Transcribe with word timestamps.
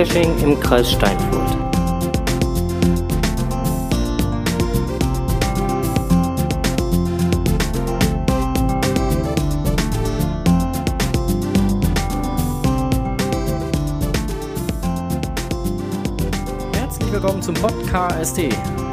Geocaching 0.00 0.38
im 0.42 0.58
Kreis 0.58 0.92
Steinfurt. 0.92 1.58
Herzlich 16.72 17.12
willkommen 17.12 17.42
zum 17.42 17.54
Podcast 17.56 18.38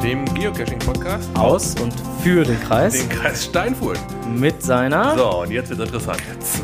dem 0.02 0.26
Geocaching-Podcast 0.34 1.30
aus 1.34 1.74
und 1.80 1.94
für 2.22 2.44
den 2.44 2.60
Kreis 2.60 2.92
den 2.92 3.08
Kreis 3.08 3.46
Steinfurt. 3.46 3.98
mit 4.28 4.62
seiner. 4.62 5.16
So, 5.16 5.40
und 5.40 5.50
jetzt 5.52 5.70
wird 5.70 5.80
interessant. 5.80 6.20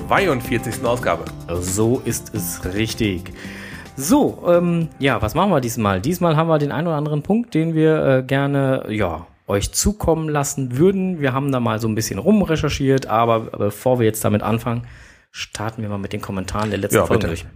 42. 0.06 0.84
Ausgabe. 0.84 1.24
So 1.62 2.02
ist 2.04 2.34
es 2.34 2.62
richtig. 2.74 3.32
So, 3.96 4.42
ähm, 4.46 4.88
ja, 4.98 5.22
was 5.22 5.34
machen 5.34 5.50
wir 5.50 5.60
diesmal? 5.60 6.00
Diesmal 6.00 6.36
haben 6.36 6.48
wir 6.48 6.58
den 6.58 6.72
einen 6.72 6.88
oder 6.88 6.96
anderen 6.96 7.22
Punkt, 7.22 7.54
den 7.54 7.74
wir 7.74 8.04
äh, 8.04 8.22
gerne, 8.22 8.86
ja, 8.88 9.26
euch 9.46 9.72
zukommen 9.72 10.28
lassen 10.28 10.78
würden. 10.78 11.20
Wir 11.20 11.32
haben 11.32 11.52
da 11.52 11.60
mal 11.60 11.78
so 11.78 11.86
ein 11.86 11.94
bisschen 11.94 12.18
rumrecherchiert, 12.18 13.06
aber 13.06 13.40
bevor 13.40 13.98
wir 13.98 14.06
jetzt 14.06 14.24
damit 14.24 14.42
anfangen, 14.42 14.86
starten 15.30 15.82
wir 15.82 15.88
mal 15.88 15.98
mit 15.98 16.12
den 16.12 16.22
Kommentaren 16.22 16.70
der 16.70 16.78
letzten 16.78 16.96
Ja, 16.96 17.06
Folge 17.06 17.26
durch. 17.26 17.46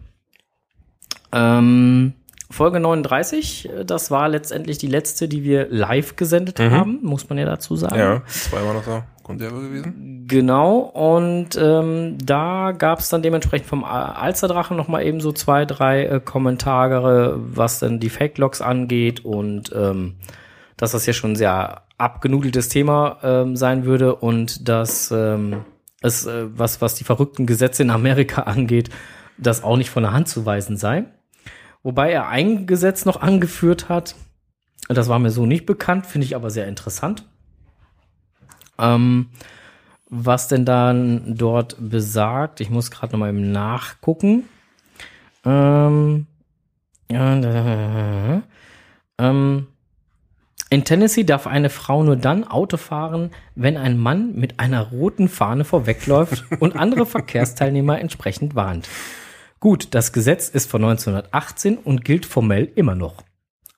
Ähm, 1.32 2.12
Folge 2.50 2.80
39, 2.80 3.68
äh, 3.68 3.84
das 3.84 4.10
war 4.10 4.28
letztendlich 4.28 4.78
die 4.78 4.86
letzte, 4.86 5.28
die 5.28 5.44
wir 5.44 5.68
live 5.70 6.16
gesendet 6.16 6.60
haben, 6.60 7.00
muss 7.02 7.28
man 7.28 7.38
ja 7.38 7.46
dazu 7.46 7.76
sagen. 7.76 7.96
Mhm. 7.96 8.00
Ja, 8.00 8.22
zweimal 8.26 8.74
noch 8.74 8.84
da 8.84 9.06
Konserve 9.28 9.60
gewesen. 9.60 10.24
Genau, 10.26 10.78
und 10.78 11.50
ähm, 11.60 12.18
da 12.22 12.72
gab 12.72 12.98
es 12.98 13.08
dann 13.10 13.22
dementsprechend 13.22 13.68
vom 13.68 13.84
Al- 13.84 14.14
Alsterdrachen 14.14 14.76
noch 14.76 14.88
mal 14.88 15.04
eben 15.04 15.20
so 15.20 15.32
zwei, 15.32 15.64
drei 15.64 16.04
äh, 16.06 16.20
Kommentare, 16.20 17.36
was 17.38 17.78
denn 17.78 18.00
die 18.00 18.10
Fake-Logs 18.10 18.60
angeht 18.60 19.24
und 19.24 19.70
ähm, 19.74 20.16
dass 20.76 20.92
das 20.92 21.06
ja 21.06 21.12
schon 21.12 21.32
ein 21.32 21.36
sehr 21.36 21.82
abgenudeltes 21.98 22.68
Thema 22.68 23.18
ähm, 23.22 23.56
sein 23.56 23.84
würde 23.84 24.16
und 24.16 24.68
dass 24.68 25.10
ähm, 25.10 25.64
es, 26.00 26.26
äh, 26.26 26.46
was, 26.56 26.80
was 26.80 26.94
die 26.94 27.04
verrückten 27.04 27.46
Gesetze 27.46 27.82
in 27.82 27.90
Amerika 27.90 28.42
angeht, 28.54 28.90
das 29.36 29.62
auch 29.62 29.76
nicht 29.76 29.90
von 29.90 30.02
der 30.02 30.12
Hand 30.12 30.28
zu 30.28 30.46
weisen 30.46 30.76
sei. 30.76 31.04
Wobei 31.82 32.10
er 32.10 32.28
ein 32.28 32.66
Gesetz 32.66 33.04
noch 33.04 33.20
angeführt 33.20 33.88
hat, 33.88 34.14
das 34.88 35.08
war 35.08 35.18
mir 35.18 35.30
so 35.30 35.46
nicht 35.46 35.66
bekannt, 35.66 36.06
finde 36.06 36.24
ich 36.26 36.34
aber 36.34 36.50
sehr 36.50 36.66
interessant. 36.66 37.24
Ähm, 38.78 39.30
was 40.10 40.48
denn 40.48 40.64
dann 40.64 41.34
dort 41.36 41.76
besagt. 41.78 42.60
Ich 42.60 42.70
muss 42.70 42.90
gerade 42.90 43.12
noch 43.12 43.20
mal 43.20 43.28
eben 43.28 43.52
nachgucken. 43.52 44.48
Ähm, 45.44 46.26
ja, 47.10 48.42
ähm, 49.18 49.66
in 50.70 50.84
Tennessee 50.84 51.24
darf 51.24 51.46
eine 51.46 51.70
Frau 51.70 52.02
nur 52.02 52.16
dann 52.16 52.44
Auto 52.44 52.76
fahren, 52.76 53.30
wenn 53.54 53.76
ein 53.76 53.96
Mann 53.96 54.34
mit 54.34 54.60
einer 54.60 54.90
roten 54.90 55.28
Fahne 55.28 55.64
vorwegläuft 55.64 56.44
und 56.60 56.76
andere 56.76 57.06
Verkehrsteilnehmer 57.06 57.98
entsprechend 57.98 58.54
warnt. 58.54 58.88
Gut, 59.60 59.88
das 59.92 60.12
Gesetz 60.12 60.48
ist 60.48 60.70
von 60.70 60.84
1918 60.84 61.78
und 61.78 62.04
gilt 62.04 62.26
formell 62.26 62.70
immer 62.76 62.94
noch. 62.94 63.24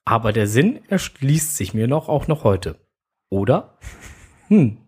Aber 0.04 0.32
der 0.32 0.46
Sinn 0.46 0.80
erschließt 0.88 1.56
sich 1.56 1.74
mir 1.74 1.86
noch 1.86 2.08
auch 2.08 2.26
noch 2.26 2.44
heute. 2.44 2.76
Oder? 3.30 3.78
Hm. 4.48 4.78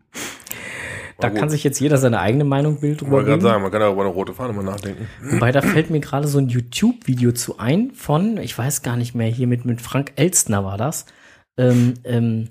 Da 1.22 1.30
kann 1.30 1.50
sich 1.50 1.64
jetzt 1.64 1.80
jeder 1.80 1.98
seine 1.98 2.20
eigene 2.20 2.44
Meinung 2.44 2.80
Bild 2.80 2.94
Ich 2.94 2.98
drüber 2.98 3.18
gerade 3.18 3.26
bilden. 3.26 3.42
sagen, 3.42 3.62
man 3.62 3.70
kann 3.72 3.82
auch 3.82 3.92
über 3.92 4.02
eine 4.02 4.10
rote 4.10 4.34
Fahne 4.34 4.52
mal 4.52 4.64
nachdenken. 4.64 5.06
Wobei, 5.22 5.52
da 5.52 5.62
fällt 5.62 5.90
mir 5.90 6.00
gerade 6.00 6.28
so 6.28 6.38
ein 6.38 6.48
YouTube-Video 6.48 7.32
zu 7.32 7.58
ein 7.58 7.92
von, 7.92 8.38
ich 8.38 8.56
weiß 8.56 8.82
gar 8.82 8.96
nicht 8.96 9.14
mehr, 9.14 9.28
hier 9.28 9.46
mit, 9.46 9.64
mit 9.64 9.80
Frank 9.80 10.12
Elstner 10.16 10.64
war 10.64 10.78
das. 10.78 11.06
Ähm, 11.56 11.94
ähm, 12.04 12.48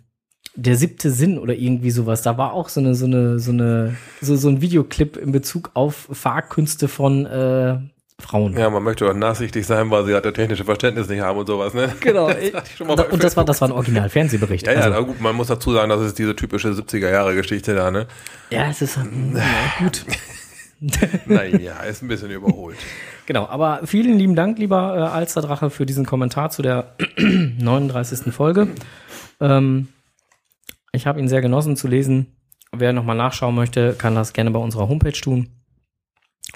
der 0.56 0.76
siebte 0.76 1.12
Sinn 1.12 1.38
oder 1.38 1.54
irgendwie 1.54 1.92
sowas. 1.92 2.22
Da 2.22 2.38
war 2.38 2.54
auch 2.54 2.70
so 2.70 2.80
eine, 2.80 2.94
so 2.96 3.06
eine, 3.06 3.40
so 3.40 3.52
eine, 3.52 3.96
so, 4.20 4.36
so 4.36 4.50
ein 4.50 4.62
Videoclip 4.62 5.18
in 5.18 5.31
Bezug 5.31 5.72
auf 5.74 6.10
Fahrkünste 6.12 6.88
von 6.88 7.26
äh, 7.26 7.80
Frauen. 8.22 8.58
Ja, 8.58 8.70
man 8.70 8.84
möchte 8.84 9.09
auch 9.09 9.14
nachsichtig 9.14 9.66
sein, 9.66 9.92
weil 9.92 10.06
sie 10.06 10.14
halt 10.14 10.26
das 10.26 10.34
technische 10.34 10.64
Verständnis 10.64 11.09
nicht 11.09 11.22
haben 11.22 11.38
und 11.38 11.48
sowas, 11.48 11.74
ne? 11.74 11.94
Genau. 12.00 12.30
Das 12.42 13.09
und 13.12 13.24
das 13.24 13.38
war, 13.38 13.46
das 13.46 13.62
war 13.62 13.70
ein 13.70 13.72
Original-Fernsehbericht. 13.72 14.68
Ja, 14.68 14.74
ja, 14.74 14.80
also, 14.82 15.06
gut, 15.06 15.22
man 15.22 15.36
muss 15.36 15.48
dazu 15.48 15.74
sagen, 15.74 15.90
das 15.90 16.02
ist 16.02 16.18
diese 16.18 16.36
typische 16.36 16.70
70er-Jahre-Geschichte 16.70 17.76
da, 17.76 17.92
ne? 17.92 18.08
ja, 18.50 18.70
es 18.70 18.81
ist 18.81 18.98
hm, 18.98 19.36
ja, 19.36 19.44
gut. 19.80 20.06
Naja, 21.28 21.81
ist 21.81 22.02
ein 22.02 22.08
bisschen 22.08 22.31
überholt. 22.31 22.78
Genau, 23.28 23.48
aber 23.48 23.81
vielen 23.86 24.18
lieben 24.18 24.36
Dank, 24.36 24.58
lieber 24.58 24.96
äh, 24.98 25.02
Alsterdrache, 25.02 25.70
für 25.70 25.86
diesen 25.86 26.06
Kommentar 26.08 26.50
zu 26.50 26.64
der 26.64 26.96
39. 27.18 28.34
Folge. 28.34 28.68
Ähm, 29.40 29.90
ich 30.92 31.06
habe 31.06 31.20
ihn 31.20 31.28
sehr 31.28 31.42
genossen 31.42 31.78
zu 31.78 31.88
lesen. 31.88 32.36
Wer 32.72 32.94
nochmal 32.94 33.16
nachschauen 33.16 33.54
möchte, 33.54 33.94
kann 33.94 34.16
das 34.16 34.34
gerne 34.34 34.52
bei 34.52 34.60
unserer 34.60 34.88
Homepage 34.88 35.12
tun 35.12 35.50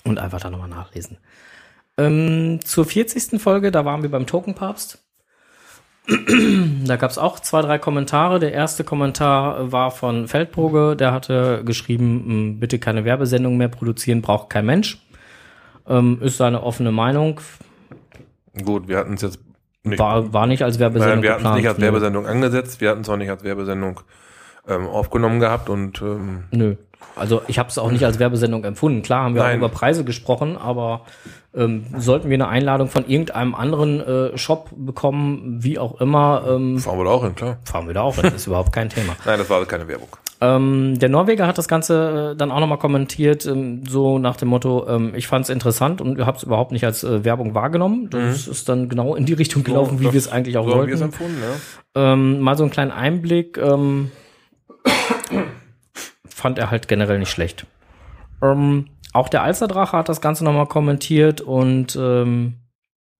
und 0.03 0.19
einfach 0.19 0.39
da 0.39 0.49
nochmal 0.49 0.69
nachlesen. 0.69 1.17
Ähm, 1.97 2.59
zur 2.63 2.85
40. 2.85 3.41
Folge, 3.41 3.71
da 3.71 3.85
waren 3.85 4.01
wir 4.03 4.11
beim 4.11 4.25
Tokenpapst. 4.25 5.01
Da 6.85 6.97
gab 6.97 7.09
es 7.09 7.17
auch 7.17 7.39
zwei, 7.39 7.63
drei 7.63 7.79
Kommentare. 7.79 8.39
Der 8.39 8.53
erste 8.53 8.83
Kommentar 8.83 9.71
war 9.71 9.89
von 9.89 10.27
Feldbruge, 10.27 10.95
der 10.95 11.11
hatte 11.11 11.63
geschrieben, 11.65 12.25
m, 12.27 12.59
bitte 12.59 12.77
keine 12.77 13.05
Werbesendung 13.05 13.57
mehr 13.57 13.69
produzieren, 13.69 14.21
braucht 14.21 14.51
kein 14.51 14.67
Mensch. 14.67 14.99
Ähm, 15.87 16.19
ist 16.21 16.37
seine 16.37 16.61
offene 16.61 16.91
Meinung. 16.91 17.41
Gut, 18.63 18.87
wir 18.87 18.97
hatten 18.97 19.15
es 19.15 19.23
jetzt 19.23 19.39
nicht. 19.83 19.97
War, 19.97 20.31
war 20.31 20.45
nicht 20.45 20.63
als 20.63 20.77
Werbesendung 20.79 21.15
Nein, 21.15 21.23
wir 21.23 21.33
hatten 21.33 21.45
es 21.45 21.55
nicht 21.55 21.67
als. 21.67 21.79
Werbesendung 21.79 22.27
angesetzt, 22.27 22.81
wir 22.81 22.89
hatten 22.91 23.01
es 23.01 23.09
auch 23.09 23.17
nicht 23.17 23.29
als 23.29 23.43
Werbesendung 23.43 24.01
ähm, 24.67 24.87
aufgenommen 24.87 25.39
gehabt 25.39 25.69
und 25.69 26.01
ähm, 26.01 26.45
Nö. 26.51 26.75
Also 27.15 27.41
ich 27.47 27.59
habe 27.59 27.69
es 27.69 27.77
auch 27.77 27.91
nicht 27.91 28.03
als 28.05 28.19
Werbesendung 28.19 28.63
empfunden. 28.65 29.01
Klar 29.01 29.23
haben 29.23 29.35
wir 29.35 29.43
Nein. 29.43 29.53
auch 29.53 29.57
über 29.57 29.69
Preise 29.69 30.03
gesprochen, 30.03 30.57
aber 30.57 31.01
ähm, 31.55 31.85
sollten 31.97 32.29
wir 32.29 32.35
eine 32.35 32.49
Einladung 32.49 32.89
von 32.89 33.07
irgendeinem 33.07 33.55
anderen 33.55 34.01
äh, 34.01 34.37
Shop 34.37 34.69
bekommen, 34.75 35.59
wie 35.63 35.79
auch 35.79 36.01
immer, 36.01 36.43
ähm, 36.49 36.77
fahren 36.79 36.97
wir 36.97 37.05
da 37.05 37.11
auch 37.11 37.23
hin, 37.23 37.35
klar. 37.35 37.57
fahren 37.63 37.87
wir 37.87 37.93
da 37.93 38.01
auch 38.01 38.15
hin. 38.15 38.33
ist 38.35 38.47
überhaupt 38.47 38.73
kein 38.73 38.89
Thema. 38.89 39.15
Nein, 39.25 39.39
das 39.39 39.49
war 39.49 39.63
keine 39.65 39.87
Werbung. 39.87 40.09
Ähm, 40.41 40.99
der 40.99 41.07
Norweger 41.07 41.47
hat 41.47 41.57
das 41.57 41.69
Ganze 41.69 42.31
äh, 42.33 42.35
dann 42.37 42.51
auch 42.51 42.59
nochmal 42.59 42.77
kommentiert, 42.77 43.45
ähm, 43.45 43.83
so 43.87 44.19
nach 44.19 44.35
dem 44.35 44.49
Motto, 44.49 44.85
ähm, 44.89 45.13
ich 45.15 45.27
fand 45.27 45.45
es 45.45 45.49
interessant 45.49 46.01
und 46.01 46.19
habe 46.25 46.35
es 46.37 46.43
überhaupt 46.43 46.73
nicht 46.73 46.83
als 46.83 47.05
äh, 47.05 47.23
Werbung 47.23 47.55
wahrgenommen. 47.55 48.09
Das 48.09 48.45
ist 48.49 48.67
dann 48.67 48.89
genau 48.89 49.15
in 49.15 49.25
die 49.25 49.31
Richtung 49.33 49.63
gelaufen, 49.63 50.01
wie 50.01 50.03
das- 50.05 50.13
wir 50.13 50.17
es 50.19 50.27
eigentlich 50.27 50.57
auch 50.57 50.65
so 50.65 50.71
haben 50.71 50.79
wollten. 50.79 51.01
empfunden, 51.01 51.37
ja. 51.95 52.13
Ähm, 52.13 52.41
mal 52.41 52.57
so 52.57 52.63
einen 52.63 52.71
kleinen 52.71 52.91
Einblick. 52.91 53.57
Ähm, 53.57 54.11
fand 56.35 56.59
er 56.59 56.69
halt 56.69 56.89
generell 56.89 57.17
nicht 57.17 57.31
schlecht. 57.31 57.65
Ähm, 58.41 58.87
auch 59.13 59.29
der 59.29 59.43
Alsterdrache 59.43 59.97
hat 59.97 60.09
das 60.09 60.19
Ganze 60.19 60.43
nochmal 60.43 60.67
kommentiert 60.67 61.39
und 61.39 61.95
ähm, 61.95 62.55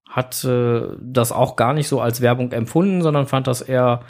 hat 0.10 0.44
äh, 0.44 0.82
das 1.00 1.32
auch 1.32 1.56
gar 1.56 1.74
nicht 1.74 1.88
so 1.88 2.02
als 2.02 2.20
Werbung 2.20 2.52
empfunden, 2.52 3.02
sondern 3.02 3.26
fand 3.26 3.48
das 3.48 3.62
eher, 3.62 4.02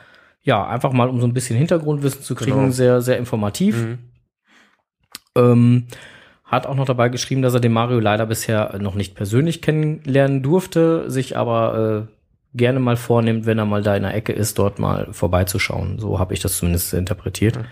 ja, 0.42 0.66
einfach 0.68 0.92
mal 0.92 1.08
um 1.08 1.22
so 1.22 1.28
ein 1.28 1.34
bisschen 1.34 1.56
Hintergrundwissen 1.56 2.24
zu 2.24 2.34
kriegen, 2.34 2.58
Genau. 2.58 2.72
sehr, 2.72 3.02
sehr 3.02 3.20
informativ. 3.20 3.76
Mhm. 3.78 3.98
Ähm, 5.38 5.88
hat 6.44 6.66
auch 6.66 6.76
noch 6.76 6.86
dabei 6.86 7.10
geschrieben, 7.10 7.44
dass 7.44 7.54
er 7.54 7.60
den 7.60 7.74
Mario 7.74 8.00
leider 8.00 8.26
bisher 8.26 8.76
noch 8.80 8.96
nicht 8.96 9.14
persönlich 9.14 9.62
kennenlernen 9.62 10.42
durfte, 10.42 11.12
sich 11.12 11.38
aber 11.38 12.08
äh, 12.08 12.58
gerne 12.58 12.80
mal 12.80 12.98
vornimmt, 12.98 13.46
wenn 13.46 13.60
er 13.60 13.66
mal 13.66 13.84
da 13.84 13.96
in 13.96 14.04
der 14.04 14.16
Ecke 14.16 14.34
ist, 14.34 14.58
dort 14.58 14.80
mal 14.80 15.10
vorbeizuschauen. 15.12 16.00
So 16.00 16.18
habe 16.18 16.34
ich 16.34 16.40
das 16.40 16.58
zumindest 16.58 16.94
interpretiert. 16.94 17.58
Mm, 17.58 17.66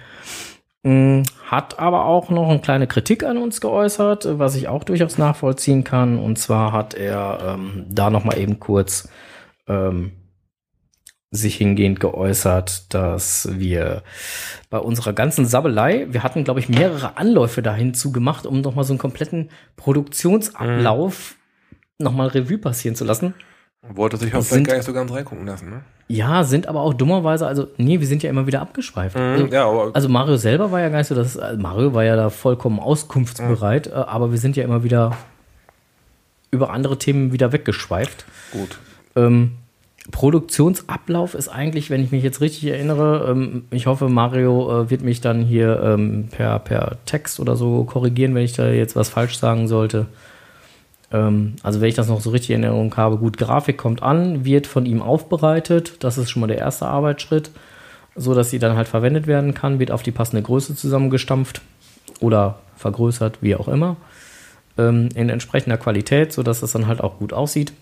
Hat 0.86 1.80
aber 1.80 2.06
auch 2.06 2.30
noch 2.30 2.50
eine 2.50 2.60
kleine 2.60 2.88
Kritik 2.88 3.24
an 3.24 3.38
uns 3.38 3.62
geäußert, 3.62 4.28
was 4.38 4.56
ich 4.56 4.68
auch 4.68 4.84
durchaus 4.84 5.18
nachvollziehen 5.18 5.86
kann. 5.86 6.20
Und 6.20 6.38
zwar 6.38 6.74
hat 6.74 6.94
er 6.94 7.56
ähm, 7.56 7.86
da 7.90 8.10
noch 8.10 8.26
mal 8.26 8.38
eben 8.38 8.60
kurz 8.60 9.08
ähm, 9.68 10.12
sich 11.32 11.56
hingehend 11.56 12.00
geäußert, 12.00 12.94
dass 12.94 13.48
wir 13.52 14.04
bei 14.70 14.78
unserer 14.78 15.14
ganzen 15.14 15.46
Sabbelei, 15.46 16.08
wir 16.10 16.22
hatten, 16.22 16.44
glaube 16.44 16.60
ich, 16.60 16.68
mehrere 16.68 17.18
Anläufe 17.18 17.62
dahin 17.62 17.94
zu 17.94 18.12
gemacht, 18.12 18.46
um 18.46 18.60
noch 18.62 18.76
mal 18.76 18.84
so 18.84 18.94
einen 18.94 19.00
kompletten 19.00 19.50
Produktionsablauf 19.78 21.36
noch 21.98 22.12
mal 22.14 22.28
Revue 22.28 22.58
passieren 22.58 22.96
zu 22.96 23.06
lassen. 23.06 23.34
Wollte 23.90 24.18
sich 24.18 24.34
auch 24.34 24.42
sind- 24.42 24.68
gar 24.68 24.76
nicht 24.76 24.86
so 24.86 24.94
ganz 24.94 25.12
reingucken 25.12 25.46
lassen, 25.46 25.70
ne? 25.70 25.82
Ja, 26.08 26.44
sind 26.44 26.68
aber 26.68 26.82
auch 26.82 26.94
dummerweise, 26.94 27.48
also 27.48 27.68
nee, 27.78 28.00
wir 28.00 28.08
sind 28.08 28.24
ja 28.24 28.30
immer 28.30 28.46
wieder 28.46 28.62
abgeschweift. 28.62 29.16
Also, 29.16 29.46
ja, 29.48 29.68
also 29.94 30.10
Mario 30.10 30.36
selber 30.38 30.72
war 30.72 30.82
ja 30.82 30.90
gar 30.90 30.98
nicht 31.00 31.08
so, 31.08 31.16
dass 31.16 31.38
also 31.38 31.60
Mario 31.62 31.94
war 31.94 32.04
ja 32.04 32.16
da 32.16 32.30
vollkommen 32.30 32.80
auskunftsbereit, 32.80 33.88
äh, 33.88 33.92
aber 33.94 34.32
wir 34.32 34.38
sind 34.38 34.56
ja 34.58 34.64
immer 34.64 34.84
wieder 34.84 35.16
über 36.52 36.70
andere 36.72 36.98
Themen 37.00 37.32
wieder 37.32 37.52
weggeschweift. 37.52 38.26
gut. 38.52 38.78
Ähm, 39.16 39.54
Produktionsablauf 40.12 41.34
ist 41.34 41.48
eigentlich, 41.48 41.90
wenn 41.90 42.04
ich 42.04 42.12
mich 42.12 42.24
jetzt 42.24 42.42
richtig 42.42 42.66
erinnere, 42.66 43.30
ähm, 43.30 43.64
ich 43.72 43.88
hoffe, 43.88 44.10
Mario 44.10 44.82
äh, 44.84 44.90
wird 44.90 45.02
mich 45.02 45.22
dann 45.22 45.42
hier 45.42 45.82
ähm, 45.84 46.28
per, 46.30 46.60
per 46.60 46.98
Text 47.06 47.40
oder 47.40 47.56
so 47.56 47.84
korrigieren, 47.86 48.36
wenn 48.36 48.44
ich 48.44 48.54
da 48.54 48.68
jetzt 48.70 48.96
was 48.96 49.10
falsch 49.10 49.38
sagen 49.38 49.68
sollte. 49.68 50.08
Ähm, 51.14 51.56
also 51.62 51.80
wenn 51.80 51.88
ich 51.88 51.96
das 51.96 52.10
noch 52.10 52.20
so 52.20 52.32
richtig 52.32 52.50
in 52.50 52.64
Erinnerung 52.64 52.94
habe, 52.98 53.18
gut, 53.18 53.38
Grafik 53.38 53.78
kommt 53.78 54.04
an, 54.04 54.44
wird 54.44 54.68
von 54.68 54.86
ihm 54.86 55.02
aufbereitet. 55.02 56.04
Das 56.04 56.18
ist 56.18 56.32
schon 56.32 56.42
mal 56.42 56.48
der 56.48 56.58
erste 56.58 56.88
Arbeitsschritt, 56.88 57.52
so 58.16 58.34
dass 58.34 58.50
sie 58.50 58.60
dann 58.60 58.76
halt 58.76 58.88
verwendet 58.88 59.28
werden 59.28 59.54
kann, 59.54 59.80
wird 59.80 59.92
auf 59.92 60.04
die 60.04 60.12
passende 60.12 60.42
Größe 60.42 60.76
zusammengestampft 60.76 61.62
oder 62.20 62.60
vergrößert, 62.76 63.38
wie 63.42 63.56
auch 63.56 63.68
immer, 63.68 63.96
ähm, 64.78 65.10
in 65.16 65.30
entsprechender 65.30 65.78
Qualität, 65.78 66.34
so 66.34 66.44
dass 66.44 66.60
das 66.62 66.72
dann 66.72 66.88
halt 66.88 67.02
auch 67.02 67.20
gut 67.20 67.32
aussieht. 67.32 67.74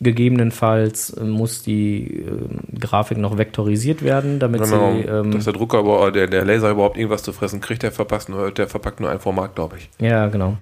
Gegebenenfalls 0.00 1.10
äh, 1.10 1.24
muss 1.24 1.62
die 1.62 2.22
äh, 2.22 2.78
Grafik 2.78 3.18
noch 3.18 3.36
vektorisiert 3.36 4.02
werden, 4.02 4.38
damit 4.38 4.62
Genau, 4.62 4.92
sie 4.92 5.00
ähm, 5.00 5.32
dass 5.32 5.44
der 5.44 5.52
Drucker, 5.52 5.78
aber 5.78 6.12
der, 6.12 6.28
der 6.28 6.44
Laser 6.44 6.70
überhaupt 6.70 6.96
irgendwas 6.96 7.24
zu 7.24 7.32
fressen 7.32 7.60
kriegt, 7.60 7.82
der 7.82 7.90
verpackt 7.90 8.28
nur, 8.28 8.52
der 8.52 8.68
verpackt 8.68 9.00
nur 9.00 9.10
ein 9.10 9.18
Format, 9.18 9.56
glaube 9.56 9.76
ich. 9.78 9.90
Ja, 9.98 10.28
genau. 10.28 10.56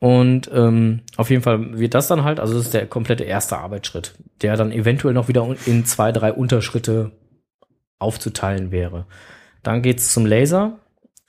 Und 0.00 0.50
ähm, 0.52 1.02
auf 1.16 1.28
jeden 1.30 1.42
Fall 1.42 1.78
wird 1.78 1.92
das 1.94 2.08
dann 2.08 2.24
halt, 2.24 2.40
also 2.40 2.54
das 2.54 2.64
ist 2.64 2.74
der 2.74 2.86
komplette 2.86 3.24
erste 3.24 3.58
Arbeitsschritt, 3.58 4.14
der 4.40 4.56
dann 4.56 4.72
eventuell 4.72 5.12
noch 5.14 5.28
wieder 5.28 5.46
in 5.66 5.84
zwei, 5.84 6.10
drei 6.10 6.32
Unterschritte 6.32 7.12
aufzuteilen 7.98 8.72
wäre. 8.72 9.06
Dann 9.62 9.82
geht's 9.82 10.12
zum 10.12 10.24
Laser. 10.24 10.78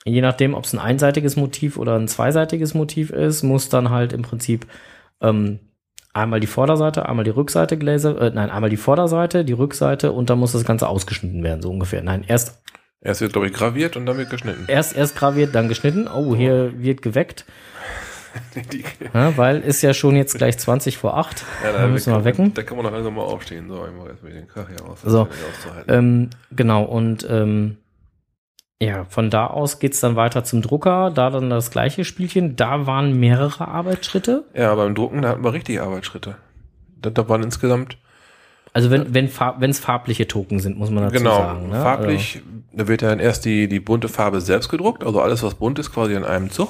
Je 0.05 0.21
nachdem, 0.21 0.53
ob 0.53 0.63
es 0.63 0.73
ein 0.73 0.79
einseitiges 0.79 1.35
Motiv 1.35 1.77
oder 1.77 1.99
ein 1.99 2.07
zweiseitiges 2.07 2.73
Motiv 2.73 3.11
ist, 3.11 3.43
muss 3.43 3.67
dann 3.67 3.89
halt 3.89 4.13
im 4.13 4.21
Prinzip 4.21 4.65
ähm, 5.19 5.59
einmal 6.13 6.39
die 6.39 6.47
Vorderseite, 6.47 7.07
einmal 7.07 7.25
die 7.25 7.31
Rückseite 7.31 7.77
gelasert, 7.77 8.19
äh, 8.19 8.31
nein, 8.33 8.49
einmal 8.49 8.69
die 8.69 8.77
Vorderseite, 8.77 9.43
die 9.43 9.53
Rückseite 9.53 10.13
und 10.13 10.29
dann 10.29 10.39
muss 10.39 10.53
das 10.53 10.63
Ganze 10.63 10.87
ausgeschnitten 10.87 11.43
werden, 11.43 11.61
so 11.61 11.69
ungefähr. 11.69 12.01
Nein, 12.03 12.23
erst 12.25 12.61
Erst 13.03 13.21
wird, 13.21 13.33
glaube 13.33 13.47
ich, 13.47 13.53
graviert 13.53 13.97
und 13.97 14.05
dann 14.05 14.17
wird 14.17 14.29
geschnitten. 14.29 14.65
erst 14.67 14.95
erst 14.95 15.15
graviert, 15.15 15.55
dann 15.55 15.67
geschnitten. 15.67 16.07
Oh, 16.07 16.35
hier 16.35 16.71
wird 16.81 17.01
geweckt. 17.01 17.45
Ja, 19.13 19.35
weil 19.37 19.61
ist 19.61 19.81
ja 19.81 19.93
schon 19.93 20.15
jetzt 20.15 20.37
gleich 20.37 20.57
20 20.57 20.97
vor 20.97 21.17
8. 21.17 21.43
Ja, 21.63 21.71
da 21.73 21.87
müssen 21.87 22.11
wir 22.11 22.17
kann, 22.17 22.25
wecken. 22.25 22.53
Da 22.53 22.63
kann 22.63 22.77
man 22.77 22.85
noch 22.85 22.91
langsam 22.91 23.15
mal 23.15 23.23
aufstehen. 23.23 23.67
So, 23.67 23.85
ich 23.85 23.93
mache 23.97 24.09
jetzt 24.09 24.23
mal 24.23 24.31
den 24.31 24.47
Krach 24.47 24.67
hier 24.69 24.85
aus. 24.85 25.01
So. 25.01 25.27
Ähm, 25.87 26.29
genau, 26.51 26.83
und 26.83 27.27
ähm, 27.29 27.77
ja, 28.81 29.05
von 29.09 29.29
da 29.29 29.45
aus 29.45 29.77
geht's 29.77 29.99
dann 29.99 30.15
weiter 30.15 30.43
zum 30.43 30.63
Drucker, 30.63 31.11
da 31.13 31.29
dann 31.29 31.51
das 31.51 31.69
gleiche 31.69 32.03
Spielchen. 32.03 32.55
Da 32.55 32.87
waren 32.87 33.19
mehrere 33.19 33.67
Arbeitsschritte. 33.67 34.45
Ja, 34.55 34.73
beim 34.73 34.95
Drucken, 34.95 35.21
da 35.21 35.29
hatten 35.29 35.43
wir 35.43 35.53
richtig 35.53 35.79
Arbeitsschritte. 35.79 36.35
Da, 36.99 37.11
da 37.11 37.29
waren 37.29 37.43
insgesamt, 37.43 37.97
Also 38.73 38.89
wenn 38.89 39.13
wenn 39.13 39.27
farb, 39.27 39.59
wenn's 39.59 39.79
farbliche 39.79 40.27
Token 40.27 40.59
sind, 40.59 40.77
muss 40.77 40.89
man 40.89 41.03
dazu 41.03 41.17
genau, 41.17 41.37
sagen. 41.37 41.69
Ne? 41.69 41.81
farblich, 41.81 42.41
da 42.73 42.87
wird 42.87 43.03
ja 43.03 43.09
dann 43.09 43.19
erst 43.19 43.45
die, 43.45 43.67
die 43.67 43.79
bunte 43.79 44.07
Farbe 44.07 44.41
selbst 44.41 44.69
gedruckt, 44.69 45.03
also 45.03 45.21
alles, 45.21 45.43
was 45.43 45.55
bunt 45.55 45.77
ist, 45.77 45.93
quasi 45.93 46.15
in 46.15 46.23
einem 46.23 46.49
Zug. 46.49 46.69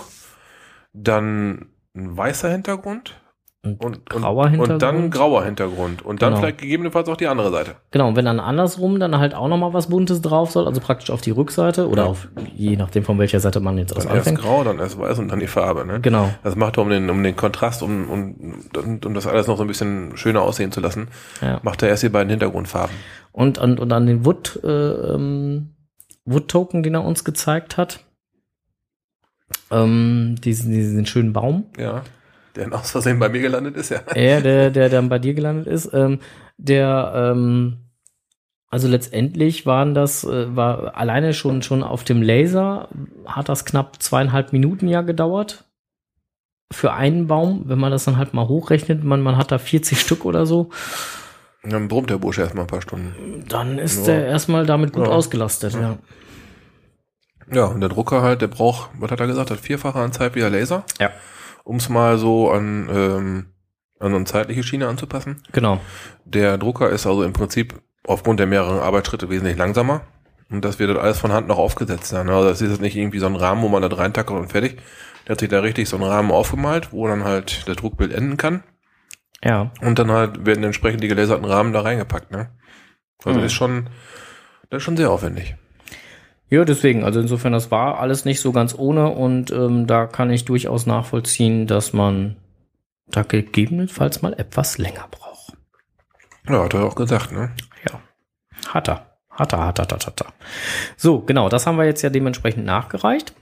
Dann 0.93 1.67
ein 1.95 2.17
weißer 2.17 2.49
Hintergrund. 2.49 3.17
Und 3.63 3.85
Und, 3.85 4.05
grauer 4.09 4.45
und, 4.45 4.49
Hintergrund. 4.51 4.71
Und 4.73 4.81
dann 4.81 5.09
grauer 5.11 5.43
Hintergrund. 5.45 6.03
Und 6.03 6.23
dann 6.23 6.29
Genau. 6.31 6.41
vielleicht 6.41 6.57
gegebenenfalls 6.57 7.07
auch 7.09 7.15
die 7.15 7.27
andere 7.27 7.51
Seite. 7.51 7.75
Genau, 7.91 8.07
und 8.07 8.15
wenn 8.15 8.25
dann 8.25 8.39
andersrum 8.39 8.99
dann 8.99 9.19
halt 9.19 9.35
auch 9.35 9.47
nochmal 9.47 9.71
was 9.71 9.87
Buntes 9.87 10.19
drauf 10.19 10.49
soll, 10.49 10.65
also 10.65 10.81
praktisch 10.81 11.11
auf 11.11 11.21
die 11.21 11.29
Rückseite 11.29 11.87
oder 11.87 12.05
Ja. 12.05 12.09
auf, 12.09 12.27
je 12.55 12.75
nachdem 12.75 13.03
von 13.03 13.19
welcher 13.19 13.39
Seite 13.39 13.59
man 13.59 13.77
jetzt 13.77 13.95
aus 13.95 14.07
Dann 14.07 14.15
erst 14.15 14.29
anfängt. 14.29 14.43
grau, 14.47 14.63
dann 14.63 14.79
erst 14.79 14.97
weiß 14.99 15.19
und 15.19 15.27
dann 15.27 15.39
die 15.39 15.45
Farbe. 15.45 15.85
Ne? 15.85 16.01
Genau. 16.01 16.31
Das 16.43 16.55
macht 16.55 16.79
er, 16.79 16.81
um 16.81 16.89
den, 16.89 17.07
um 17.11 17.21
den 17.21 17.35
Kontrast, 17.35 17.83
um, 17.83 18.09
um, 18.09 18.35
um, 18.75 18.99
um 19.05 19.13
das 19.13 19.27
alles 19.27 19.45
noch 19.45 19.57
so 19.57 19.63
ein 19.63 19.67
bisschen 19.67 20.17
schöner 20.17 20.41
aussehen 20.41 20.71
zu 20.71 20.79
lassen, 20.81 21.09
Ja. 21.41 21.59
macht 21.61 21.83
er 21.83 21.89
erst 21.89 22.01
die 22.01 22.09
beiden 22.09 22.31
Hintergrundfarben. 22.31 22.95
Und, 23.31 23.59
und, 23.59 23.79
und 23.79 23.93
an 23.93 24.07
den 24.07 24.25
Wood, 24.25 24.59
äh, 24.63 24.67
ähm, 25.13 25.75
Wood-Token, 26.25 26.81
den 26.81 26.95
er 26.95 27.03
uns 27.05 27.23
gezeigt 27.23 27.77
hat, 27.77 27.99
ähm, 29.71 30.35
diesen, 30.43 30.71
diesen 30.71 31.05
schönen 31.05 31.33
Baum, 31.33 31.65
Ja. 31.77 32.03
Der 32.55 32.65
in 32.65 32.73
aus 32.73 32.91
Versehen 32.91 33.17
bei 33.19 33.29
mir 33.29 33.39
gelandet 33.39 33.77
ist, 33.77 33.89
ja. 33.91 33.99
er, 34.13 34.41
der, 34.41 34.71
der 34.71 34.89
dann 34.89 35.07
bei 35.07 35.19
dir 35.19 35.33
gelandet 35.33 35.67
ist, 35.67 35.89
ähm, 35.93 36.19
der, 36.57 37.13
ähm, 37.15 37.77
also 38.69 38.87
letztendlich 38.89 39.65
waren 39.65 39.93
das, 39.93 40.23
äh, 40.25 40.53
war 40.55 40.95
alleine 40.97 41.33
schon, 41.33 41.61
schon 41.61 41.81
auf 41.83 42.03
dem 42.03 42.21
Laser, 42.21 42.89
hat 43.25 43.47
das 43.49 43.63
knapp 43.65 44.01
zweieinhalb 44.03 44.51
Minuten 44.53 44.87
ja 44.89 45.01
gedauert. 45.01 45.63
Für 46.73 46.93
einen 46.93 47.27
Baum, 47.27 47.63
wenn 47.67 47.79
man 47.79 47.91
das 47.91 48.05
dann 48.05 48.17
halt 48.17 48.33
mal 48.33 48.47
hochrechnet, 48.47 49.03
man, 49.03 49.21
man 49.21 49.35
hat 49.37 49.51
da 49.51 49.57
40 49.57 49.99
Stück 49.99 50.23
oder 50.25 50.45
so, 50.45 50.69
Dann 51.63 51.87
brummt 51.89 52.09
der 52.09 52.17
Bursche 52.17 52.41
erstmal 52.41 52.63
ein 52.65 52.67
paar 52.67 52.81
Stunden. 52.81 53.45
dann 53.47 53.77
ist 53.77 53.99
Ja. 54.07 54.13
der 54.15 54.25
erstmal 54.27 54.65
damit 54.65 54.93
gut 54.93 55.05
Ja. 55.05 55.11
ausgelastet, 55.11 55.73
ja. 55.73 55.81
Ja, 55.81 55.97
und 57.65 57.81
der 57.81 57.89
Drucker 57.89 58.21
halt, 58.21 58.41
der 58.41 58.47
braucht, 58.47 58.89
was 58.97 59.11
hat 59.11 59.19
er 59.19 59.27
gesagt, 59.27 59.51
hat 59.51 59.59
vierfache 59.59 59.99
an 59.99 60.11
Zeit 60.13 60.35
wie 60.35 60.39
der 60.39 60.49
Laser, 60.49 60.83
Ja. 60.99 61.09
um 61.63 61.75
es 61.77 61.89
mal 61.89 62.17
so 62.17 62.49
an, 62.51 62.89
ähm, 62.91 63.45
an 63.99 64.15
eine 64.15 64.25
zeitliche 64.25 64.63
Schiene 64.63 64.87
anzupassen. 64.87 65.43
Genau. 65.51 65.79
Der 66.25 66.57
Drucker 66.57 66.89
ist 66.89 67.05
also 67.05 67.23
im 67.23 67.33
Prinzip 67.33 67.81
aufgrund 68.07 68.39
der 68.39 68.47
mehreren 68.47 68.79
Arbeitsschritte 68.79 69.29
wesentlich 69.29 69.57
langsamer. 69.57 70.01
Und 70.49 70.65
das 70.65 70.79
wird 70.79 70.89
dann 70.89 70.97
alles 70.97 71.19
von 71.19 71.31
Hand 71.31 71.47
noch 71.47 71.57
aufgesetzt 71.59 72.07
sein. 72.07 72.29
Also 72.29 72.49
das 72.49 72.61
ist 72.61 72.69
jetzt 72.71 72.81
nicht 72.81 72.95
irgendwie 72.97 73.19
so 73.19 73.25
ein 73.27 73.35
Rahmen, 73.35 73.61
wo 73.61 73.69
man 73.69 73.81
da 73.81 73.87
reintackert 73.95 74.35
und 74.35 74.49
fertig. 74.51 74.79
Der 75.27 75.33
hat 75.33 75.39
sich 75.39 75.49
da 75.49 75.59
richtig 75.59 75.87
so 75.87 75.95
einen 75.97 76.05
Rahmen 76.05 76.31
aufgemalt, 76.31 76.91
wo 76.91 77.07
dann 77.07 77.23
halt 77.23 77.67
das 77.67 77.75
Druckbild 77.77 78.11
enden 78.11 78.37
kann. 78.37 78.63
Ja. 79.43 79.71
Und 79.81 79.97
dann 79.99 80.11
halt 80.11 80.45
werden 80.45 80.63
entsprechend 80.63 81.03
die 81.03 81.07
gelaserten 81.07 81.45
Rahmen 81.45 81.73
da 81.73 81.81
reingepackt, 81.81 82.31
ne? 82.31 82.49
Also 83.23 83.39
Mhm. 83.39 83.45
ist 83.45 83.53
schon, 83.53 83.89
das 84.69 84.77
ist 84.77 84.83
schon 84.83 84.97
sehr 84.97 85.09
aufwendig. 85.11 85.55
Ja, 86.51 86.65
deswegen, 86.65 87.05
also 87.05 87.21
insofern, 87.21 87.53
das 87.53 87.71
war 87.71 87.99
alles 87.99 88.25
nicht 88.25 88.41
so 88.41 88.51
ganz 88.51 88.75
ohne 88.77 89.07
und 89.07 89.51
ähm, 89.51 89.87
da 89.87 90.05
kann 90.05 90.29
ich 90.29 90.43
durchaus 90.43 90.85
nachvollziehen, 90.85 91.65
dass 91.65 91.93
man 91.93 92.35
da 93.07 93.23
gegebenenfalls 93.23 94.21
mal 94.21 94.33
etwas 94.33 94.77
länger 94.77 95.07
braucht. 95.09 95.53
Ja, 96.49 96.65
hat 96.65 96.73
er 96.73 96.83
auch 96.83 96.95
gesagt, 96.95 97.31
ne? 97.31 97.51
Ja. 97.89 98.01
Hat 98.67 98.89
er. 98.89 99.05
Hat 99.29 99.53
er, 99.53 99.65
hat 99.65 99.79
er, 99.79 99.83
hat 99.83 99.91
er, 99.93 100.05
hat 100.05 100.21
er. 100.21 100.33
So, 100.97 101.21
genau, 101.21 101.47
das 101.47 101.65
haben 101.65 101.77
wir 101.77 101.85
jetzt 101.85 102.01
ja 102.01 102.09
dementsprechend 102.09 102.65
nachgereicht. 102.65 103.33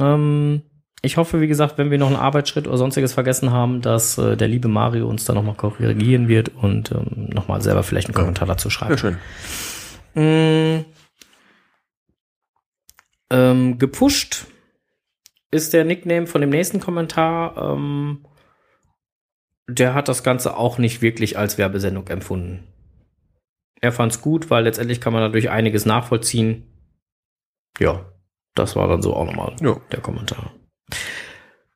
Ähm, 0.00 0.62
ich 1.00 1.16
hoffe, 1.16 1.40
wie 1.40 1.46
gesagt, 1.46 1.78
wenn 1.78 1.92
wir 1.92 1.98
noch 1.98 2.08
einen 2.08 2.16
Arbeitsschritt 2.16 2.66
oder 2.66 2.76
sonstiges 2.76 3.12
vergessen 3.12 3.52
haben, 3.52 3.82
dass 3.82 4.18
äh, 4.18 4.36
der 4.36 4.48
liebe 4.48 4.66
Mario 4.66 5.06
uns 5.06 5.24
da 5.24 5.32
nochmal 5.32 5.54
korrigieren 5.54 6.26
wird 6.26 6.48
und 6.48 6.90
ähm, 6.90 7.28
nochmal 7.32 7.62
selber 7.62 7.84
vielleicht 7.84 8.08
einen 8.08 8.16
Kommentar 8.16 8.48
dazu 8.48 8.68
schreibt. 8.68 8.98
Sehr 8.98 9.16
schön. 10.14 10.80
Mm. 10.80 10.97
Ähm, 13.30 13.78
gepusht 13.78 14.46
ist 15.50 15.72
der 15.72 15.84
Nickname 15.84 16.26
von 16.26 16.40
dem 16.40 16.50
nächsten 16.50 16.80
Kommentar. 16.80 17.56
Ähm, 17.56 18.26
der 19.68 19.94
hat 19.94 20.08
das 20.08 20.22
Ganze 20.22 20.56
auch 20.56 20.78
nicht 20.78 21.02
wirklich 21.02 21.36
als 21.38 21.58
Werbesendung 21.58 22.06
empfunden. 22.08 22.66
Er 23.80 23.92
fand's 23.92 24.20
gut, 24.20 24.50
weil 24.50 24.64
letztendlich 24.64 25.00
kann 25.00 25.12
man 25.12 25.22
dadurch 25.22 25.50
einiges 25.50 25.86
nachvollziehen. 25.86 26.66
Ja, 27.78 28.12
das 28.54 28.74
war 28.76 28.88
dann 28.88 29.02
so 29.02 29.14
auch 29.14 29.24
nochmal 29.26 29.54
Ja. 29.60 29.76
der 29.92 30.00
Kommentar. 30.00 30.52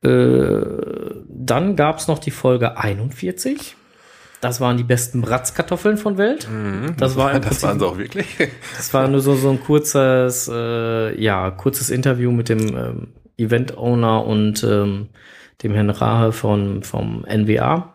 Äh, 0.03 1.23
dann 1.29 1.77
gab's 1.77 2.09
noch 2.09 2.19
die 2.19 2.31
Folge 2.33 2.77
41. 2.77 3.77
Das 4.43 4.61
waren 4.61 4.77
die 4.77 4.83
besten 4.83 5.23
Bratzkartoffeln 5.23 5.97
von 5.97 6.19
Welt. 6.19 6.49
Mhm. 6.51 6.97
Das 6.99 7.17
war 7.17 7.31
das 7.33 7.43
Prinzip- 7.47 7.63
waren 7.63 7.79
sie 7.79 7.87
auch 7.87 7.97
wirklich. 7.97 8.27
Das 8.77 8.93
war 8.93 9.07
nur 9.07 9.21
so, 9.21 9.37
so 9.37 9.49
ein 9.51 9.61
kurzes, 9.61 10.51
äh, 10.53 11.19
ja, 11.23 11.51
kurzes 11.53 11.91
Interview 11.91 12.33
mit 12.33 12.49
dem 12.49 12.77
ähm, 12.77 13.09
Event-Owner 13.39 14.27
und 14.27 14.65
ähm, 14.65 15.11
dem 15.63 15.75
Herrn 15.75 15.91
Rahe 15.91 16.33
von, 16.33 16.83
vom 16.83 17.25
NWA. 17.25 17.95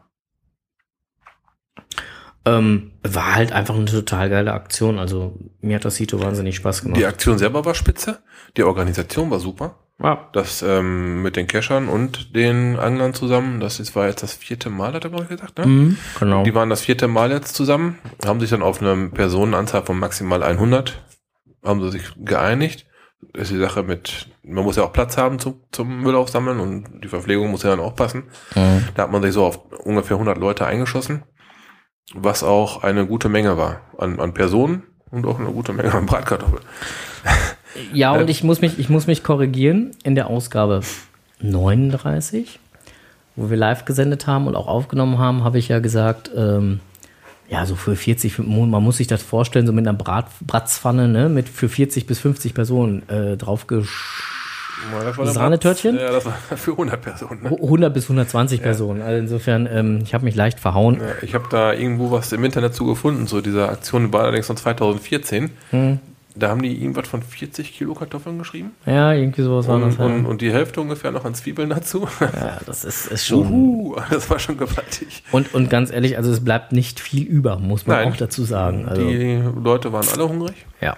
Ähm, 2.46 2.92
war 3.04 3.36
halt 3.36 3.52
einfach 3.52 3.76
eine 3.76 3.84
total 3.84 4.30
geile 4.30 4.54
Aktion. 4.54 5.00
Also 5.00 5.38
mir 5.60 5.76
hat 5.76 5.84
das 5.84 5.98
Hito 5.98 6.22
wahnsinnig 6.22 6.56
Spaß 6.56 6.82
gemacht. 6.82 6.98
Die 6.98 7.06
Aktion 7.06 7.38
selber 7.38 7.66
war 7.66 7.76
spitze. 7.76 8.20
Die 8.56 8.64
Organisation 8.64 9.30
war 9.30 9.40
super. 9.40 9.76
Ja, 10.02 10.30
Das 10.32 10.62
ähm, 10.62 11.24
mit 11.24 11.36
den 11.36 11.48
Cachern 11.48 11.90
und 11.90 12.36
den 12.36 12.78
Anglern 12.78 13.16
zusammen, 13.16 13.60
das 13.60 13.80
ist, 13.80 13.96
war 13.96 14.08
jetzt 14.08 14.22
das 14.22 14.34
vierte 14.34 14.70
Mal, 14.70 14.94
hat 14.94 15.06
er, 15.06 15.14
ich, 15.14 15.28
gesagt, 15.28 15.58
ne? 15.58 15.66
mhm, 15.66 15.98
genau. 16.20 16.44
Die 16.44 16.54
waren 16.54 16.70
das 16.70 16.82
vierte 16.82 17.08
Mal 17.08 17.32
jetzt 17.32 17.56
zusammen, 17.56 17.98
haben 18.24 18.40
sich 18.40 18.52
dann 18.52 18.62
auf 18.62 18.80
eine 18.80 19.10
Personenanzahl 19.10 19.84
von 19.84 19.98
maximal 19.98 20.44
100, 20.44 21.04
haben 21.64 21.82
sie 21.82 21.92
sich 21.98 22.14
geeinigt. 22.18 22.86
Das 23.34 23.44
ist 23.44 23.54
die 23.54 23.60
Sache 23.60 23.82
mit, 23.82 24.30
man 24.44 24.64
muss 24.64 24.76
ja 24.76 24.84
auch 24.84 24.94
Platz 24.94 25.18
haben 25.18 25.40
zum, 25.40 25.62
zum 25.72 26.04
Müll 26.04 26.16
aufsammeln 26.16 26.60
und 26.60 27.02
die 27.04 27.08
Verpflegung 27.08 27.50
muss 27.50 27.64
ja 27.64 27.72
dann 27.72 27.80
auch 27.80 27.96
passen. 27.96 28.26
Mhm. 28.54 28.90
Da 28.94 29.04
hat 29.04 29.12
man 29.12 29.24
sich 29.24 29.34
so 29.34 29.46
auf 29.46 29.60
ungefähr 29.84 30.18
100 30.18 30.38
Leute 30.38 30.68
eingeschossen, 30.68 31.24
was 32.14 32.44
auch 32.44 32.84
eine 32.84 33.08
gute 33.08 33.30
Menge 33.30 33.58
war 33.58 33.82
an, 33.98 34.20
an 34.20 34.36
Personen 34.36 34.84
und 35.10 35.26
auch 35.26 35.40
eine 35.40 35.50
gute 35.50 35.74
Menge 35.74 35.92
an 35.94 36.06
Bratkartoffeln. 36.06 36.62
Ja, 37.94 38.12
und 38.14 38.30
ich 38.30 38.44
muss 38.44 38.62
mich, 38.62 38.80
ich 38.80 38.90
muss 38.90 39.08
mich 39.08 39.24
korrigieren. 39.24 39.92
In 40.04 40.16
der 40.16 40.28
Ausgabe 40.28 40.82
39, 41.42 42.60
wo 43.36 43.50
wir 43.50 43.58
live 43.58 43.86
gesendet 43.86 44.28
haben 44.28 44.48
und 44.48 44.56
auch 44.56 44.68
aufgenommen 44.68 45.18
haben, 45.18 45.44
habe 45.44 45.60
ich 45.60 45.68
ja 45.68 45.80
gesagt, 45.80 46.32
ähm, 46.36 46.80
ja, 47.50 47.66
so 47.66 47.76
für 47.76 47.96
40, 47.96 48.40
man 48.40 48.84
muss 48.84 48.98
sich 48.98 49.08
das 49.08 49.24
vorstellen, 49.24 49.66
so 49.66 49.74
mit 49.74 49.88
einer 49.88 49.98
Brat, 49.98 50.28
Bratzpfanne, 50.42 51.08
ne, 51.08 51.30
mit 51.30 51.48
für 51.48 51.70
40 51.70 52.06
bis 52.06 52.20
50 52.20 52.54
Personen 52.54 53.08
äh, 53.10 53.38
drauf 53.38 53.66
Ja, 53.70 53.80
das 55.04 55.18
war 55.18 55.26
dann 55.26 55.34
Sahnetörtchen? 55.34 55.96
Ja, 55.96 56.12
das 56.12 56.26
war 56.26 56.34
für 56.58 56.72
100 56.72 57.02
Personen. 57.02 57.44
Ne? 57.44 57.50
100 57.50 57.94
bis 57.94 58.04
120 58.06 58.62
Personen. 58.62 59.02
Also 59.02 59.18
insofern, 59.18 59.68
ähm, 59.72 60.00
ich 60.04 60.14
habe 60.14 60.26
mich 60.26 60.36
leicht 60.36 60.60
verhauen. 60.60 61.00
Ja, 61.00 61.08
ich 61.22 61.36
habe 61.36 61.46
da 61.50 61.74
irgendwo 61.74 62.12
was 62.12 62.34
im 62.34 62.44
Internet 62.44 62.76
zu 62.76 62.86
gefunden, 62.86 63.28
so 63.28 63.40
diese 63.40 63.70
Aktion 63.70 64.12
war 64.12 64.24
allerdings 64.24 64.48
von 64.48 64.58
2014. 64.58 65.50
Hm. 65.72 66.00
Da 66.40 66.50
haben 66.50 66.62
die 66.62 66.76
irgendwas 66.80 67.08
von 67.08 67.22
40 67.24 67.74
Kilo 67.78 67.94
Kartoffeln 67.94 68.38
geschrieben 68.38 68.72
Ja, 68.86 69.14
irgendwie 69.14 69.42
sowas 69.42 69.68
war 69.68 69.80
das. 69.80 69.96
und, 69.96 70.00
Ja, 70.00 70.06
und, 70.06 70.26
und 70.26 70.42
die 70.42 70.52
Hälfte 70.52 70.82
ungefähr 70.82 71.12
noch 71.12 71.26
an 71.26 71.34
Zwiebeln 71.34 71.70
dazu. 71.70 72.08
ja 72.22 72.60
das 72.66 72.84
ist, 72.86 73.08
ist 73.08 73.26
schon. 73.26 73.48
Uhu, 73.52 73.96
das 74.10 74.30
war 74.30 74.40
schon 74.40 74.58
gewaltig. 74.58 75.24
Und, 75.32 75.54
und 75.54 75.70
ganz 75.70 75.92
ehrlich, 75.92 76.18
also 76.18 76.32
es 76.32 76.44
bleibt 76.44 76.72
nicht 76.72 77.00
viel 77.00 77.24
über, 77.24 77.58
muss 77.60 77.88
man 77.88 77.98
Nein. 77.98 78.14
auch 78.14 78.18
dazu 78.18 78.44
sagen. 78.44 78.88
Also, 78.88 79.02
Die 79.08 79.42
Leute 79.64 79.92
waren 79.94 80.08
alle 80.14 80.30
hungrig, 80.30 80.66
ja. 80.82 80.96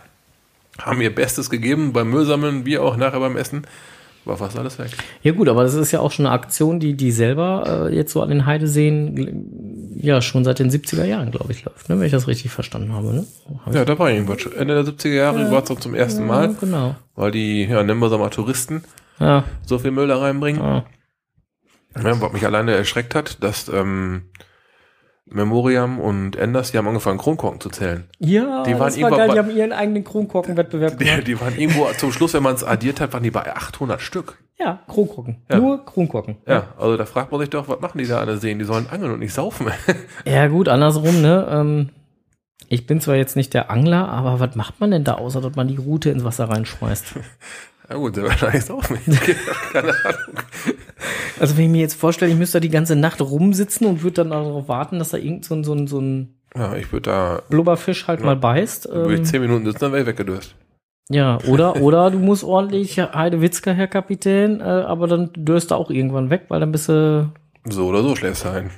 haben 0.82 1.02
ihr 1.02 1.14
Bestes 1.14 1.50
gegeben 1.50 1.94
beim 1.94 2.10
Müllsammeln, 2.10 2.66
wie 2.66 2.78
auch 2.78 2.98
nachher 2.98 3.20
beim 3.20 3.38
Essen. 3.38 3.64
War 4.26 4.38
fast 4.38 4.58
alles 4.60 4.78
weg. 4.78 4.92
Ja 5.24 5.32
gut, 5.32 5.48
aber 5.50 5.64
das 5.64 5.74
ist 5.74 5.92
ja 5.92 6.02
auch 6.02 6.12
schon 6.12 6.26
eine 6.26 6.36
Aktion, 6.36 6.80
die 6.80 6.94
die 6.96 7.12
selber 7.12 7.88
äh, 7.90 7.96
jetzt 7.96 8.12
so 8.12 8.22
an 8.22 8.30
den 8.30 8.46
Heideseen 8.46 9.96
ja 10.02 10.22
schon 10.22 10.44
seit 10.44 10.60
den 10.60 10.70
70er 10.70 11.04
Jahren, 11.06 11.32
glaube 11.32 11.52
ich, 11.52 11.64
läuft, 11.66 11.90
ne? 11.90 11.98
wenn 12.00 12.06
ich 12.06 12.12
das 12.12 12.28
richtig 12.28 12.52
verstanden 12.52 12.94
habe. 12.94 13.14
Ne? 13.14 13.26
Hab 13.66 13.74
Ja, 13.74 13.86
da 13.86 13.98
war 13.98 14.12
irgendwas. 14.12 14.46
Ende 14.46 14.76
der 14.84 14.94
70er 14.94 15.14
Jahre 15.16 15.52
war 15.52 15.64
es 15.64 15.70
dann 15.70 15.80
zum 15.82 15.96
ersten 15.96 16.22
ich- 16.24 16.28
Mal, 16.28 16.54
Genau. 16.60 16.96
weil 17.16 17.32
die, 17.32 17.64
ja, 17.66 17.82
nennen 17.84 18.00
wir 18.00 18.12
es 18.12 18.18
mal 18.18 18.30
Touristen, 18.30 18.84
Ja, 19.20 19.44
so 19.66 19.80
viel 19.80 19.92
Müll 19.92 20.08
da 20.08 20.18
reinbringen. 20.20 20.62
ja. 20.62 20.86
Ja, 21.96 22.22
was 22.22 22.34
mich 22.34 22.46
alleine 22.46 22.74
erschreckt 22.76 23.16
hat, 23.16 23.44
dass 23.44 23.68
ähm, 23.68 24.24
Memoriam 25.32 26.00
und 26.00 26.36
Enders, 26.36 26.72
die 26.72 26.78
haben 26.78 26.88
angefangen, 26.88 27.18
Kronkorken 27.20 27.60
zu 27.62 27.70
zählen. 27.70 28.06
ja 28.20 28.64
Die 28.64 28.74
waren 28.74 28.88
das 28.88 29.02
war 29.02 29.10
geil, 29.12 29.28
bei- 29.28 29.34
die 29.34 29.40
haben 29.40 29.52
ihren 29.56 29.72
eigenen 29.74 30.04
Kronkorkenwettbewerb 30.04 30.98
Die, 30.98 31.06
gemacht. 31.06 31.28
die 31.28 31.40
waren 31.40 31.56
irgendwo 31.58 31.86
zum 31.98 32.12
Schluss, 32.12 32.34
wenn 32.34 32.44
man 32.44 32.56
es 32.56 32.64
addiert 32.64 33.00
hat, 33.00 33.14
waren 33.14 33.24
die 33.24 33.32
bei 33.32 33.46
800 33.56 34.02
Stück. 34.02 34.38
Ja, 34.60 34.80
Kronkorken. 34.88 35.38
Ja. 35.52 35.58
Nur 35.60 35.86
Kronkorken. 35.86 36.38
Ja, 36.48 36.64
also 36.78 36.98
da 36.98 37.06
fragt 37.06 37.32
man 37.32 37.40
sich 37.42 37.50
doch, 37.50 37.68
was 37.70 37.80
machen 37.80 37.98
die 38.00 38.08
da 38.08 38.20
alle 38.20 38.38
sehen? 38.38 38.60
Die 38.60 38.66
sollen 38.66 38.88
angeln 38.90 39.12
und 39.14 39.20
nicht 39.20 39.34
saufen. 39.34 39.68
Ja, 40.26 40.48
gut, 40.48 40.68
andersrum, 40.68 41.22
ne? 41.22 41.48
Ähm, 41.50 41.90
ich 42.68 42.86
bin 42.86 43.00
zwar 43.00 43.16
jetzt 43.16 43.36
nicht 43.36 43.54
der 43.54 43.72
Angler, 43.72 44.10
aber 44.10 44.40
was 44.40 44.56
macht 44.56 44.80
man 44.80 44.92
denn 44.92 45.04
da, 45.04 45.14
außer 45.14 45.42
dass 45.42 45.56
man 45.56 45.68
die 45.68 45.78
Rute 45.78 46.10
ins 46.10 46.24
Wasser 46.24 46.50
reinschmeißt? 46.50 47.16
ja 47.90 47.96
gut, 47.96 48.16
sehr 48.16 48.26
wahrscheinlich 48.26 48.66
saufen. 48.66 48.98
Keine 49.72 49.90
Ahnung. 49.90 50.36
Also 51.40 51.56
wenn 51.58 51.66
ich 51.66 51.70
mir 51.72 51.82
jetzt 51.82 51.94
vorstelle, 51.96 52.32
ich 52.32 52.38
müsste 52.38 52.58
da 52.58 52.62
die 52.62 52.70
ganze 52.70 52.96
Nacht 52.96 53.22
rumsitzen 53.22 53.88
und 53.88 54.04
würde 54.04 54.16
dann 54.16 54.32
darauf 54.32 54.68
warten, 54.68 55.00
dass 55.00 55.10
da 55.10 55.18
irgend 55.18 55.46
so 55.46 55.56
ein, 55.56 55.64
so 55.64 55.74
ein, 55.74 55.88
so 55.88 56.00
ein 56.00 56.36
Ja, 56.56 56.76
ich 56.76 56.92
würde 56.92 57.10
da, 57.10 57.42
Blubberfisch 57.50 58.08
halt 58.08 58.22
mal 58.24 58.36
beißt. 58.36 58.90
würde 58.90 59.14
ich 59.14 59.20
Ähm, 59.20 59.26
10 59.26 59.42
Minuten 59.42 59.66
sitzen, 59.66 59.80
dann 59.80 59.92
wäre 59.94 60.02
ich 60.02 60.08
weggedöst. 60.08 60.56
ja, 61.10 61.38
oder, 61.48 61.76
oder 61.82 62.12
du 62.12 62.20
musst 62.20 62.44
ordentlich 62.44 63.00
Heidewitzka, 63.00 63.72
Herr 63.72 63.88
Kapitän, 63.88 64.60
äh, 64.60 64.64
aber 64.64 65.08
dann 65.08 65.32
dörst 65.36 65.72
du 65.72 65.76
auch 65.76 65.90
irgendwann 65.90 66.30
weg, 66.30 66.46
weil 66.50 66.60
dann 66.60 66.72
bist 66.72 66.90
du, 66.90 67.32
So 67.70 67.88
oder 67.88 68.04
so 68.04 68.16
schläfst 68.16 68.44
du 68.46 68.50
ein. 68.50 68.70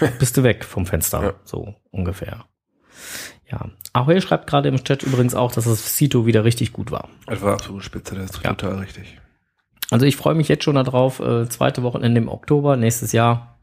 bist 0.18 0.36
du 0.36 0.42
weg 0.42 0.64
vom 0.64 0.84
Fenster. 0.86 1.22
Ja. 1.22 1.32
So 1.44 1.74
ungefähr. 1.90 2.44
Ja. 3.50 3.66
Ahoy 3.94 4.20
schreibt 4.22 4.46
gerade 4.48 4.68
im 4.70 4.82
Chat 4.84 5.02
übrigens 5.02 5.34
auch, 5.34 5.52
dass 5.52 5.64
das 5.64 5.96
Cito 5.96 6.24
wieder 6.24 6.44
richtig 6.44 6.72
gut 6.72 6.90
war. 6.90 7.08
Das 7.26 7.42
war 7.42 7.54
absolut 7.54 7.84
spitze, 7.84 8.14
das 8.14 8.30
ist 8.30 8.42
Ja. 8.44 8.54
total 8.54 8.78
richtig. 8.78 9.18
Also 9.92 10.06
ich 10.06 10.16
freue 10.16 10.34
mich 10.34 10.48
jetzt 10.48 10.64
schon 10.64 10.76
darauf, 10.76 11.20
äh, 11.20 11.46
zweite 11.50 11.82
Wochenende 11.82 12.18
im 12.18 12.28
Oktober 12.28 12.76
nächstes 12.76 13.12
Jahr. 13.12 13.58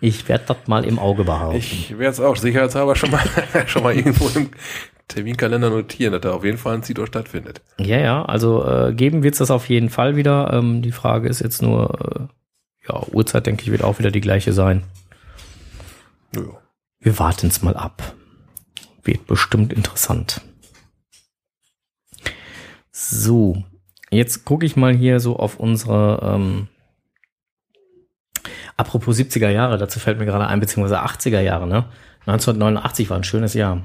Ich 0.00 0.28
werde 0.28 0.44
das 0.48 0.56
mal 0.66 0.84
im 0.84 0.98
Auge 0.98 1.22
behalten. 1.22 1.56
Ich 1.56 1.90
werde 1.92 2.10
es 2.10 2.20
auch 2.20 2.36
sicherheitshalber 2.36 2.96
schon 2.96 3.12
mal, 3.12 3.22
schon 3.66 3.84
mal 3.84 3.94
irgendwo 3.94 4.28
im 4.36 4.50
Terminkalender 5.06 5.70
notieren, 5.70 6.12
dass 6.12 6.22
da 6.22 6.32
auf 6.32 6.44
jeden 6.44 6.58
Fall 6.58 6.74
ein 6.74 6.82
Zito 6.82 7.06
stattfindet. 7.06 7.62
Ja, 7.78 7.98
ja, 7.98 8.24
also 8.24 8.66
äh, 8.66 8.92
geben 8.92 9.22
wird 9.22 9.34
es 9.34 9.38
das 9.38 9.52
auf 9.52 9.68
jeden 9.68 9.88
Fall 9.88 10.16
wieder. 10.16 10.52
Ähm, 10.52 10.82
die 10.82 10.90
Frage 10.90 11.28
ist 11.28 11.40
jetzt 11.40 11.62
nur, 11.62 12.28
äh, 12.28 12.88
ja, 12.88 13.06
Uhrzeit, 13.12 13.46
denke 13.46 13.62
ich, 13.62 13.70
wird 13.70 13.84
auch 13.84 14.00
wieder 14.00 14.10
die 14.10 14.20
gleiche 14.20 14.52
sein. 14.52 14.82
Ja. 16.34 16.42
Wir 16.98 17.20
warten 17.20 17.46
es 17.46 17.62
mal 17.62 17.76
ab. 17.76 18.14
Wird 19.04 19.28
bestimmt 19.28 19.72
interessant. 19.72 20.40
So, 22.90 23.62
jetzt 24.10 24.44
gucke 24.44 24.66
ich 24.66 24.76
mal 24.76 24.94
hier 24.94 25.20
so 25.20 25.36
auf 25.36 25.58
unsere, 25.58 26.20
ähm, 26.22 26.68
apropos 28.76 29.16
70er 29.18 29.48
Jahre, 29.50 29.78
dazu 29.78 29.98
fällt 29.98 30.18
mir 30.18 30.26
gerade 30.26 30.46
ein, 30.46 30.60
beziehungsweise 30.60 31.02
80er 31.02 31.40
Jahre, 31.40 31.66
ne? 31.66 31.86
1989 32.26 33.10
war 33.10 33.16
ein 33.16 33.24
schönes 33.24 33.54
Jahr. 33.54 33.82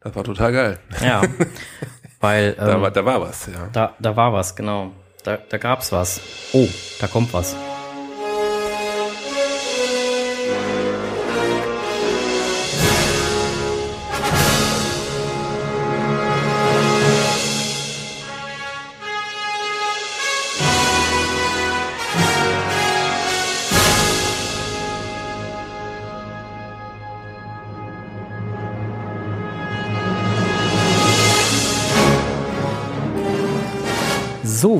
Das 0.00 0.14
war 0.14 0.24
total 0.24 0.52
geil. 0.52 0.78
Ja, 1.02 1.22
weil 2.20 2.56
ähm, 2.58 2.66
Da, 2.66 2.80
war, 2.80 2.90
da 2.90 3.04
war 3.04 3.20
was, 3.20 3.46
ja. 3.46 3.68
da, 3.72 3.94
da 3.98 4.16
war 4.16 4.32
was, 4.32 4.56
genau. 4.56 4.92
Da, 5.24 5.38
da 5.48 5.58
gab's 5.58 5.92
was. 5.92 6.20
Oh, 6.52 6.68
da 7.00 7.06
kommt 7.08 7.32
was. 7.32 7.56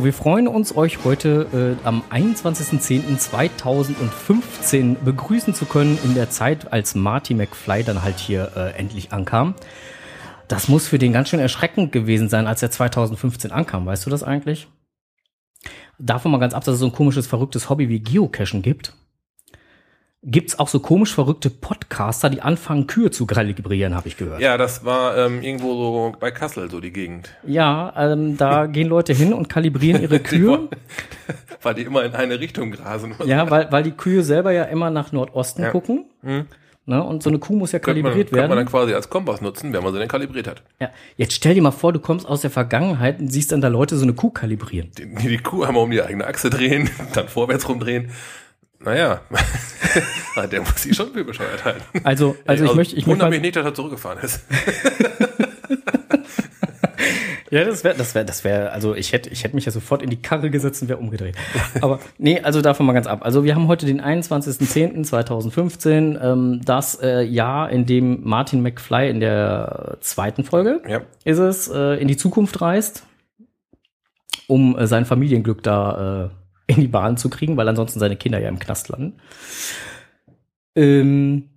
Wir 0.06 0.14
freuen 0.14 0.46
uns, 0.46 0.76
euch 0.76 1.04
heute 1.04 1.76
äh, 1.82 1.84
am 1.84 2.04
21.10.2015 2.10 4.98
begrüßen 5.04 5.52
zu 5.52 5.66
können, 5.66 5.98
in 6.04 6.14
der 6.14 6.30
Zeit, 6.30 6.72
als 6.72 6.94
Marty 6.94 7.34
McFly 7.34 7.82
dann 7.82 8.04
halt 8.04 8.20
hier 8.20 8.52
äh, 8.54 8.70
endlich 8.78 9.12
ankam. 9.12 9.56
Das 10.46 10.68
muss 10.68 10.86
für 10.86 10.98
den 10.98 11.12
ganz 11.12 11.28
schön 11.28 11.40
erschreckend 11.40 11.90
gewesen 11.90 12.28
sein, 12.28 12.46
als 12.46 12.62
er 12.62 12.70
2015 12.70 13.50
ankam. 13.50 13.84
Weißt 13.84 14.06
du 14.06 14.10
das 14.10 14.22
eigentlich? 14.22 14.68
Davon 15.98 16.30
mal 16.30 16.38
ganz 16.38 16.54
ab, 16.54 16.62
dass 16.62 16.74
es 16.74 16.80
so 16.80 16.86
ein 16.86 16.92
komisches, 16.92 17.26
verrücktes 17.26 17.68
Hobby 17.68 17.88
wie 17.88 17.98
Geocachen 17.98 18.62
gibt. 18.62 18.92
Gibt's 20.22 20.58
auch 20.58 20.66
so 20.66 20.80
komisch 20.80 21.14
verrückte 21.14 21.50
Podcaster, 21.50 22.28
die 22.30 22.40
anfangen, 22.42 22.86
Kühe 22.88 23.10
zu 23.12 23.26
kalibrieren, 23.26 23.94
habe 23.94 24.08
ich 24.08 24.16
gehört. 24.16 24.40
Ja, 24.40 24.56
das 24.56 24.84
war 24.84 25.16
ähm, 25.16 25.40
irgendwo 25.42 25.74
so 25.74 26.12
bei 26.18 26.32
Kassel, 26.32 26.68
so 26.70 26.80
die 26.80 26.90
Gegend. 26.92 27.30
Ja, 27.46 27.92
ähm, 27.96 28.36
da 28.36 28.66
gehen 28.66 28.88
Leute 28.88 29.12
hin 29.12 29.32
und 29.32 29.48
kalibrieren 29.48 30.02
ihre 30.02 30.18
Kühe. 30.18 30.68
Weil 31.62 31.74
die 31.74 31.82
immer 31.82 32.04
in 32.04 32.14
eine 32.14 32.40
Richtung 32.40 32.72
grasen. 32.72 33.14
Ja, 33.24 33.50
weil, 33.50 33.70
weil 33.72 33.82
die 33.82 33.92
Kühe 33.92 34.22
selber 34.22 34.52
ja 34.52 34.64
immer 34.64 34.90
nach 34.90 35.12
Nordosten 35.12 35.62
Ja. 35.62 35.70
gucken. 35.70 36.04
Mhm. 36.22 36.46
Ne? 36.88 37.02
Und 37.02 37.22
so 37.24 37.30
eine 37.30 37.40
Kuh 37.40 37.56
muss 37.56 37.72
ja 37.72 37.80
Könnte 37.80 38.00
man, 38.02 38.12
kalibriert 38.12 38.30
könnte 38.30 38.42
man 38.42 38.50
dann 38.50 38.58
werden. 38.58 38.68
quasi 38.70 38.94
als 38.94 39.08
Kompass 39.10 39.40
nutzen, 39.40 39.72
wenn 39.72 39.82
man 39.82 39.92
sie 39.92 39.98
denn 39.98 40.06
kalibriert 40.08 40.46
hat. 40.46 40.62
Ja. 40.80 40.90
Jetzt 41.16 41.32
stell 41.34 41.54
dir 41.54 41.62
mal 41.62 41.72
vor, 41.72 41.92
du 41.92 41.98
kommst 41.98 42.26
aus 42.28 42.42
der 42.42 42.50
Vergangenheit 42.50 43.18
und 43.18 43.28
siehst 43.28 43.50
dann 43.50 43.60
da 43.60 43.66
Leute 43.68 43.96
so 43.96 44.04
eine 44.04 44.12
Kuh 44.12 44.30
kalibrieren. 44.30 44.92
Die, 44.96 45.12
die, 45.12 45.28
die 45.28 45.38
Kuh 45.38 45.64
einmal 45.64 45.82
um 45.82 45.90
die 45.90 46.00
eigene 46.02 46.24
Achse 46.26 46.48
drehen, 46.50 46.88
dann 47.14 47.26
vorwärts 47.26 47.68
rumdrehen. 47.68 48.10
Naja, 48.80 49.20
der 50.50 50.60
muss 50.60 50.82
sich 50.82 50.96
schon 50.96 51.12
für 51.12 51.24
bescheuert 51.24 51.64
halten. 51.64 51.82
Also, 52.04 52.36
also 52.46 52.64
ich 52.64 52.74
möchte, 52.74 52.96
ich 52.96 53.06
wundere 53.06 53.30
mich 53.30 53.40
nicht, 53.40 53.56
dass 53.56 53.64
er 53.64 53.74
zurückgefahren 53.74 54.18
ist. 54.22 54.40
ja, 57.50 57.64
das 57.64 57.84
wäre, 57.84 57.96
das 57.96 58.14
wäre, 58.14 58.24
das 58.24 58.44
wäre, 58.44 58.70
also 58.72 58.94
ich 58.94 59.12
hätte, 59.12 59.30
ich 59.30 59.44
hätte 59.44 59.54
mich 59.54 59.64
ja 59.64 59.72
sofort 59.72 60.02
in 60.02 60.10
die 60.10 60.20
Karre 60.20 60.50
gesetzt 60.50 60.82
und 60.82 60.88
wäre 60.88 60.98
umgedreht. 60.98 61.36
Aber 61.80 62.00
nee, 62.18 62.40
also 62.40 62.60
davon 62.60 62.84
mal 62.86 62.92
ganz 62.92 63.06
ab. 63.06 63.20
Also 63.24 63.44
wir 63.44 63.54
haben 63.54 63.68
heute 63.68 63.86
den 63.86 64.00
21.10.2015, 64.02 66.20
ähm, 66.22 66.60
das 66.64 67.00
äh, 67.00 67.22
Jahr, 67.22 67.70
in 67.70 67.86
dem 67.86 68.22
Martin 68.24 68.62
McFly 68.62 69.08
in 69.10 69.20
der 69.20 69.98
zweiten 70.00 70.42
Folge 70.44 70.82
Ja. 70.88 71.02
ist 71.24 71.38
es, 71.38 71.68
äh, 71.68 71.94
in 72.00 72.08
die 72.08 72.16
Zukunft 72.16 72.60
reist, 72.60 73.04
um 74.48 74.76
äh, 74.78 74.86
sein 74.86 75.04
Familienglück 75.06 75.62
da 75.62 76.26
äh, 76.26 76.30
in 76.66 76.76
die 76.80 76.88
Bahn 76.88 77.16
zu 77.16 77.30
kriegen, 77.30 77.56
weil 77.56 77.68
ansonsten 77.68 78.00
seine 78.00 78.16
Kinder 78.16 78.40
ja 78.40 78.48
im 78.48 78.58
Knast 78.58 78.88
landen. 78.88 79.18
Ähm, 80.74 81.50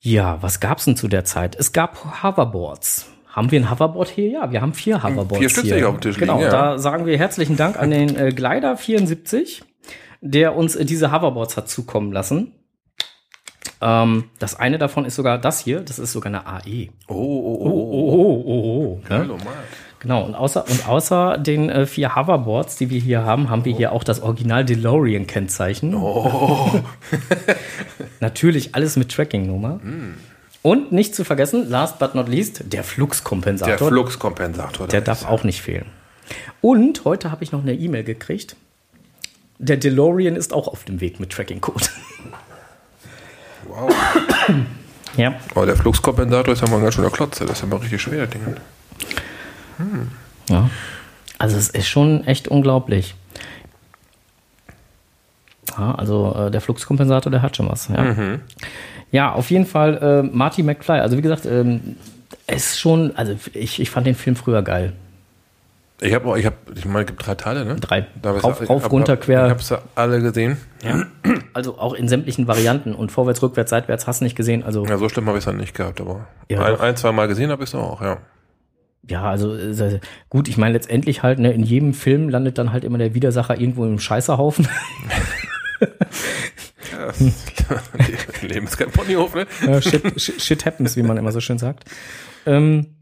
ja, 0.00 0.42
was 0.42 0.60
gab's 0.60 0.84
denn 0.84 0.96
zu 0.96 1.08
der 1.08 1.24
Zeit? 1.24 1.54
Es 1.56 1.72
gab 1.72 2.22
Hoverboards. 2.22 3.08
Haben 3.28 3.50
wir 3.50 3.60
ein 3.60 3.70
Hoverboard 3.70 4.08
hier? 4.08 4.28
Ja, 4.30 4.52
wir 4.52 4.60
haben 4.60 4.74
vier 4.74 5.02
Hoverboards 5.02 5.38
Vier 5.38 5.48
Stück 5.48 5.64
hier. 5.64 5.88
auf 5.88 5.96
dem 5.96 6.00
Tisch 6.02 6.18
Genau, 6.18 6.34
liegen, 6.38 6.46
ja. 6.46 6.72
da 6.72 6.78
sagen 6.78 7.06
wir 7.06 7.16
herzlichen 7.16 7.56
Dank 7.56 7.78
an 7.78 7.90
den 7.90 8.14
äh, 8.16 8.30
Glider 8.32 8.76
74, 8.76 9.62
der 10.20 10.54
uns 10.56 10.76
äh, 10.76 10.84
diese 10.84 11.12
Hoverboards 11.12 11.56
hat 11.56 11.68
zukommen 11.68 12.12
lassen. 12.12 12.52
Ähm, 13.80 14.24
das 14.38 14.54
eine 14.58 14.78
davon 14.78 15.04
ist 15.04 15.14
sogar 15.16 15.38
das 15.38 15.60
hier, 15.60 15.80
das 15.80 15.98
ist 15.98 16.12
sogar 16.12 16.28
eine 16.32 16.46
AE. 16.46 16.88
Oh, 17.08 17.14
oh, 17.14 17.58
oh, 17.60 17.70
Oh, 17.70 17.92
oh. 17.92 18.12
oh, 18.12 18.42
oh, 18.46 19.00
oh. 19.00 19.00
Ne? 19.08 19.18
Hallo, 19.18 19.36
Mann. 19.38 19.46
Genau, 20.02 20.24
und 20.24 20.34
außer, 20.34 20.64
und 20.68 20.88
außer 20.88 21.38
den 21.38 21.70
äh, 21.70 21.86
vier 21.86 22.16
Hoverboards, 22.16 22.74
die 22.74 22.90
wir 22.90 22.98
hier 23.00 23.24
haben, 23.24 23.50
haben 23.50 23.64
wir 23.64 23.72
hier 23.72 23.92
auch 23.92 24.02
das 24.02 24.20
Original 24.20 24.64
DeLorean-Kennzeichen. 24.64 25.94
Oh, 25.94 26.80
Natürlich 28.20 28.74
alles 28.74 28.96
mit 28.96 29.12
Tracking-Nummer. 29.12 29.78
Und 30.62 30.90
nicht 30.90 31.14
zu 31.14 31.22
vergessen, 31.22 31.70
last 31.70 32.00
but 32.00 32.16
not 32.16 32.28
least, 32.28 32.60
der 32.60 32.66
der 32.66 32.84
Fluxkompensator. 32.84 33.88
Fluxkompensator. 33.88 34.88
Der 34.88 35.02
da 35.02 35.14
darf 35.14 35.24
auch 35.24 35.44
nicht 35.44 35.62
fehlen. 35.62 35.86
Und 36.60 37.04
heute 37.04 37.30
habe 37.30 37.44
ich 37.44 37.52
noch 37.52 37.62
eine 37.62 37.74
E-Mail 37.74 38.02
gekriegt. 38.02 38.56
Der 39.60 39.76
DeLorean 39.76 40.34
ist 40.34 40.52
auch 40.52 40.66
auf 40.66 40.82
dem 40.82 41.00
Weg 41.00 41.20
mit 41.20 41.30
Tracking-Code. 41.30 41.84
Wow. 43.68 43.94
Ja. 45.16 45.34
Aber 45.54 45.66
der 45.66 45.76
Fluxkompensator 45.76 46.54
ist 46.54 46.62
ja 46.62 46.68
mal 46.68 46.78
ein 46.78 46.82
ganz 46.82 46.96
schöner 46.96 47.10
Klotz. 47.10 47.38
Das 47.38 47.50
ist 47.50 47.60
ja 47.60 47.68
mal 47.68 47.76
richtig 47.76 48.02
schwer, 48.02 48.26
das 48.26 48.40
Ding. 49.90 50.08
ja. 50.48 50.70
Also 51.38 51.56
es 51.56 51.70
ist 51.70 51.88
schon 51.88 52.24
echt 52.26 52.46
unglaublich. 52.48 53.14
Ja, 55.76 55.94
also 55.94 56.34
äh, 56.36 56.50
der 56.50 56.60
Fluxkompensator, 56.60 57.30
der 57.32 57.42
hat 57.42 57.56
schon 57.56 57.68
was. 57.68 57.88
Ja, 57.88 58.14
ja 59.10 59.32
auf 59.32 59.50
jeden 59.50 59.66
Fall 59.66 59.98
äh, 59.98 60.22
Marty 60.36 60.62
McFly. 60.62 61.00
Also 61.00 61.16
wie 61.16 61.22
gesagt, 61.22 61.46
ähm, 61.46 61.96
es 62.46 62.72
ist 62.72 62.80
schon, 62.80 63.16
also 63.16 63.34
ich, 63.54 63.80
ich 63.80 63.90
fand 63.90 64.06
den 64.06 64.14
Film 64.14 64.36
früher 64.36 64.62
geil. 64.62 64.92
Ich 66.00 66.12
habe, 66.14 66.38
ich 66.38 66.44
habe, 66.46 66.56
ich 66.74 66.84
meine, 66.84 67.00
es 67.00 67.06
gibt 67.06 67.24
drei 67.24 67.36
Teile, 67.36 67.64
ne? 67.64 67.76
Drei. 67.76 68.06
Da 68.20 68.32
Rauf, 68.32 68.60
ich 68.60 68.68
rauf, 68.68 68.82
hab- 68.84 68.92
runter, 68.92 69.16
quer. 69.16 69.44
Ich 69.46 69.50
habe 69.50 69.62
sie 69.62 69.78
alle 69.94 70.20
gesehen. 70.20 70.56
Also 71.54 71.78
auch 71.78 71.94
in 71.94 72.08
sämtlichen 72.08 72.48
Varianten 72.48 72.92
und 72.94 73.12
vorwärts, 73.12 73.40
rückwärts, 73.40 73.70
seitwärts 73.70 74.08
hast 74.08 74.20
du 74.20 74.24
nicht 74.24 74.34
gesehen. 74.36 74.64
Also 74.64 74.84
Ja, 74.84 74.98
so 74.98 75.08
schlimm 75.08 75.26
habe 75.26 75.38
ich 75.38 75.42
es 75.42 75.46
dann 75.46 75.58
nicht 75.58 75.74
gehabt, 75.74 76.00
aber 76.00 76.26
Ja, 76.48 76.60
ein, 76.64 76.80
ein, 76.80 76.96
zwei 76.96 77.12
Mal 77.12 77.28
gesehen 77.28 77.50
habe 77.50 77.62
ich 77.62 77.70
es 77.70 77.74
auch, 77.76 78.02
ja. 78.02 78.18
Ja, 79.08 79.24
also 79.24 79.56
äh, 79.56 80.00
gut, 80.28 80.48
ich 80.48 80.56
meine 80.56 80.74
letztendlich 80.74 81.22
halt, 81.22 81.38
ne, 81.38 81.52
in 81.52 81.62
jedem 81.62 81.92
Film 81.92 82.28
landet 82.28 82.58
dann 82.58 82.72
halt 82.72 82.84
immer 82.84 82.98
der 82.98 83.14
Widersacher 83.14 83.60
irgendwo 83.60 83.84
im 83.84 83.98
Scheißerhaufen. 83.98 84.68
ja 86.92 87.12
Leben 88.48 88.66
ist 88.66 88.76
kein 88.76 88.90
Ponyhof, 88.90 89.34
ne? 89.34 89.46
Shit, 89.82 90.20
shit, 90.20 90.66
happens, 90.66 90.96
wie 90.96 91.02
man 91.02 91.16
immer 91.16 91.32
so 91.32 91.40
schön 91.40 91.58
sagt. 91.58 91.84
Ähm, 92.46 92.96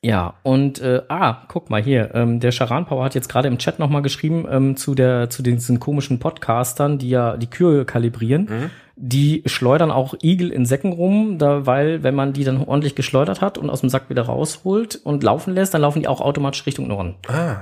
ja, 0.00 0.34
und 0.44 0.80
äh, 0.80 1.02
ah, 1.08 1.44
guck 1.48 1.70
mal 1.70 1.82
hier, 1.82 2.14
ähm, 2.14 2.38
der 2.38 2.52
Charan 2.52 2.86
Power 2.86 3.04
hat 3.04 3.16
jetzt 3.16 3.28
gerade 3.28 3.48
im 3.48 3.58
Chat 3.58 3.80
nochmal 3.80 4.02
geschrieben 4.02 4.46
ähm, 4.48 4.76
zu 4.76 4.94
der 4.94 5.28
zu 5.28 5.42
diesen 5.42 5.80
komischen 5.80 6.20
Podcastern, 6.20 6.98
die 6.98 7.10
ja 7.10 7.36
die 7.36 7.50
Kühe 7.50 7.84
kalibrieren. 7.84 8.70
Die 9.00 9.44
schleudern 9.46 9.92
auch 9.92 10.14
Igel 10.22 10.50
in 10.50 10.66
Säcken 10.66 10.92
rum, 10.92 11.38
da, 11.38 11.66
weil 11.66 12.02
wenn 12.02 12.16
man 12.16 12.32
die 12.32 12.42
dann 12.42 12.58
ordentlich 12.64 12.96
geschleudert 12.96 13.40
hat 13.40 13.56
und 13.56 13.70
aus 13.70 13.80
dem 13.80 13.88
Sack 13.90 14.10
wieder 14.10 14.22
rausholt 14.22 14.96
und 14.96 15.22
laufen 15.22 15.54
lässt, 15.54 15.72
dann 15.72 15.82
laufen 15.82 16.00
die 16.00 16.08
auch 16.08 16.20
automatisch 16.20 16.66
Richtung 16.66 16.88
Norden. 16.88 17.14
Ah, 17.28 17.58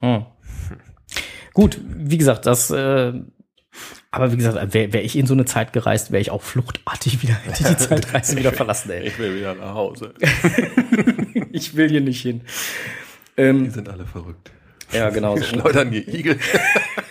Hm. 0.00 0.26
Gut, 1.52 1.80
wie 1.84 2.18
gesagt, 2.18 2.46
das, 2.46 2.70
äh, 2.70 3.12
aber 4.10 4.30
wie 4.32 4.36
gesagt, 4.36 4.74
wäre 4.74 4.92
wär 4.92 5.02
ich 5.04 5.16
in 5.16 5.26
so 5.26 5.34
eine 5.34 5.44
Zeit 5.46 5.72
gereist, 5.72 6.12
wäre 6.12 6.20
ich 6.20 6.30
auch 6.30 6.42
fluchtartig 6.42 7.22
wieder, 7.22 7.34
hätte 7.34 7.64
die 7.64 7.76
Zeitreise 7.78 8.36
wieder 8.36 8.52
verlassen, 8.52 8.90
ey. 8.90 9.06
ich 9.08 9.18
will 9.18 9.36
wieder 9.36 9.54
nach 9.54 9.74
Hause. 9.74 10.14
Ich 11.50 11.76
will 11.76 11.88
hier 11.88 12.00
nicht 12.00 12.20
hin. 12.20 12.42
Die 13.36 13.42
Ähm, 13.42 13.70
sind 13.70 13.88
alle 13.88 14.04
verrückt. 14.06 14.50
ja, 14.92 15.10
genau. 15.10 15.36
So. 15.36 15.44
Schleudern 15.44 15.90
die 15.92 16.02
Igel. 16.18 16.38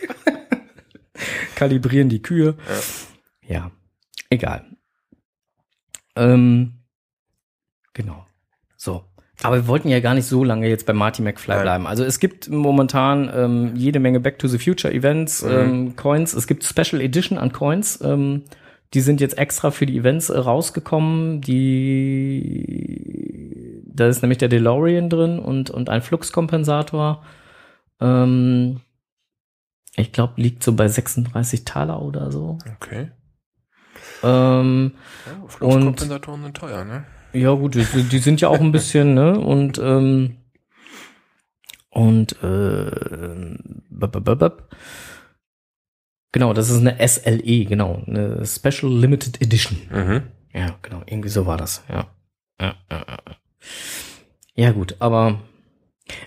Kalibrieren 1.63 2.09
die 2.09 2.21
Kühe. 2.21 2.55
Ja, 3.47 3.71
egal. 4.29 4.65
Ähm, 6.15 6.73
genau. 7.93 8.25
So. 8.77 9.03
Aber 9.41 9.55
wir 9.57 9.67
wollten 9.67 9.87
ja 9.89 9.99
gar 9.99 10.13
nicht 10.13 10.25
so 10.27 10.43
lange 10.43 10.67
jetzt 10.69 10.85
bei 10.85 10.93
Marty 10.93 11.21
McFly 11.21 11.55
Nein. 11.55 11.63
bleiben. 11.63 11.87
Also 11.87 12.03
es 12.03 12.19
gibt 12.19 12.49
momentan 12.49 13.31
ähm, 13.33 13.75
jede 13.75 13.99
Menge 13.99 14.19
Back 14.19 14.39
to 14.39 14.47
the 14.47 14.59
Future 14.59 14.93
Events, 14.93 15.41
Mhm. 15.43 15.51
ähm, 15.51 15.95
Coins. 15.95 16.33
Es 16.33 16.47
gibt 16.47 16.63
Special 16.63 17.01
Edition 17.01 17.37
an 17.37 17.51
Coins. 17.51 17.99
Ähm, 18.03 18.43
die 18.93 19.01
sind 19.01 19.19
jetzt 19.21 19.37
extra 19.39 19.71
für 19.71 19.85
die 19.87 19.97
Events 19.97 20.29
äh, 20.29 20.37
rausgekommen. 20.37 21.41
Die, 22.73 23.81
da 23.85 24.07
ist 24.07 24.21
nämlich 24.21 24.37
der 24.37 24.49
DeLorean 24.49 25.09
drin 25.09 25.39
und, 25.39 25.69
und 25.71 25.89
ein 25.89 26.01
Fluxkompensator. 26.01 27.23
Ähm, 27.99 28.81
ich 29.95 30.11
glaube, 30.11 30.41
liegt 30.41 30.63
so 30.63 30.73
bei 30.73 30.87
36 30.87 31.65
Taler 31.65 32.01
oder 32.01 32.31
so. 32.31 32.57
Okay. 32.75 33.11
Ähm, 34.23 34.93
Ja, 35.25 35.47
Fluxkompensatoren 35.47 36.43
sind 36.43 36.57
teuer, 36.57 36.83
ne? 36.83 37.05
ja, 37.33 37.51
gut, 37.53 37.75
die, 37.75 37.83
die 38.03 38.19
sind 38.19 38.41
ja 38.41 38.47
auch 38.49 38.59
ein 38.59 38.71
bisschen, 38.71 39.13
ne? 39.13 39.39
Und, 39.39 39.79
ähm, 39.79 40.37
und, 41.89 42.33
äh, 42.43 43.55
bap, 43.89 44.23
bap, 44.23 44.39
bap. 44.39 44.75
genau, 46.31 46.53
das 46.53 46.69
ist 46.69 46.79
eine 46.79 47.07
SLE, 47.07 47.65
genau, 47.65 48.03
eine 48.05 48.45
Special 48.45 48.91
Limited 48.91 49.41
Edition. 49.41 49.77
Mhm. 49.91 50.23
Ja, 50.53 50.75
genau, 50.81 51.01
irgendwie 51.05 51.29
so 51.29 51.45
war 51.45 51.57
das. 51.57 51.83
Ja, 51.89 52.07
ja, 52.59 52.75
ja. 52.91 53.05
ja. 53.07 53.17
ja 54.55 54.71
gut, 54.71 54.95
aber 54.99 55.39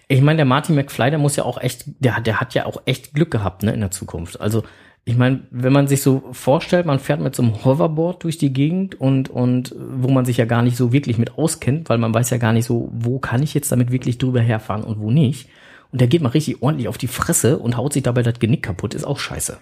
ich 0.09 0.21
meine, 0.21 0.37
der 0.39 0.45
Martin 0.47 0.75
McFly, 0.75 1.11
der 1.11 1.19
muss 1.19 1.37
ja 1.37 1.45
auch 1.45 1.59
echt, 1.61 1.85
der, 1.99 2.17
hat- 2.17 2.27
der 2.27 2.41
hat 2.41 2.55
ja 2.55 2.67
auch 2.67 2.83
echt 2.87 3.15
Glück 3.15 3.31
gehabt, 3.31 3.63
ne, 3.63 3.73
in 3.73 3.81
der 3.81 3.91
Zukunft. 3.91 4.41
Also, 4.41 4.63
ich 5.05 5.17
meine, 5.17 5.45
wenn 5.51 5.73
man 5.73 5.87
sich 5.87 6.03
so 6.03 6.25
vorstellt, 6.33 6.85
man 6.85 6.99
fährt 6.99 7.21
mit 7.21 7.35
so 7.37 7.43
einem 7.43 7.65
Hoverboard 7.65 8.25
durch 8.25 8.39
die 8.39 8.53
Gegend 8.53 9.01
und, 9.01 9.29
und 9.31 9.73
wo 9.79 10.09
man 10.11 10.25
sich 10.25 10.37
ja 10.37 10.47
gar 10.47 10.63
nicht 10.63 10.77
so 10.77 10.93
wirklich 10.93 11.17
mit 11.17 11.39
auskennt, 11.39 11.89
weil 11.89 11.99
man 11.99 12.13
weiß 12.13 12.31
ja 12.31 12.39
gar 12.39 12.53
nicht 12.53 12.65
so, 12.65 12.91
wo 12.93 13.21
kann 13.21 13.43
ich 13.43 13.55
jetzt 13.55 13.71
damit 13.71 13.93
wirklich 13.93 14.19
drüber 14.19 14.41
herfahren 14.41 14.83
und 14.83 14.99
wo 14.99 15.11
nicht. 15.13 15.49
Und 15.93 16.01
der 16.01 16.09
geht 16.09 16.23
mal 16.23 16.31
richtig 16.31 16.61
ordentlich 16.61 16.89
auf 16.89 16.99
die 16.99 17.07
Fresse 17.07 17.59
und 17.59 17.77
haut 17.77 17.93
sich 17.93 18.03
dabei 18.03 18.23
das 18.23 18.41
Genick 18.41 18.65
kaputt, 18.65 18.95
ist 18.95 19.05
auch 19.05 19.21
scheiße. 19.21 19.59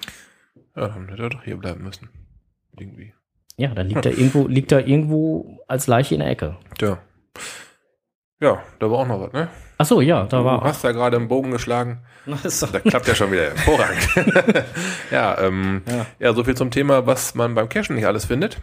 Ja, 0.77 0.89
dann 0.89 1.09
hätte 1.09 1.23
er 1.25 1.29
doch 1.31 1.45
hier 1.45 1.59
bleiben 1.59 1.85
müssen. 1.85 2.09
Irgendwie. 2.79 3.13
Ja, 3.59 3.69
dann 3.75 3.89
liegt 3.89 4.07
er 4.07 4.13
irgendwo, 4.13 4.49
liegt 4.49 4.73
er 4.73 4.87
irgendwo 4.89 5.61
als 5.69 5.87
Leiche 5.87 6.15
in 6.15 6.21
der 6.21 6.31
Ecke. 6.31 6.57
Tja. 6.79 6.99
Ja, 8.41 8.63
da 8.79 8.91
war 8.91 8.99
auch 8.99 9.07
noch 9.07 9.21
was, 9.21 9.33
ne? 9.33 9.49
Ach 9.79 9.87
so, 9.87 10.01
ja, 10.01 10.25
da 10.25 10.39
Du 10.41 10.45
war. 10.45 10.63
hast 10.63 10.85
da 10.85 10.93
gerade 10.93 11.17
einen 11.17 11.29
Bogen 11.29 11.51
geschlagen. 11.51 12.01
Das 12.27 12.45
ist 12.45 12.63
doch- 12.63 12.71
Da 12.73 12.81
klappt 12.81 13.07
ja 13.09 13.15
schon 13.15 13.31
wieder 13.33 13.45
hervorragend. 13.45 14.65
ja, 15.11 15.39
ähm, 15.41 15.83
Ja. 15.89 16.07
ja. 16.19 16.33
so 16.35 16.45
viel 16.45 16.55
zum 16.57 16.71
Thema, 16.71 17.07
was 17.07 17.35
man 17.35 17.55
beim 17.55 17.69
Cashen 17.69 17.97
nicht 17.97 18.07
alles 18.07 18.25
findet. 18.25 18.61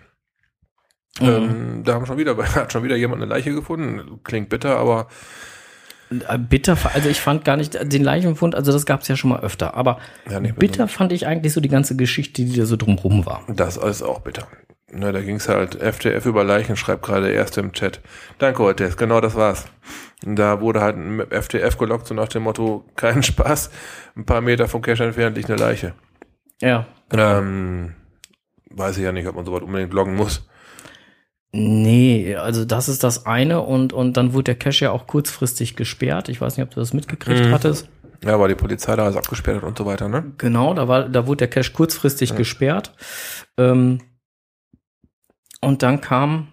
Mhm. 1.20 1.28
Ähm, 1.28 1.84
da 1.84 1.94
haben 1.96 2.06
schon 2.06 2.18
wieder, 2.18 2.38
hat 2.56 2.72
schon 2.74 2.84
wieder 2.84 2.96
jemand 2.96 3.22
eine 3.22 3.30
Leiche 3.30 3.54
gefunden. 3.54 4.20
Klingt 4.24 4.50
bitter, 4.50 4.78
aber 4.78 5.08
Äh, 6.10 6.38
Bitter, 6.38 6.78
also 6.94 7.08
ich 7.10 7.22
fand 7.22 7.46
gar 7.46 7.56
nicht 7.58 7.78
den 7.82 8.04
Leichenfund, 8.04 8.54
also 8.56 8.72
das 8.74 8.86
gab 8.86 9.02
es 9.02 9.08
ja 9.08 9.16
schon 9.16 9.30
mal 9.30 9.40
öfter, 9.42 9.76
aber 9.76 10.00
Ja, 10.30 10.40
nicht 10.42 10.58
bitter 10.58 10.88
fand 10.90 11.14
ich 11.14 11.26
eigentlich 11.28 11.54
so 11.54 11.62
die 11.62 11.70
ganze 11.70 11.96
Geschichte, 11.96 12.44
die 12.44 12.58
da 12.58 12.66
so 12.66 12.76
drumrum 12.76 13.26
war. 13.26 13.44
das 13.48 13.78
ist 13.78 14.02
auch 14.02 14.20
bitter. 14.20 14.48
Ne, 14.94 15.14
da 15.14 15.22
ging 15.22 15.38
es 15.38 15.48
halt 15.48 15.76
FTF 15.76 16.26
über 16.26 16.44
Leichen, 16.44 16.76
schreibt 16.76 17.04
gerade 17.04 17.28
der 17.28 17.34
erste 17.34 17.62
im 17.62 17.72
Chat. 17.72 18.02
Danke, 18.40 18.62
Ortez, 18.64 18.98
genau 18.98 19.22
das 19.22 19.36
war's. 19.36 19.66
Da 20.24 20.60
wurde 20.60 20.82
halt 20.82 20.98
ein 20.98 21.22
FTF 21.30 21.78
gelockt, 21.78 22.08
so 22.08 22.14
nach 22.14 22.28
dem 22.28 22.44
Motto, 22.44 22.84
keinen 22.98 23.24
Spaß, 23.24 23.70
ein 24.18 24.26
paar 24.26 24.42
Meter 24.42 24.68
vom 24.68 24.82
Cache 24.82 25.06
entfernt 25.06 25.38
liegt 25.38 25.50
eine 25.50 25.60
Leiche. 25.60 25.94
Ja. 26.62 26.86
Ähm, 27.14 27.94
weiß 28.70 28.98
ich 28.98 29.04
ja 29.04 29.12
nicht, 29.14 29.28
ob 29.28 29.36
man 29.36 29.46
sowas 29.46 29.62
unbedingt 29.64 29.94
loggen 29.94 30.16
muss. 30.16 30.46
Nee, 31.54 32.36
also 32.36 32.64
das 32.64 32.88
ist 32.88 33.04
das 33.04 33.26
eine 33.26 33.62
und, 33.62 33.92
und 33.92 34.16
dann 34.16 34.34
wurde 34.34 34.44
der 34.46 34.56
Cache 34.56 34.86
ja 34.86 34.92
auch 34.92 35.06
kurzfristig 35.06 35.76
gesperrt. 35.76 36.30
Ich 36.30 36.40
weiß 36.40 36.56
nicht, 36.58 36.66
ob 36.66 36.74
du 36.74 36.80
das 36.80 36.94
mitgekriegt 36.94 37.46
Mhm. 37.46 37.52
hattest. 37.52 37.90
Ja, 38.24 38.40
weil 38.40 38.50
die 38.50 38.56
Polizei 38.56 38.96
da 38.96 39.04
alles 39.06 39.18
abgesperrt 39.18 39.58
hat 39.58 39.64
und 39.64 39.78
so 39.78 39.86
weiter, 39.86 40.08
ne? 40.08 40.32
Genau, 40.38 40.74
da 40.74 40.88
war, 40.88 41.10
da 41.10 41.26
wurde 41.28 41.38
der 41.40 41.50
Cache 41.50 41.72
kurzfristig 41.74 42.36
gesperrt. 42.36 42.94
Ähm, 43.58 44.00
und 45.62 45.84
dann 45.84 46.02
kam, 46.02 46.48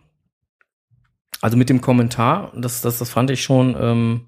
also 1.40 1.56
mit 1.56 1.70
dem 1.70 1.80
Kommentar, 1.80 2.52
das, 2.54 2.82
das, 2.82 2.98
das 2.98 3.10
fand 3.10 3.30
ich 3.30 3.42
schon, 3.42 3.76
ähm, 3.78 4.26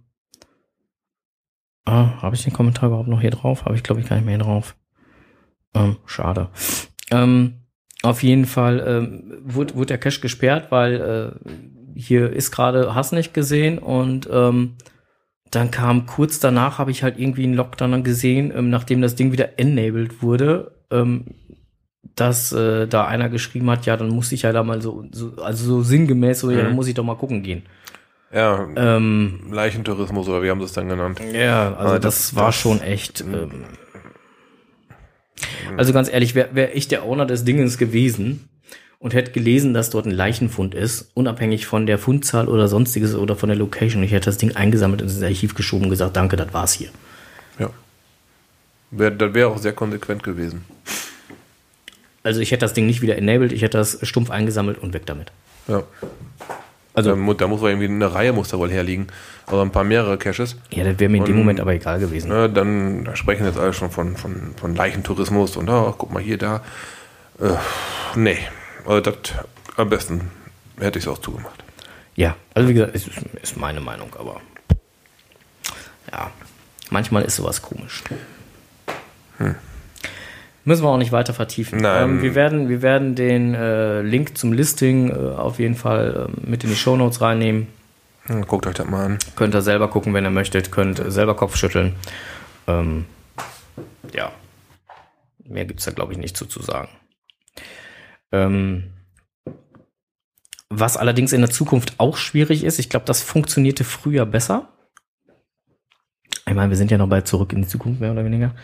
ah, 1.84 2.22
habe 2.22 2.34
ich 2.34 2.44
den 2.44 2.52
Kommentar 2.52 2.88
überhaupt 2.88 3.08
noch 3.08 3.20
hier 3.20 3.30
drauf? 3.30 3.64
Habe 3.64 3.76
ich, 3.76 3.82
glaube 3.82 4.00
ich, 4.00 4.08
gar 4.08 4.16
nicht 4.16 4.24
mehr 4.24 4.36
hier 4.36 4.44
drauf. 4.44 4.76
Ähm, 5.74 5.96
schade. 6.06 6.48
Ähm, 7.10 7.60
auf 8.02 8.22
jeden 8.22 8.46
Fall 8.46 8.82
ähm, 8.86 9.42
wurde, 9.44 9.74
wurde 9.74 9.86
der 9.86 9.98
Cache 9.98 10.20
gesperrt, 10.20 10.70
weil 10.70 10.94
äh, 11.00 11.50
hier 11.94 12.32
ist 12.32 12.50
gerade 12.50 12.94
Hass 12.94 13.12
nicht 13.12 13.34
gesehen 13.34 13.78
und 13.78 14.28
ähm, 14.32 14.76
dann 15.50 15.70
kam 15.70 16.06
kurz 16.06 16.38
danach, 16.38 16.78
habe 16.78 16.92
ich 16.92 17.02
halt 17.02 17.18
irgendwie 17.18 17.44
einen 17.44 17.54
Lockdown 17.54 18.04
gesehen, 18.04 18.52
ähm, 18.54 18.70
nachdem 18.70 19.02
das 19.02 19.16
Ding 19.16 19.32
wieder 19.32 19.58
enabled 19.58 20.22
wurde, 20.22 20.80
ähm, 20.90 21.26
dass 22.16 22.52
äh, 22.52 22.86
da 22.86 23.06
einer 23.06 23.28
geschrieben 23.28 23.70
hat, 23.70 23.86
ja, 23.86 23.96
dann 23.96 24.08
muss 24.08 24.32
ich 24.32 24.42
ja 24.42 24.52
da 24.52 24.62
mal 24.62 24.82
so, 24.82 25.04
so 25.12 25.32
also 25.42 25.64
so 25.64 25.82
sinngemäß, 25.82 26.40
so, 26.40 26.50
ja, 26.50 26.58
dann 26.62 26.70
Mhm. 26.70 26.76
muss 26.76 26.86
ich 26.88 26.94
doch 26.94 27.04
mal 27.04 27.16
gucken 27.16 27.42
gehen. 27.42 27.62
Ja, 28.32 28.68
Ähm, 28.76 29.48
Leichentourismus 29.50 30.28
oder 30.28 30.42
wie 30.42 30.50
haben 30.50 30.60
sie 30.60 30.66
es 30.66 30.72
dann 30.72 30.88
genannt? 30.88 31.20
ja, 31.32 31.74
also 31.74 31.94
das, 31.98 32.00
das- 32.16 32.36
war 32.36 32.46
das- 32.46 32.56
schon 32.56 32.80
echt. 32.80 33.22
Ähm, 33.22 33.64
also 35.76 35.92
ganz 35.92 36.10
ehrlich, 36.12 36.34
wäre 36.34 36.50
wär 36.52 36.76
ich 36.76 36.88
der 36.88 37.04
Owner 37.04 37.26
des 37.26 37.44
Dingens 37.44 37.78
gewesen 37.78 38.48
und 38.98 39.14
hätte 39.14 39.32
gelesen, 39.32 39.72
dass 39.72 39.90
dort 39.90 40.04
ein 40.06 40.10
Leichenfund 40.12 40.74
ist, 40.74 41.10
unabhängig 41.14 41.66
von 41.66 41.86
der 41.86 41.98
Fundzahl 41.98 42.48
oder 42.48 42.68
sonstiges 42.68 43.14
oder 43.14 43.34
von 43.36 43.48
der 43.48 43.56
Location, 43.58 44.02
ich 44.02 44.12
hätte 44.12 44.26
das 44.26 44.36
Ding 44.38 44.54
eingesammelt 44.56 45.00
und 45.02 45.08
ins 45.08 45.22
Archiv 45.22 45.54
geschoben 45.54 45.84
und 45.84 45.90
gesagt, 45.90 46.16
danke, 46.16 46.36
das 46.36 46.52
war's 46.52 46.72
hier. 46.74 46.90
Ja. 47.58 47.70
Wär, 48.90 49.10
das 49.10 49.32
wäre 49.34 49.48
auch 49.48 49.58
sehr 49.58 49.72
konsequent 49.72 50.22
gewesen. 50.22 50.64
Also 52.22 52.40
ich 52.40 52.50
hätte 52.50 52.60
das 52.60 52.74
Ding 52.74 52.86
nicht 52.86 53.00
wieder 53.02 53.16
enabled, 53.16 53.52
ich 53.52 53.62
hätte 53.62 53.78
das 53.78 53.98
stumpf 54.02 54.30
eingesammelt 54.30 54.78
und 54.78 54.92
weg 54.94 55.06
damit. 55.06 55.32
Ja. 55.68 55.82
Also- 56.94 57.10
da, 57.10 57.16
mu- 57.16 57.34
da 57.34 57.46
muss 57.46 57.60
wohl 57.60 57.70
irgendwie 57.70 57.86
eine 57.88 58.12
Reihe 58.12 58.32
muss 58.32 58.48
da 58.48 58.58
wohl 58.58 58.70
herliegen. 58.70 59.06
Also 59.46 59.62
ein 59.62 59.70
paar 59.72 59.84
mehrere 59.84 60.18
Caches. 60.18 60.56
Ja, 60.70 60.84
das 60.84 60.98
wäre 60.98 61.08
mir 61.10 61.18
in 61.18 61.24
dem 61.24 61.34
Und- 61.34 61.40
Moment 61.40 61.60
aber 61.60 61.72
egal 61.72 61.98
gewesen. 61.98 62.28
Ne, 62.28 62.48
dann 62.50 63.04
da 63.04 63.16
sprechen 63.16 63.46
jetzt 63.46 63.58
alle 63.58 63.72
schon 63.72 63.90
von, 63.90 64.16
von, 64.16 64.54
von 64.56 64.74
Leichentourismus 64.76 65.56
und 65.56 65.68
oh, 65.68 65.94
guck 65.96 66.12
mal 66.12 66.22
hier, 66.22 66.36
da. 66.38 66.62
Äh, 67.40 67.54
nee. 68.16 68.38
Also 68.86 69.00
das 69.00 69.14
am 69.76 69.88
besten 69.88 70.30
hätte 70.78 70.98
ich 70.98 71.04
es 71.04 71.08
auch 71.08 71.18
zugemacht. 71.18 71.62
Ja, 72.16 72.36
also 72.54 72.68
wie 72.68 72.74
gesagt, 72.74 72.94
ist, 72.94 73.08
ist 73.40 73.56
meine 73.56 73.80
Meinung, 73.80 74.14
aber 74.18 74.40
ja, 76.12 76.30
manchmal 76.90 77.22
ist 77.22 77.36
sowas 77.36 77.62
komisch. 77.62 78.02
Müssen 80.64 80.84
wir 80.84 80.88
auch 80.88 80.98
nicht 80.98 81.12
weiter 81.12 81.32
vertiefen. 81.32 81.80
Nein. 81.80 82.02
Ähm, 82.02 82.22
wir, 82.22 82.34
werden, 82.34 82.68
wir 82.68 82.82
werden 82.82 83.14
den 83.14 83.54
äh, 83.54 84.02
Link 84.02 84.36
zum 84.36 84.52
Listing 84.52 85.10
äh, 85.10 85.14
auf 85.14 85.58
jeden 85.58 85.74
Fall 85.74 86.28
äh, 86.28 86.48
mit 86.48 86.64
in 86.64 86.70
die 86.70 86.76
Shownotes 86.76 87.20
reinnehmen. 87.20 87.66
Hm, 88.26 88.46
Guckt 88.46 88.66
euch 88.66 88.74
das 88.74 88.86
mal 88.86 89.06
an. 89.06 89.18
Könnt 89.36 89.54
ihr 89.54 89.62
selber 89.62 89.88
gucken, 89.88 90.12
wenn 90.12 90.24
ihr 90.24 90.30
möchtet. 90.30 90.70
Könnt 90.70 91.02
selber 91.10 91.34
Kopf 91.34 91.56
schütteln. 91.56 91.94
Ähm, 92.66 93.06
ja. 94.14 94.32
Mehr 95.44 95.64
gibt 95.64 95.80
es 95.80 95.86
da, 95.86 95.92
glaube 95.92 96.12
ich, 96.12 96.18
nicht 96.18 96.36
zu, 96.36 96.46
zu 96.46 96.62
sagen. 96.62 96.88
Ähm, 98.32 98.84
was 100.68 100.96
allerdings 100.96 101.32
in 101.32 101.40
der 101.40 101.50
Zukunft 101.50 101.94
auch 101.98 102.16
schwierig 102.16 102.62
ist, 102.62 102.78
ich 102.78 102.88
glaube, 102.88 103.06
das 103.06 103.22
funktionierte 103.22 103.82
früher 103.82 104.24
besser. 104.26 104.68
Ich 106.46 106.54
meine, 106.54 106.70
wir 106.70 106.76
sind 106.76 106.90
ja 106.90 106.98
noch 106.98 107.08
bei 107.08 107.22
Zurück 107.22 107.52
in 107.52 107.62
die 107.62 107.68
Zukunft, 107.68 108.00
mehr 108.00 108.12
oder 108.12 108.24
weniger. 108.24 108.54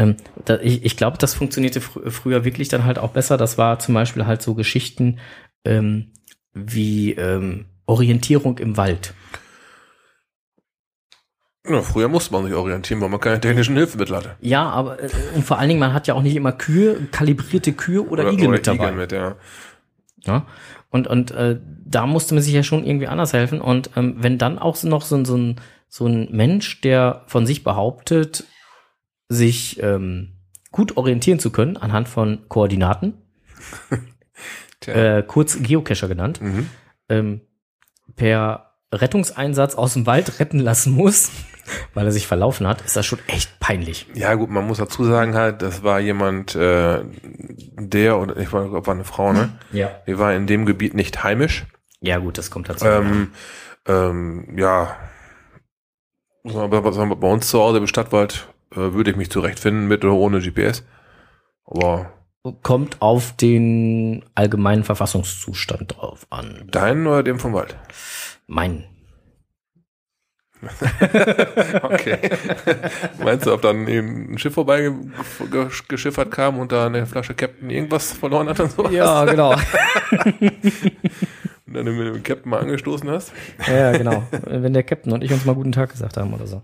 Ähm, 0.00 0.16
da, 0.46 0.58
ich 0.60 0.82
ich 0.82 0.96
glaube, 0.96 1.18
das 1.18 1.34
funktionierte 1.34 1.82
fr 1.82 2.10
früher 2.10 2.44
wirklich 2.44 2.68
dann 2.68 2.84
halt 2.84 2.98
auch 2.98 3.10
besser. 3.10 3.36
Das 3.36 3.58
war 3.58 3.78
zum 3.78 3.94
Beispiel 3.94 4.24
halt 4.24 4.40
so 4.40 4.54
Geschichten 4.54 5.18
ähm, 5.66 6.12
wie 6.54 7.12
ähm, 7.12 7.66
Orientierung 7.84 8.56
im 8.58 8.78
Wald. 8.78 9.12
Ja, 11.68 11.82
früher 11.82 12.08
musste 12.08 12.32
man 12.32 12.44
sich 12.44 12.54
orientieren, 12.54 13.02
weil 13.02 13.10
man 13.10 13.20
keine 13.20 13.40
technischen 13.40 13.76
Hilfsmittel 13.76 14.16
hatte. 14.16 14.36
Ja, 14.40 14.70
aber 14.70 15.02
äh, 15.02 15.10
und 15.34 15.44
vor 15.44 15.58
allen 15.58 15.68
Dingen, 15.68 15.80
man 15.80 15.92
hat 15.92 16.06
ja 16.06 16.14
auch 16.14 16.22
nicht 16.22 16.34
immer 16.34 16.52
Kühe, 16.52 16.96
kalibrierte 17.12 17.74
Kühe 17.74 18.02
oder, 18.02 18.32
Igel 18.32 18.48
mit 18.48 18.66
dabei. 18.66 18.86
Igel 18.86 18.96
mit, 18.96 19.12
ja. 19.12 19.36
Ja? 20.24 20.46
Und, 20.88 21.08
und 21.08 21.30
äh, 21.32 21.60
da 21.84 22.06
musste 22.06 22.32
man 22.34 22.42
sich 22.42 22.54
ja 22.54 22.62
schon 22.62 22.86
irgendwie 22.86 23.06
anders 23.06 23.34
helfen. 23.34 23.60
Und 23.60 23.90
ähm, 23.96 24.16
wenn 24.18 24.38
dann 24.38 24.58
auch 24.58 24.76
so 24.76 24.88
noch 24.88 25.02
so, 25.02 25.22
so, 25.26 25.36
ein, 25.36 25.56
so 25.88 26.06
ein 26.06 26.28
Mensch, 26.30 26.80
der 26.80 27.24
von 27.26 27.44
sich 27.44 27.62
behauptet, 27.62 28.44
sich 29.32 29.80
ähm, 29.82 30.32
gut 30.72 30.96
orientieren 30.96 31.38
zu 31.38 31.50
können 31.50 31.76
anhand 31.76 32.08
von 32.08 32.40
Koordinaten, 32.48 33.14
äh, 34.86 35.22
kurz 35.22 35.62
Geocacher 35.62 36.08
genannt, 36.08 36.40
Mhm. 36.42 36.68
ähm, 37.08 37.40
per 38.16 38.74
Rettungseinsatz 38.92 39.76
aus 39.76 39.92
dem 39.94 40.06
Wald 40.06 40.40
retten 40.40 40.58
lassen 40.58 40.92
muss, 40.92 41.30
weil 41.94 42.06
er 42.06 42.12
sich 42.12 42.26
verlaufen 42.26 42.66
hat, 42.66 42.82
ist 42.82 42.96
das 42.96 43.06
schon 43.06 43.20
echt 43.28 43.60
peinlich. 43.60 44.06
Ja, 44.14 44.34
gut, 44.34 44.50
man 44.50 44.66
muss 44.66 44.78
dazu 44.78 45.04
sagen 45.04 45.34
halt, 45.36 45.62
das 45.62 45.84
war 45.84 46.00
jemand, 46.00 46.56
äh, 46.56 47.04
der, 47.78 48.18
oder 48.18 48.36
ich 48.36 48.52
war, 48.52 48.68
glaub, 48.68 48.86
war 48.88 48.94
eine 48.94 49.04
Frau, 49.04 49.32
ne? 49.32 49.50
Ja. 49.72 49.90
Die 50.08 50.18
war 50.18 50.34
in 50.34 50.48
dem 50.48 50.66
Gebiet 50.66 50.94
nicht 50.94 51.22
heimisch. 51.22 51.66
Ja, 52.00 52.18
gut, 52.18 52.36
das 52.36 52.50
kommt 52.50 52.68
dazu. 52.68 52.84
Ähm, 52.84 53.30
ähm, 53.86 54.58
ja, 54.58 54.96
bei 56.42 57.28
uns 57.28 57.48
zu 57.48 57.60
Hause 57.60 57.78
im 57.78 57.86
Stadtwald 57.86 58.49
würde 58.70 59.10
ich 59.10 59.16
mich 59.16 59.30
zurechtfinden 59.30 59.86
mit 59.88 60.04
oder 60.04 60.14
ohne 60.14 60.40
GPS. 60.40 60.84
Aber 61.64 62.12
Kommt 62.62 63.02
auf 63.02 63.36
den 63.36 64.24
allgemeinen 64.34 64.82
Verfassungszustand 64.84 65.96
drauf 65.96 66.26
an. 66.30 66.68
deinen 66.70 67.06
oder 67.06 67.22
dem 67.22 67.38
vom 67.38 67.52
Wald? 67.52 67.76
Mein. 68.46 68.84
Okay. 71.82 72.18
Meinst 73.22 73.46
du, 73.46 73.52
ob 73.54 73.62
dann 73.62 73.86
eben 73.88 74.32
ein 74.32 74.38
Schiff 74.38 74.52
vorbei 74.54 74.82
ge- 74.82 74.92
ge- 75.50 75.68
geschiffert 75.88 76.30
kam 76.30 76.58
und 76.58 76.70
da 76.72 76.86
eine 76.86 77.06
Flasche 77.06 77.34
Captain 77.34 77.70
irgendwas 77.70 78.12
verloren 78.12 78.48
hat 78.48 78.60
und 78.60 78.70
sowas? 78.70 78.92
Ja, 78.92 79.24
genau. 79.24 79.54
Und 81.66 81.74
dann 81.74 81.84
mit 81.96 82.06
dem 82.14 82.22
Captain 82.24 82.50
mal 82.50 82.60
angestoßen 82.60 83.08
hast? 83.08 83.32
ja, 83.68 83.92
genau. 83.96 84.24
Wenn 84.44 84.72
der 84.72 84.82
Captain 84.82 85.12
und 85.12 85.22
ich 85.22 85.32
uns 85.32 85.44
mal 85.44 85.54
guten 85.54 85.70
Tag 85.72 85.90
gesagt 85.90 86.16
haben 86.16 86.34
oder 86.34 86.46
so. 86.48 86.62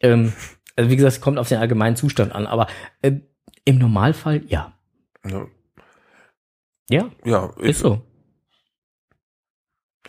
Ähm, 0.00 0.32
also 0.80 0.90
wie 0.90 0.96
gesagt, 0.96 1.16
es 1.16 1.20
kommt 1.20 1.38
auf 1.38 1.48
den 1.48 1.58
allgemeinen 1.58 1.94
Zustand 1.94 2.34
an, 2.34 2.46
aber 2.46 2.66
ähm, 3.02 3.22
im 3.66 3.76
Normalfall 3.76 4.42
ja. 4.46 4.72
Ja, 5.28 5.46
Ja, 6.88 7.10
ja 7.22 7.50
ich, 7.58 7.70
ist 7.70 7.80
so. 7.80 8.00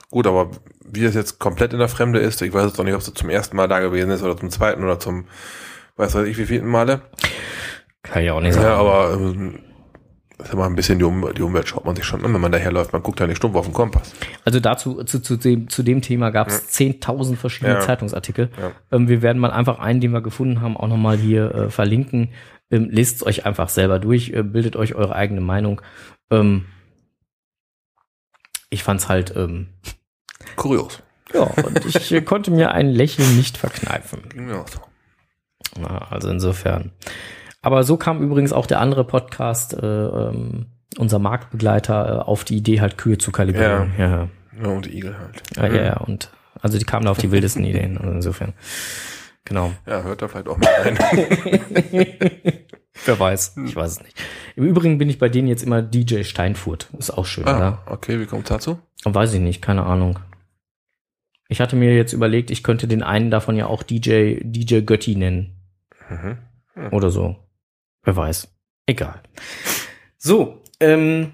gut, 0.10 0.26
aber 0.26 0.52
wie 0.86 1.04
es 1.04 1.14
jetzt 1.14 1.40
komplett 1.40 1.74
in 1.74 1.80
der 1.80 1.90
Fremde 1.90 2.20
ist, 2.20 2.42
ich 2.42 2.54
weiß 2.54 2.68
jetzt 2.68 2.78
noch 2.78 2.86
nicht, 2.86 2.94
ob 2.94 3.02
es 3.02 3.14
zum 3.14 3.30
ersten 3.30 3.58
Mal 3.58 3.68
da 3.68 3.82
gewesen 3.82 4.12
ist 4.12 4.24
oder 4.24 4.38
zum 4.38 4.50
zweiten 4.50 4.82
oder 4.82 4.98
zum, 4.98 5.28
weiß 5.98 6.16
weiß 6.16 6.26
ich, 6.28 6.38
wie 6.38 6.46
vielten 6.46 6.70
Male. 6.70 7.02
Kann 8.04 8.24
ich 8.24 8.32
auch 8.32 8.40
nicht 8.40 8.54
sagen. 8.54 8.68
Ja, 8.68 8.76
aber 8.76 9.14
ähm, 9.14 9.60
ist 10.44 10.54
immer 10.54 10.66
ein 10.66 10.76
bisschen 10.76 11.00
die, 11.00 11.06
um 11.06 11.34
die 11.34 11.42
Umwelt 11.42 11.68
schaut 11.68 11.86
man 11.86 11.96
sich 11.96 12.06
schon 12.06 12.24
an, 12.26 12.34
wenn 12.34 12.42
man 12.42 12.52
daherläuft. 12.52 12.94
Man 12.94 13.04
guckt 13.04 13.20
ja 13.20 13.28
nicht 13.28 13.38
stumpf 13.38 13.56
auf 13.56 13.66
den 13.66 13.74
Kompass. 13.74 14.14
Also 14.46 14.60
dazu, 14.60 15.04
zu, 15.04 15.20
zu, 15.22 15.38
dem, 15.38 15.70
zu 15.70 15.84
dem 15.84 16.02
Thema 16.02 16.30
gab 16.32 16.48
es 16.48 16.70
10.000 16.78 17.36
verschiedene 17.36 17.76
Ja. 17.76 17.80
Zeitungsartikel. 17.82 18.50
Ja. 18.60 18.72
Ähm, 18.92 19.08
wir 19.08 19.22
werden 19.22 19.40
mal 19.40 19.52
einfach 19.52 19.80
einen, 19.80 20.02
den 20.02 20.12
wir 20.12 20.22
gefunden 20.22 20.62
haben, 20.62 20.78
auch 20.78 20.88
nochmal 20.88 21.18
hier 21.18 21.54
äh, 21.54 21.70
verlinken. 21.70 22.30
Ähm, 22.70 22.90
lest 22.90 23.18
es 23.18 23.26
euch 23.26 23.46
einfach 23.46 23.70
selber 23.70 24.00
durch, 24.00 24.30
äh, 24.32 24.44
bildet 24.44 24.76
euch 24.76 24.96
eure 24.96 25.16
eigene 25.16 25.42
Meinung. 25.42 25.82
Ähm, 26.30 26.66
ich 28.70 28.84
fand's 28.84 29.10
halt, 29.10 29.36
ähm, 29.36 29.68
Kurios. 30.56 31.02
ja, 31.34 31.42
und 31.42 31.86
ich 31.86 32.12
äh, 32.12 32.22
konnte 32.22 32.52
mir 32.52 32.72
ein 32.72 32.88
Lächeln 32.90 33.36
nicht 33.38 33.58
verkneifen. 33.58 34.22
Ging 34.30 34.46
mir 34.46 34.60
auch 34.62 34.68
so. 34.68 34.80
Na, 35.80 36.08
also 36.10 36.30
insofern. 36.30 36.92
Aber 37.62 37.84
so 37.84 37.98
kam 37.98 38.22
übrigens 38.22 38.54
auch 38.54 38.66
der 38.66 38.80
andere 38.80 39.04
Podcast, 39.04 39.74
äh, 39.74 39.86
ähm, 39.86 40.68
unser 40.98 41.20
Marktbegleiter, 41.20 42.08
äh, 42.08 42.22
auf 42.22 42.44
die 42.44 42.58
Idee, 42.58 42.82
halt 42.82 42.98
Kühe 42.98 43.18
zu 43.18 43.32
kalibrieren. 43.32 43.94
Ja, 43.98 44.10
ja. 44.10 44.28
Ja, 44.62 44.68
und 44.70 44.86
die 44.86 44.98
Igel 44.98 45.18
halt. 45.18 45.44
Ja, 45.56 45.68
ja, 45.68 45.84
ja. 45.84 45.98
Und 45.98 46.32
also 46.62 46.78
die 46.78 46.86
kamen 46.86 47.06
da 47.06 47.12
auf 47.12 47.18
die 47.18 47.32
wildesten 47.32 47.64
Ideen. 47.64 47.98
Also 47.98 48.12
insofern. 48.12 48.54
Genau. 49.46 49.72
Ja, 49.88 50.04
hört 50.04 50.22
da 50.22 50.28
vielleicht 50.28 50.48
auch 50.48 50.58
mit 50.58 50.68
rein. 50.68 50.98
Wer 53.06 53.20
weiß. 53.20 53.56
Ich 53.66 53.76
weiß 53.76 53.92
es 53.94 54.04
nicht. 54.04 54.22
Im 54.56 54.66
Übrigen 54.66 54.98
bin 54.98 55.10
ich 55.10 55.18
bei 55.18 55.30
denen 55.30 55.48
jetzt 55.48 55.64
immer 55.64 55.82
DJ 55.82 56.24
Steinfurt. 56.24 56.90
Ist 56.98 57.12
auch 57.12 57.26
schön, 57.26 57.46
oder? 57.46 57.84
ah, 57.86 57.92
okay, 57.92 58.20
wie 58.20 58.26
kommt's 58.26 58.50
dazu? 58.50 58.80
Weiß 59.04 59.34
ich 59.34 59.40
nicht, 59.40 59.62
keine 59.62 59.84
Ahnung. 59.84 60.20
Ich 61.48 61.60
hatte 61.60 61.76
mir 61.76 61.96
jetzt 61.96 62.14
überlegt, 62.14 62.52
ich 62.52 62.64
könnte 62.64 62.88
den 62.88 63.02
einen 63.02 63.32
davon 63.32 63.56
ja 63.56 63.66
auch 63.66 63.84
DJ, 63.84 64.40
DJ 64.44 64.82
Götti 64.82 65.16
nennen. 65.16 65.56
Mhm. 66.10 66.38
Oder 66.92 67.10
so. 67.10 67.38
Wer 68.04 68.16
weiß. 68.16 68.48
Egal. 68.86 69.22
So, 70.18 70.64
ähm, 70.80 71.34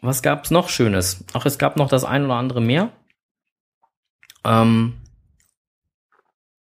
was 0.00 0.22
gab's 0.22 0.50
noch 0.50 0.68
Schönes? 0.68 1.24
Ach, 1.32 1.46
es 1.46 1.58
gab 1.58 1.76
noch 1.76 1.88
das 1.88 2.04
ein 2.04 2.24
oder 2.24 2.34
andere 2.34 2.60
mehr. 2.60 2.92
Ähm, 4.44 5.00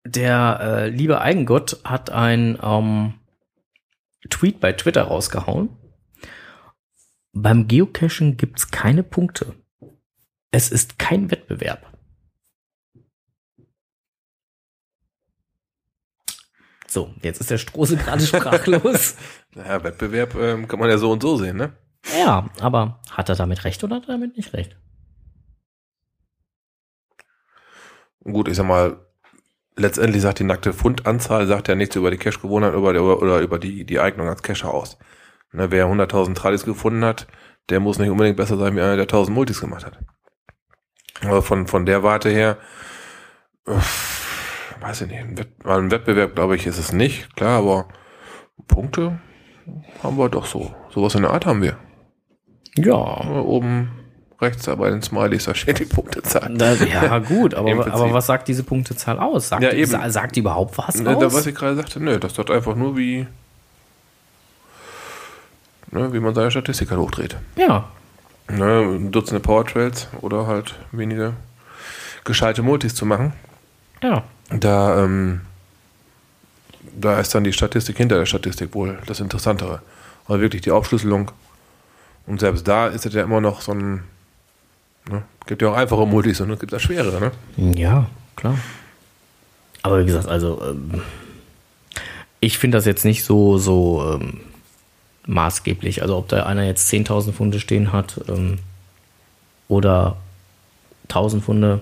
der 0.05 0.59
äh, 0.61 0.89
liebe 0.89 1.21
Eigengott 1.21 1.79
hat 1.83 2.09
ein 2.09 2.57
ähm, 2.61 3.15
Tweet 4.29 4.59
bei 4.59 4.73
Twitter 4.73 5.03
rausgehauen. 5.03 5.69
Beim 7.33 7.67
Geocachen 7.67 8.37
gibt's 8.37 8.69
keine 8.71 9.03
Punkte. 9.03 9.55
Es 10.51 10.71
ist 10.71 10.99
kein 10.99 11.31
Wettbewerb. 11.31 11.92
So, 16.93 17.11
jetzt 17.23 17.41
ist 17.41 17.49
der 17.49 17.57
Strose 17.57 17.97
gerade 17.97 18.23
sprachlos. 18.23 19.15
Naja, 19.55 19.83
Wettbewerb 19.83 20.35
ähm, 20.35 20.67
kann 20.67 20.79
man 20.79 20.89
ja 20.89 20.97
so 20.97 21.11
und 21.11 21.21
so 21.21 21.37
sehen, 21.37 21.57
ne? 21.57 21.73
Ja, 22.17 22.49
aber 22.59 22.99
hat 23.11 23.29
er 23.29 23.35
damit 23.35 23.65
recht 23.65 23.83
oder 23.83 23.97
hat 23.97 24.03
er 24.03 24.13
damit 24.13 24.35
nicht 24.35 24.53
recht? 24.53 24.75
Gut, 28.23 28.47
ich 28.47 28.55
sag 28.55 28.65
mal, 28.65 28.97
letztendlich 29.75 30.21
sagt 30.21 30.39
die 30.39 30.43
nackte 30.43 30.73
Fundanzahl, 30.73 31.45
sagt 31.45 31.67
ja 31.67 31.75
nichts 31.75 31.95
über 31.95 32.09
die 32.09 32.17
Cache-Gewohnheit 32.17 32.73
oder, 32.73 33.01
oder, 33.03 33.21
oder 33.21 33.39
über 33.41 33.59
die, 33.59 33.85
die 33.85 33.99
Eignung 33.99 34.27
als 34.27 34.41
Cacher 34.41 34.71
aus. 34.71 34.97
Ne, 35.51 35.69
wer 35.71 35.87
100.000 35.87 36.35
Tradis 36.35 36.63
gefunden 36.63 37.05
hat, 37.05 37.27
der 37.69 37.79
muss 37.79 37.99
nicht 37.99 38.09
unbedingt 38.09 38.37
besser 38.37 38.57
sein, 38.57 38.75
wie 38.75 38.81
einer, 38.81 38.97
der 38.97 39.07
1.000 39.07 39.31
Multis 39.31 39.61
gemacht 39.61 39.85
hat. 39.85 39.99
Aber 41.21 41.41
von, 41.41 41.67
von 41.67 41.85
der 41.85 42.01
Warte 42.01 42.29
her, 42.29 42.57
uff, 43.65 44.22
weiß 44.83 45.01
ich 45.01 45.07
nicht, 45.07 45.19
ein, 45.19 45.37
Wett, 45.37 45.49
ein 45.65 45.91
Wettbewerb, 45.91 46.35
glaube 46.35 46.55
ich, 46.55 46.67
ist 46.67 46.77
es 46.77 46.91
nicht, 46.93 47.35
klar, 47.35 47.59
aber 47.59 47.85
Punkte 48.67 49.19
haben 50.03 50.17
wir 50.17 50.29
doch 50.29 50.45
so. 50.45 50.73
Sowas 50.93 51.15
in 51.15 51.21
der 51.23 51.31
Art 51.31 51.45
haben 51.45 51.61
wir. 51.61 51.77
Ja. 52.75 52.95
Oben 52.95 53.91
rechts 54.41 54.65
da 54.65 54.75
bei 54.75 54.89
den 54.89 55.01
Smileys, 55.01 55.45
da 55.45 55.55
steht 55.55 55.79
die 55.79 55.85
Punktezahl. 55.85 56.53
Da, 56.55 56.73
ja, 56.73 57.19
gut, 57.19 57.53
aber, 57.53 57.71
aber 57.93 58.13
was 58.13 58.25
sagt 58.27 58.47
diese 58.47 58.63
Punktezahl 58.63 59.19
aus? 59.19 59.49
Sagt, 59.49 59.63
Ja, 59.63 59.69
die, 59.71 59.77
eben. 59.77 59.91
sa- 59.91 60.09
sagt 60.09 60.35
die 60.35 60.41
überhaupt 60.41 60.77
was 60.77 60.95
Ne, 60.95 61.05
da, 61.15 61.21
was 61.21 61.35
aus? 61.35 61.45
ich 61.47 61.55
gerade 61.55 61.75
sagte, 61.75 61.99
nö, 62.01 62.19
das 62.19 62.33
dort 62.33 62.51
einfach 62.51 62.75
nur 62.75 62.97
wie, 62.97 63.25
ne, 65.91 66.11
wie 66.13 66.19
man 66.19 66.33
seine 66.35 66.51
Statistik 66.51 66.89
halt 66.91 66.99
hochdreht. 66.99 67.37
Ja, 67.55 67.85
Ne, 68.49 68.99
Dutzende 69.09 69.39
Powertrails 69.39 70.09
oder 70.19 70.47
halt 70.47 70.75
wenige 70.91 71.33
gescheite 72.25 72.61
Multis 72.61 72.93
zu 72.93 73.05
machen. 73.05 73.31
Ja. 74.01 74.23
Da, 74.49 75.03
ähm, 75.03 75.41
da 76.95 77.19
ist 77.19 77.33
dann 77.33 77.43
die 77.43 77.53
Statistik 77.53 77.97
hinter 77.97 78.17
der 78.17 78.25
Statistik 78.25 78.73
wohl 78.75 78.99
das 79.05 79.19
Interessantere. 79.19 79.81
Aber 80.25 80.39
wirklich 80.39 80.61
die 80.61 80.71
Aufschlüsselung. 80.71 81.31
Und 82.25 82.39
selbst 82.39 82.67
da 82.67 82.87
ist 82.87 83.05
es 83.05 83.13
ja 83.13 83.23
immer 83.23 83.41
noch 83.41 83.61
so 83.61 83.73
ein, 83.73 84.03
ne? 85.09 85.23
gibt 85.45 85.61
ja 85.61 85.69
auch 85.69 85.75
einfache 85.75 86.05
Multis 86.05 86.39
und 86.39 86.51
es 86.51 86.59
gibt 86.59 86.73
auch 86.73 86.79
schwere, 86.79 87.19
ne? 87.19 87.31
Ja, 87.75 88.09
klar. 88.35 88.57
Aber 89.81 89.99
wie 89.99 90.05
gesagt, 90.05 90.27
also 90.27 90.61
ähm, 90.63 91.01
ich 92.39 92.57
finde 92.57 92.77
das 92.77 92.85
jetzt 92.85 93.03
nicht 93.03 93.25
so, 93.25 93.57
so 93.57 94.13
ähm, 94.13 94.39
maßgeblich. 95.27 96.01
Also 96.01 96.17
ob 96.17 96.29
da 96.29 96.45
einer 96.45 96.63
jetzt 96.63 96.91
10.000 96.91 97.33
Funde 97.33 97.59
stehen 97.59 97.91
hat 97.91 98.19
ähm, 98.29 98.59
oder 99.67 100.17
1.000 101.09 101.41
Funde, 101.41 101.81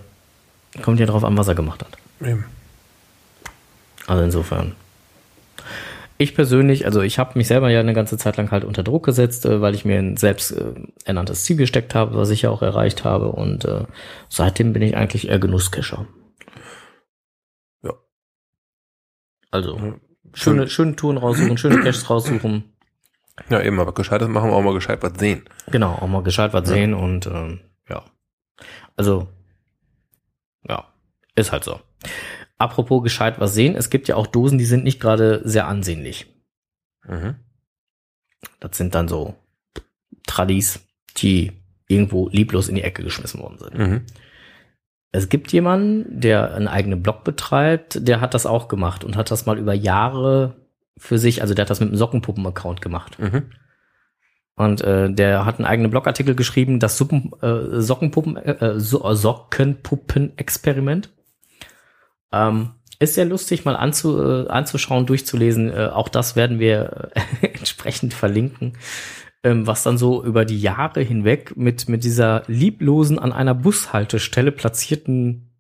kommt 0.82 1.00
ja 1.00 1.06
drauf 1.06 1.24
an, 1.24 1.38
was 1.38 1.47
er 1.47 1.56
gemacht 1.56 1.82
hat. 1.82 1.97
Eben. 2.21 2.45
Also 4.07 4.23
insofern. 4.23 4.75
Ich 6.17 6.36
persönlich, 6.36 6.86
also 6.86 7.01
ich 7.01 7.17
habe 7.17 7.36
mich 7.38 7.47
selber 7.47 7.69
ja 7.69 7.79
eine 7.79 7.93
ganze 7.93 8.15
Zeit 8.17 8.38
lang 8.38 8.51
halt 8.51 8.63
unter 8.63 8.84
Druck 8.84 9.03
gesetzt, 9.05 9.45
äh, 9.45 9.60
weil 9.62 9.73
ich 9.73 9.86
mir 9.86 9.97
ein 9.97 10.17
selbst 10.17 10.51
äh, 10.51 10.73
ernanntes 11.03 11.43
Ziel 11.45 11.55
gesteckt 11.55 11.95
habe, 11.95 12.15
was 12.15 12.29
ich 12.29 12.43
ja 12.43 12.51
auch 12.51 12.62
erreicht 12.62 13.03
habe. 13.03 13.29
Und 13.31 13.65
äh, 13.65 13.86
seitdem 14.29 14.71
bin 14.73 14.84
ich 14.84 14.95
eigentlich 14.95 15.29
eher 15.29 15.39
Genusskescher. 15.39 16.05
Ja. 17.81 17.93
Also 19.49 19.77
Ja. 19.77 19.93
schöne, 20.34 20.67
schöne 20.69 20.95
Touren 20.95 21.17
raussuchen, 21.17 21.57
schöne 21.57 21.79
Caches 21.79 22.07
raussuchen. 22.10 22.65
Ja, 23.49 23.60
eben, 23.62 23.79
aber 23.79 23.93
gescheites 23.93 24.27
machen 24.27 24.51
auch 24.51 24.62
mal 24.62 24.73
gescheit 24.75 25.01
was 25.01 25.13
sehen. 25.17 25.43
Genau, 25.71 25.93
auch 25.95 26.07
mal 26.07 26.21
gescheit 26.21 26.53
was 26.53 26.67
Ja. 26.69 26.75
sehen 26.75 26.93
und 26.93 27.25
ähm, 27.25 27.62
ja. 27.89 28.03
Also, 28.95 29.27
ja, 30.69 30.86
ist 31.36 31.51
halt 31.51 31.63
so. 31.63 31.79
Apropos 32.58 33.04
gescheit 33.04 33.40
was 33.40 33.54
sehen, 33.54 33.76
es 33.76 33.90
gibt 33.90 34.08
ja 34.08 34.16
auch 34.16 34.28
Dosen, 34.28 34.58
die 34.58 34.66
sind 34.66 34.84
nicht 34.84 35.00
gerade 35.00 35.42
sehr 35.44 35.68
ansehnlich. 35.68 36.28
Mhm. 37.08 37.36
Das 38.60 38.78
sind 38.78 38.96
dann 38.96 39.08
so 39.08 39.36
Tradis, 40.28 40.80
die 41.18 41.52
irgendwo 41.88 42.30
lieblos 42.30 42.70
in 42.70 42.76
die 42.76 42.84
Ecke 42.84 43.04
geschmissen 43.04 43.42
worden 43.42 43.58
sind. 43.60 43.78
Mhm. 43.78 44.02
Es 45.12 45.28
gibt 45.28 45.52
jemanden, 45.52 46.22
der 46.22 46.54
einen 46.54 46.70
eigenen 46.70 47.04
Blog 47.04 47.24
betreibt, 47.24 48.08
der 48.08 48.22
hat 48.22 48.34
das 48.34 48.46
auch 48.46 48.68
gemacht 48.70 49.04
und 49.04 49.18
hat 49.18 49.30
das 49.30 49.46
mal 49.46 49.60
über 49.60 49.74
Jahre 49.74 50.56
für 50.98 51.18
sich, 51.18 51.42
also 51.42 51.54
der 51.54 51.64
hat 51.64 51.70
das 51.70 51.82
mit 51.82 51.90
einem 51.90 51.98
Sockenpuppen-Account 51.98 52.82
gemacht. 52.82 53.20
Mhm. 53.20 53.52
Und 54.56 54.82
äh, 54.82 55.12
der 55.12 55.46
hat 55.46 55.58
einen 55.58 55.66
eigenen 55.66 55.92
Blogartikel 55.92 56.36
geschrieben, 56.36 56.80
das 56.80 56.98
Suppen, 56.98 57.32
äh, 57.42 57.82
Sockenpuppen, 57.82 58.38
äh, 58.38 58.80
so 58.80 59.14
Sockenpuppen-Experiment. 59.14 61.10
Ähm, 62.32 62.72
ist 63.02 63.15
sehr 63.15 63.26
lustig, 63.26 63.65
mal 63.65 63.76
anzu, 63.76 64.22
äh, 64.22 64.48
anzuschauen, 64.48 65.06
durchzulesen. 65.06 65.70
Äh, 65.70 65.89
auch 65.91 66.08
das 66.08 66.36
werden 66.36 66.60
wir 66.60 67.12
äh, 67.41 67.48
entsprechend 67.58 68.13
verlinken, 68.13 68.74
ähm, 69.44 69.65
was 69.65 69.84
dann 69.84 69.98
so 69.98 70.24
über 70.24 70.46
die 70.46 70.62
Jahre 70.62 71.02
hinweg 71.02 71.58
mit, 71.58 71.89
mit 71.89 72.04
dieser 72.04 72.44
lieblosen 72.48 73.17
an 73.17 73.34
einer 73.34 73.56
Bushaltestelle 73.56 74.52
platzierten, 74.52 75.52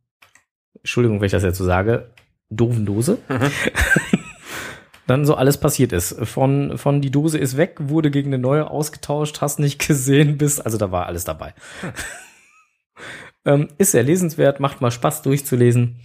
Entschuldigung, 0.77 1.19
wenn 1.19 1.25
ich 1.25 1.31
das 1.31 1.43
jetzt 1.43 1.57
so 1.57 1.65
sage, 1.65 2.13
doofen 2.51 2.85
Dose, 2.85 3.17
dann 5.07 5.25
so 5.25 5.33
alles 5.33 5.57
passiert 5.57 5.93
ist. 5.93 6.15
Von, 6.27 6.77
von 6.77 7.01
die 7.01 7.11
Dose 7.11 7.39
ist 7.39 7.57
weg, 7.57 7.77
wurde 7.79 8.11
gegen 8.11 8.33
eine 8.33 8.41
neue 8.41 8.69
ausgetauscht, 8.69 9.41
hast 9.41 9.59
nicht 9.59 9.85
gesehen, 9.85 10.37
bis, 10.37 10.59
also 10.59 10.77
da 10.77 10.91
war 10.91 11.07
alles 11.07 11.23
dabei. 11.23 11.55
ähm, 13.45 13.69
ist 13.79 13.93
sehr 13.93 14.03
lesenswert, 14.03 14.59
macht 14.59 14.79
mal 14.79 14.91
Spaß 14.91 15.23
durchzulesen. 15.23 15.99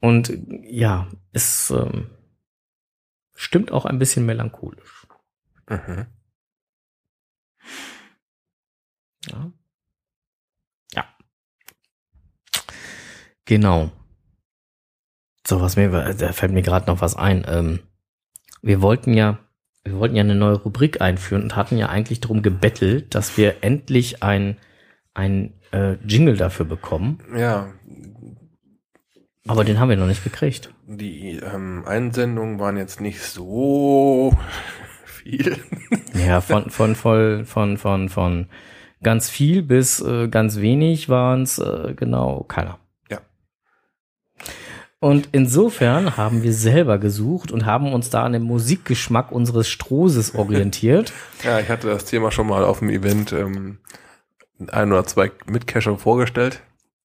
Und 0.00 0.32
ja, 0.62 1.08
es 1.32 1.70
ähm, 1.70 2.10
stimmt 3.34 3.70
auch 3.70 3.84
ein 3.84 3.98
bisschen 3.98 4.24
melancholisch. 4.26 5.06
Mhm. 5.68 6.06
Ja. 9.26 9.52
Ja. 10.94 11.04
Genau. 13.44 13.92
So, 15.46 15.60
was 15.60 15.76
mir, 15.76 15.90
da 15.90 16.32
fällt 16.32 16.52
mir 16.52 16.62
gerade 16.62 16.86
noch 16.86 17.00
was 17.00 17.16
ein. 17.16 17.44
Ähm, 17.46 17.80
wir 18.62 18.82
wollten 18.82 19.14
ja, 19.14 19.38
wir 19.84 19.96
wollten 19.98 20.16
ja 20.16 20.22
eine 20.22 20.34
neue 20.34 20.56
Rubrik 20.56 21.00
einführen 21.00 21.42
und 21.42 21.56
hatten 21.56 21.76
ja 21.76 21.88
eigentlich 21.88 22.20
darum 22.20 22.42
gebettelt, 22.42 23.14
dass 23.14 23.36
wir 23.36 23.62
endlich 23.62 24.22
ein, 24.22 24.58
ein 25.14 25.54
äh, 25.72 25.94
Jingle 26.06 26.36
dafür 26.36 26.66
bekommen. 26.66 27.22
Ja, 27.34 27.72
Aber 29.48 29.64
den 29.64 29.80
haben 29.80 29.88
wir 29.88 29.96
noch 29.96 30.06
nicht 30.06 30.24
gekriegt. 30.24 30.72
die 30.86 31.36
ähm, 31.38 31.84
Einsendungen 31.86 32.58
waren 32.58 32.76
jetzt 32.76 33.00
nicht 33.00 33.22
so 33.22 34.36
viel. 35.04 35.56
Ja, 36.14 36.40
von, 36.40 36.70
von, 36.70 36.94
voll, 36.94 37.44
von, 37.44 37.78
von, 37.78 38.08
von 38.08 38.46
ganz 39.02 39.30
viel 39.30 39.62
bis 39.62 40.00
äh, 40.00 40.28
ganz 40.28 40.56
wenig 40.60 41.08
waren 41.08 41.42
es 41.42 41.58
äh, 41.58 41.94
genau 41.96 42.44
keiner. 42.44 42.78
Ja. 43.10 43.20
Und 44.98 45.30
insofern 45.32 46.18
haben 46.18 46.42
wir 46.42 46.52
selber 46.52 46.98
gesucht 46.98 47.50
und 47.50 47.64
haben 47.64 47.92
uns 47.94 48.10
da 48.10 48.24
an 48.24 48.34
dem 48.34 48.42
Musikgeschmack 48.42 49.32
unseres 49.32 49.68
Strohses 49.68 50.34
orientiert. 50.34 51.12
Ja, 51.42 51.58
ich 51.58 51.70
hatte 51.70 51.88
das 51.88 52.04
Thema 52.04 52.30
schon 52.30 52.46
mal 52.46 52.64
auf 52.64 52.80
dem 52.80 52.90
Event 52.90 53.32
ähm, 53.32 53.78
ein 54.70 54.92
oder 54.92 55.04
zwei 55.06 55.32
Mitcacher 55.46 55.96
vorgestellt. 55.96 56.60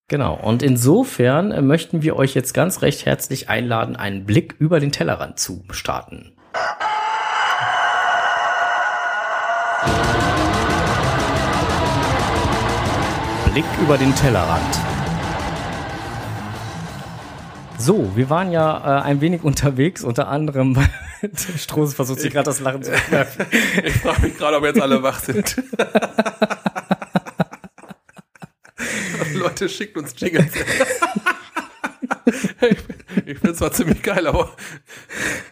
Genau. 0.08 0.34
Und 0.34 0.62
insofern 0.62 1.52
äh, 1.52 1.62
möchten 1.62 2.02
wir 2.02 2.16
euch 2.16 2.34
jetzt 2.34 2.54
ganz 2.54 2.82
recht 2.82 3.06
herzlich 3.06 3.48
einladen, 3.48 3.96
einen 3.96 4.24
Blick 4.24 4.54
über 4.58 4.80
den 4.80 4.92
Tellerrand 4.92 5.38
zu 5.38 5.64
starten. 5.70 6.32
Blick 13.52 13.64
über 13.80 13.96
den 13.96 14.14
Tellerrand. 14.14 14.78
So, 17.78 18.16
wir 18.16 18.28
waren 18.30 18.52
ja 18.52 19.00
äh, 19.00 19.02
ein 19.02 19.20
wenig 19.20 19.42
unterwegs, 19.44 20.04
unter 20.04 20.28
anderem 20.28 20.76
Stroß 21.56 21.94
versucht 21.94 22.20
sich 22.20 22.32
gerade 22.32 22.44
das 22.44 22.60
Lachen 22.60 22.82
zu 22.82 22.92
verkneifen. 22.92 23.46
Ich 23.84 23.94
frage 23.94 24.22
mich 24.22 24.36
gerade, 24.36 24.56
ob 24.56 24.64
jetzt 24.64 24.80
alle 24.80 25.02
wach 25.02 25.20
sind. 25.20 25.56
Leute, 29.46 29.68
schickt 29.68 29.96
uns 29.96 30.14
Jingles. 30.16 30.52
ich 32.60 32.76
ich 33.24 33.38
finde 33.38 33.50
es 33.50 33.58
zwar 33.58 33.72
ziemlich 33.72 34.02
geil, 34.02 34.26
aber 34.26 34.50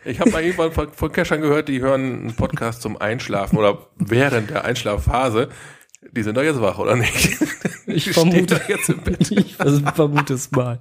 ich 0.05 0.21
habe 0.21 0.31
mal 0.31 0.43
irgendwann 0.43 0.73
von, 0.73 0.93
von 0.93 1.13
Cachern 1.13 1.41
gehört, 1.41 1.69
die 1.69 1.81
hören 1.81 2.21
einen 2.21 2.35
Podcast 2.35 2.83
zum 2.83 2.97
Einschlafen 3.01 3.59
oder 3.59 3.87
während 3.97 4.51
der 4.51 4.65
Einschlafphase. 4.65 5.49
Die 6.13 6.23
sind 6.23 6.37
doch 6.37 6.43
jetzt 6.43 6.61
wach, 6.61 6.79
oder 6.79 6.97
nicht? 6.97 7.39
Ich 7.87 8.05
Die 8.05 8.13
vermute, 8.13 8.61
jetzt 8.69 8.89
im 8.89 9.01
Bett. 9.03 9.31
ich 9.31 9.57
vermute 9.57 10.35
es 10.35 10.51
mal. 10.51 10.81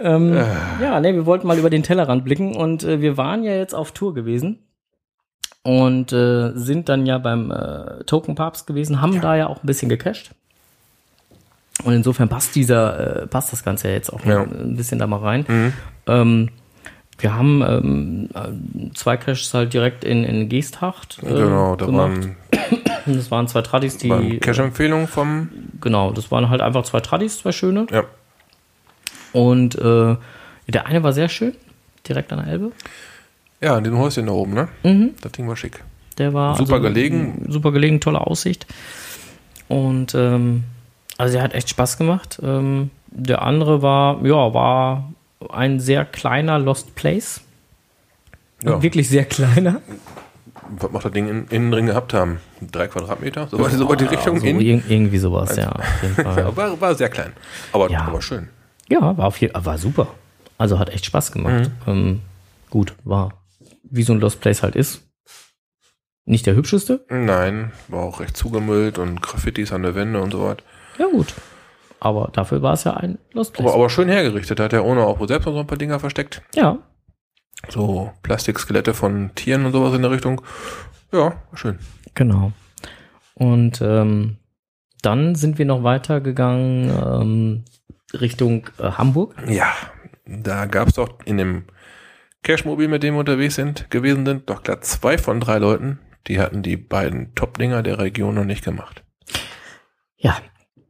Ähm, 0.00 0.34
ja, 0.34 1.00
nee, 1.00 1.14
wir 1.14 1.26
wollten 1.26 1.46
mal 1.46 1.58
über 1.58 1.70
den 1.70 1.82
Tellerrand 1.82 2.24
blicken 2.24 2.56
und 2.56 2.84
äh, 2.84 3.00
wir 3.00 3.16
waren 3.16 3.42
ja 3.42 3.54
jetzt 3.54 3.74
auf 3.74 3.92
Tour 3.92 4.14
gewesen 4.14 4.58
und 5.62 6.12
äh, 6.12 6.52
sind 6.54 6.88
dann 6.88 7.06
ja 7.06 7.18
beim 7.18 7.50
äh, 7.50 8.04
Token 8.04 8.34
Papst 8.34 8.66
gewesen, 8.66 9.00
haben 9.00 9.20
da 9.20 9.36
ja 9.36 9.46
auch 9.48 9.62
ein 9.62 9.66
bisschen 9.66 9.88
gecached. 9.88 10.34
Und 11.84 11.94
insofern 11.94 12.28
passt 12.28 12.54
dieser, 12.54 13.22
äh, 13.22 13.26
passt 13.26 13.52
das 13.52 13.64
Ganze 13.64 13.88
ja 13.88 13.94
jetzt 13.94 14.12
auch 14.12 14.24
Ja. 14.24 14.42
ein 14.42 14.76
bisschen 14.76 14.98
da 14.98 15.06
mal 15.06 15.18
rein. 15.20 15.44
Mhm. 15.48 15.72
Ähm, 16.06 16.48
wir 17.18 17.34
haben 17.34 17.62
ähm, 17.62 18.28
äh, 18.34 18.94
zwei 18.94 19.16
Caches 19.16 19.52
halt 19.54 19.72
direkt 19.74 20.04
in, 20.04 20.24
in 20.24 20.48
Geesthacht 20.48 21.18
äh, 21.22 21.26
Genau, 21.28 21.76
da 21.76 21.86
gemacht. 21.86 22.12
waren, 22.12 22.36
das 23.06 23.30
waren 23.30 23.46
zwei 23.48 23.60
Tradis, 23.62 23.98
die 23.98 24.08
waren 24.08 24.40
Cache-Empfehlungen 24.40 25.06
vom, 25.06 25.48
genau, 25.80 26.12
das 26.12 26.30
waren 26.30 26.48
halt 26.48 26.62
einfach 26.62 26.82
zwei 26.84 27.00
Tradis, 27.00 27.38
zwei 27.38 27.52
schöne. 27.52 27.86
ja, 27.90 28.04
Und 29.32 29.74
äh, 29.76 30.16
der 30.68 30.86
eine 30.86 31.02
war 31.02 31.12
sehr 31.12 31.28
schön, 31.28 31.54
direkt 32.08 32.32
an 32.32 32.38
der 32.42 32.48
Elbe. 32.52 32.72
ja, 33.60 33.76
in 33.76 33.84
dem 33.84 33.98
Häuschen 33.98 34.26
da 34.26 34.32
oben, 34.32 34.54
ne? 34.54 34.68
Mhm. 34.82 35.10
Das 35.20 35.32
Ding 35.32 35.46
war 35.48 35.56
schick. 35.56 35.82
Der 36.18 36.32
war 36.34 36.56
Super 36.56 36.80
gelegen. 36.80 37.44
Super 37.48 37.72
gelegen, 37.72 38.00
tolle 38.00 38.20
Aussicht. 38.26 38.66
Und 39.68 40.14
ähm, 40.14 40.64
also 41.20 41.34
der 41.34 41.42
hat 41.42 41.54
echt 41.54 41.68
Spaß 41.68 41.98
gemacht. 41.98 42.40
Ähm, 42.42 42.90
der 43.08 43.42
andere 43.42 43.82
war, 43.82 44.24
ja, 44.24 44.54
war 44.54 45.12
ein 45.50 45.80
sehr 45.80 46.04
kleiner 46.04 46.58
Lost 46.58 46.94
Place. 46.94 47.40
Ja. 48.62 48.82
Wirklich 48.82 49.08
sehr 49.08 49.24
kleiner. 49.24 49.80
Was 50.78 50.92
macht 50.92 51.04
das 51.04 51.12
Ding 51.12 51.28
in, 51.28 51.46
innen 51.48 51.70
drin 51.70 51.86
gehabt 51.86 52.14
haben? 52.14 52.38
Drei 52.60 52.86
Quadratmeter? 52.86 53.48
So 53.48 53.58
war, 53.58 53.70
so 53.70 53.88
war 53.88 53.96
die 53.96 54.04
Richtung 54.04 54.38
so 54.38 54.46
ir 54.46 54.82
irgendwie 54.88 55.18
sowas, 55.18 55.56
ja, 55.56 55.72
Fall. 56.14 56.36
Ja, 56.36 56.56
war, 56.56 56.80
war 56.80 56.94
sehr 56.94 57.08
klein. 57.08 57.32
Aber, 57.72 57.90
Ja. 57.90 58.02
aber 58.02 58.22
schön. 58.22 58.48
Ja, 58.88 59.16
war, 59.16 59.26
auf 59.26 59.40
jeden, 59.40 59.54
war 59.64 59.78
super. 59.78 60.08
Also 60.58 60.78
hat 60.78 60.90
echt 60.90 61.06
Spaß 61.06 61.32
gemacht. 61.32 61.70
Mhm. 61.86 61.92
Ähm, 61.92 62.20
gut, 62.68 62.94
war 63.04 63.32
wie 63.82 64.02
so 64.02 64.12
ein 64.12 64.20
Lost 64.20 64.40
Place 64.40 64.62
halt 64.62 64.76
ist. 64.76 65.02
Nicht 66.24 66.46
der 66.46 66.54
hübscheste. 66.54 67.04
Nein, 67.08 67.72
war 67.88 68.02
auch 68.02 68.20
recht 68.20 68.36
zugemüllt 68.36 68.98
und 68.98 69.20
Graffitis 69.22 69.72
an 69.72 69.82
der 69.82 69.94
Wände 69.96 70.20
und 70.20 70.30
so 70.32 70.44
was. 70.44 70.58
Ja, 71.00 71.06
gut. 71.06 71.34
aber 71.98 72.28
dafür 72.32 72.60
war 72.62 72.74
es 72.74 72.84
ja 72.84 72.94
ein 72.94 73.18
Lost 73.32 73.54
Place. 73.54 73.66
Aber, 73.66 73.74
aber 73.74 73.88
schön 73.90 74.08
hergerichtet. 74.08 74.58
Da 74.58 74.64
hat 74.64 74.72
der 74.72 74.84
Owner 74.84 75.06
auch 75.06 75.18
wohl 75.18 75.28
selbst 75.28 75.46
noch 75.46 75.54
so 75.54 75.60
ein 75.60 75.66
paar 75.66 75.78
Dinger 75.78 75.98
versteckt. 75.98 76.42
ja, 76.54 76.78
So 77.68 78.12
Plastikskelette 78.22 78.92
von 78.94 79.34
Tieren 79.34 79.64
und 79.66 79.72
sowas 79.72 79.94
in 79.94 80.02
der 80.02 80.10
Richtung. 80.10 80.42
Ja, 81.12 81.42
schön. 81.54 81.78
genau. 82.14 82.52
Und 83.34 83.80
ähm, 83.80 84.36
dann 85.02 85.34
sind 85.34 85.56
wir 85.58 85.64
noch 85.64 85.82
weitergegangen 85.82 86.90
ähm, 86.90 87.64
Richtung 88.12 88.66
äh, 88.78 88.90
Hamburg. 88.92 89.34
Ja, 89.48 89.72
da 90.26 90.66
gab 90.66 90.88
es 90.88 90.94
doch 90.94 91.08
in 91.24 91.38
dem 91.38 91.64
Cashmobil, 92.42 92.88
mit 92.88 93.02
dem 93.02 93.14
wir 93.14 93.20
unterwegs 93.20 93.54
sind, 93.54 93.90
gewesen 93.90 94.26
sind, 94.26 94.50
doch 94.50 94.62
glatt 94.62 94.84
zwei 94.84 95.16
von 95.16 95.40
drei 95.40 95.56
Leuten, 95.58 95.98
die 96.26 96.38
hatten 96.38 96.62
die 96.62 96.76
beiden 96.76 97.34
Top-Dinger 97.34 97.82
der 97.82 97.98
Region 97.98 98.34
noch 98.34 98.44
nicht 98.44 98.62
gemacht. 98.64 99.02
Ja, 100.18 100.36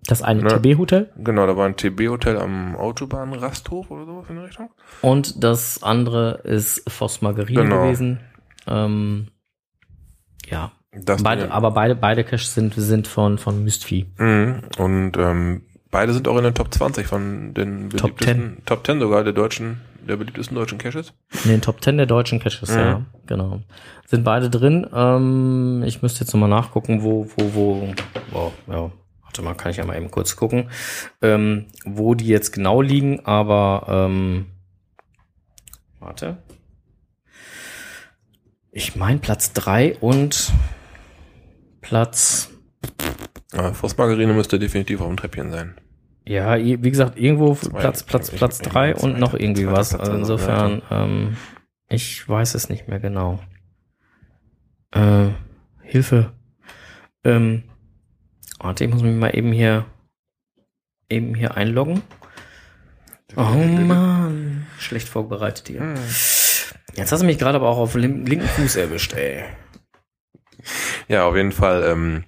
das 0.07 0.23
eine 0.23 0.43
Ne. 0.43 0.49
TB-Hotel 0.61 1.11
Genau, 1.19 1.47
da 1.47 1.57
war 1.57 1.67
ein 1.67 1.77
TB-Hotel 1.77 2.39
am 2.39 2.75
Autobahnrasthof 2.77 3.91
oder 3.91 4.07
sowas 4.07 4.27
in 4.29 4.37
der 4.37 4.45
Richtung. 4.47 4.71
und 5.03 5.43
das 5.45 5.83
andere 5.83 6.41
ist 6.45 6.89
Voss 6.91 7.23
Margarine 7.23 7.63
Genau. 7.65 7.83
gewesen. 7.83 8.21
Ähm, 8.67 9.29
ja, 10.49 10.73
Das 10.93 11.23
beide, 11.23 11.51
aber 11.53 11.71
beide, 11.73 11.95
beide 11.95 12.25
Caches 12.25 12.55
sind, 12.55 12.75
sind 12.75 13.07
von, 13.07 13.39
von 13.39 13.63
Mystvieh. 13.65 14.07
Mhm. 14.19 14.61
Und 14.79 15.13
ähm, 15.19 15.63
beide 15.91 16.13
sind 16.13 16.27
auch 16.29 16.37
in 16.39 16.45
den 16.45 16.55
Top 16.55 16.73
20 16.73 17.07
von 17.07 17.55
den 17.55 17.91
Top 17.91 18.17
beliebtesten, 18.17 18.63
Top 18.65 18.85
10 18.87 19.01
sogar 19.01 19.23
der 19.25 19.33
deutschen, 19.33 19.81
der 20.09 20.17
beliebtesten 20.17 20.57
deutschen 20.57 20.79
Caches. 20.79 21.13
In 21.45 21.51
den 21.51 21.61
Top 21.61 21.83
10 21.83 21.97
der 21.99 22.07
deutschen 22.07 22.41
Caches, 22.41 22.71
Mhm. 22.73 22.79
ja, 22.79 23.03
genau. 23.27 23.61
Sind 24.07 24.25
beide 24.25 24.51
drin. 24.51 24.87
Ähm, 24.93 25.83
ich 25.87 26.03
müsste 26.03 26.21
jetzt 26.25 26.33
nochmal 26.33 26.49
nachgucken, 26.49 27.03
wo, 27.03 27.29
wo, 27.37 27.55
wo, 27.55 27.95
wow, 28.33 28.53
ja, 28.67 28.91
warte 29.31 29.43
mal, 29.43 29.55
kann 29.55 29.71
ich 29.71 29.77
ja 29.77 29.85
mal 29.85 29.97
eben 29.97 30.11
kurz 30.11 30.35
gucken, 30.35 30.71
ähm, 31.23 31.67
wo 31.85 32.15
die 32.17 32.27
jetzt 32.27 32.53
genau 32.53 32.83
liegen, 32.83 33.21
aber, 33.25 33.87
ähm, 33.89 34.47
warte. 36.01 36.39
Ich 38.73 38.97
meine 38.97 39.19
Platz 39.21 39.53
drei 39.53 39.97
und 39.99 40.53
Platz, 41.81 42.51
Ja, 43.53 43.73
Voss 43.73 43.97
Margarine 43.97 44.33
müsste 44.33 44.59
definitiv 44.59 45.01
auf 45.01 45.07
dem 45.09 45.17
Treppchen 45.17 45.51
sein. 45.53 45.75
ja, 46.25 46.57
wie 46.59 46.77
gesagt, 46.91 47.17
irgendwo 47.19 47.55
Zwei. 47.55 47.79
Platz, 47.81 48.03
Platz, 48.03 48.31
Platz 48.33 48.61
ich- 48.61 48.69
drei 48.69 48.93
ich- 48.93 48.99
und 49.03 49.19
noch 49.19 49.35
irgendwie 49.35 49.67
was. 49.69 49.95
Also 49.95 50.13
insofern, 50.13 50.83
ähm, 50.91 51.37
ich 51.89 52.29
weiß 52.29 52.55
es 52.55 52.69
nicht 52.69 52.89
mehr 52.89 53.01
genau. 53.01 53.41
Äh, 54.93 55.29
Hilfe. 55.83 56.33
Ähm, 57.25 57.65
warte, 58.61 58.85
ich 58.85 58.91
muss 58.91 59.03
mich 59.03 59.15
mal 59.15 59.35
eben 59.37 59.53
hier, 59.53 59.87
eben 61.09 61.35
hier 61.35 61.57
einloggen. 61.57 62.03
Oh 63.37 63.43
Mann, 63.43 64.67
schlecht 64.79 65.09
vorbereitet 65.09 65.69
hier. 65.69 65.81
Hm. 65.81 65.95
Jetzt 66.95 67.13
hast 67.13 67.21
du 67.21 67.27
mich 67.27 67.39
gerade 67.39 67.57
aber 67.57 67.69
auch 67.69 67.79
auf 67.79 67.93
dem 67.93 68.01
lin- 68.01 68.27
linken 68.27 68.49
Fuß 68.49 68.77
erwischt, 68.77 69.13
ey. 69.15 69.45
Ja, 71.09 71.25
auf 71.25 71.37
jeden 71.37 71.53
Fall. 71.53 71.85
Ähm, 71.85 72.25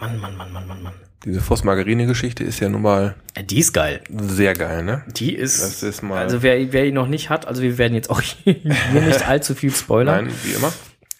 Mann, 0.00 0.18
Mann, 0.18 0.36
Mann, 0.36 0.52
Mann, 0.52 0.66
Mann, 0.66 0.82
Mann. 0.82 0.94
diese 1.24 1.40
Voss 1.42 1.64
Margarine-Geschichte 1.64 2.42
ist 2.44 2.60
ja 2.60 2.68
nun 2.68 2.82
mal 2.82 3.14
Äh, 3.34 3.44
Die 3.44 3.58
ist 3.60 3.72
geil. 3.74 4.00
sehr 4.10 4.54
geil, 4.54 4.82
ne? 4.84 5.04
Die 5.08 5.34
ist, 5.34 5.62
Das 5.62 5.82
ist 5.82 6.02
mal- 6.02 6.18
also 6.18 6.42
wer, 6.42 6.72
wer 6.72 6.86
ihn 6.86 6.94
noch 6.94 7.06
nicht 7.08 7.28
hat, 7.30 7.46
also 7.46 7.62
wir 7.62 7.76
werden 7.78 7.94
jetzt 7.94 8.08
auch 8.10 8.20
hier 8.44 8.56
nicht 8.64 9.28
allzu 9.28 9.54
viel 9.54 9.70
spoilern. 9.74 10.24
Nein, 10.26 10.34
wie 10.44 10.52
immer. 10.52 10.72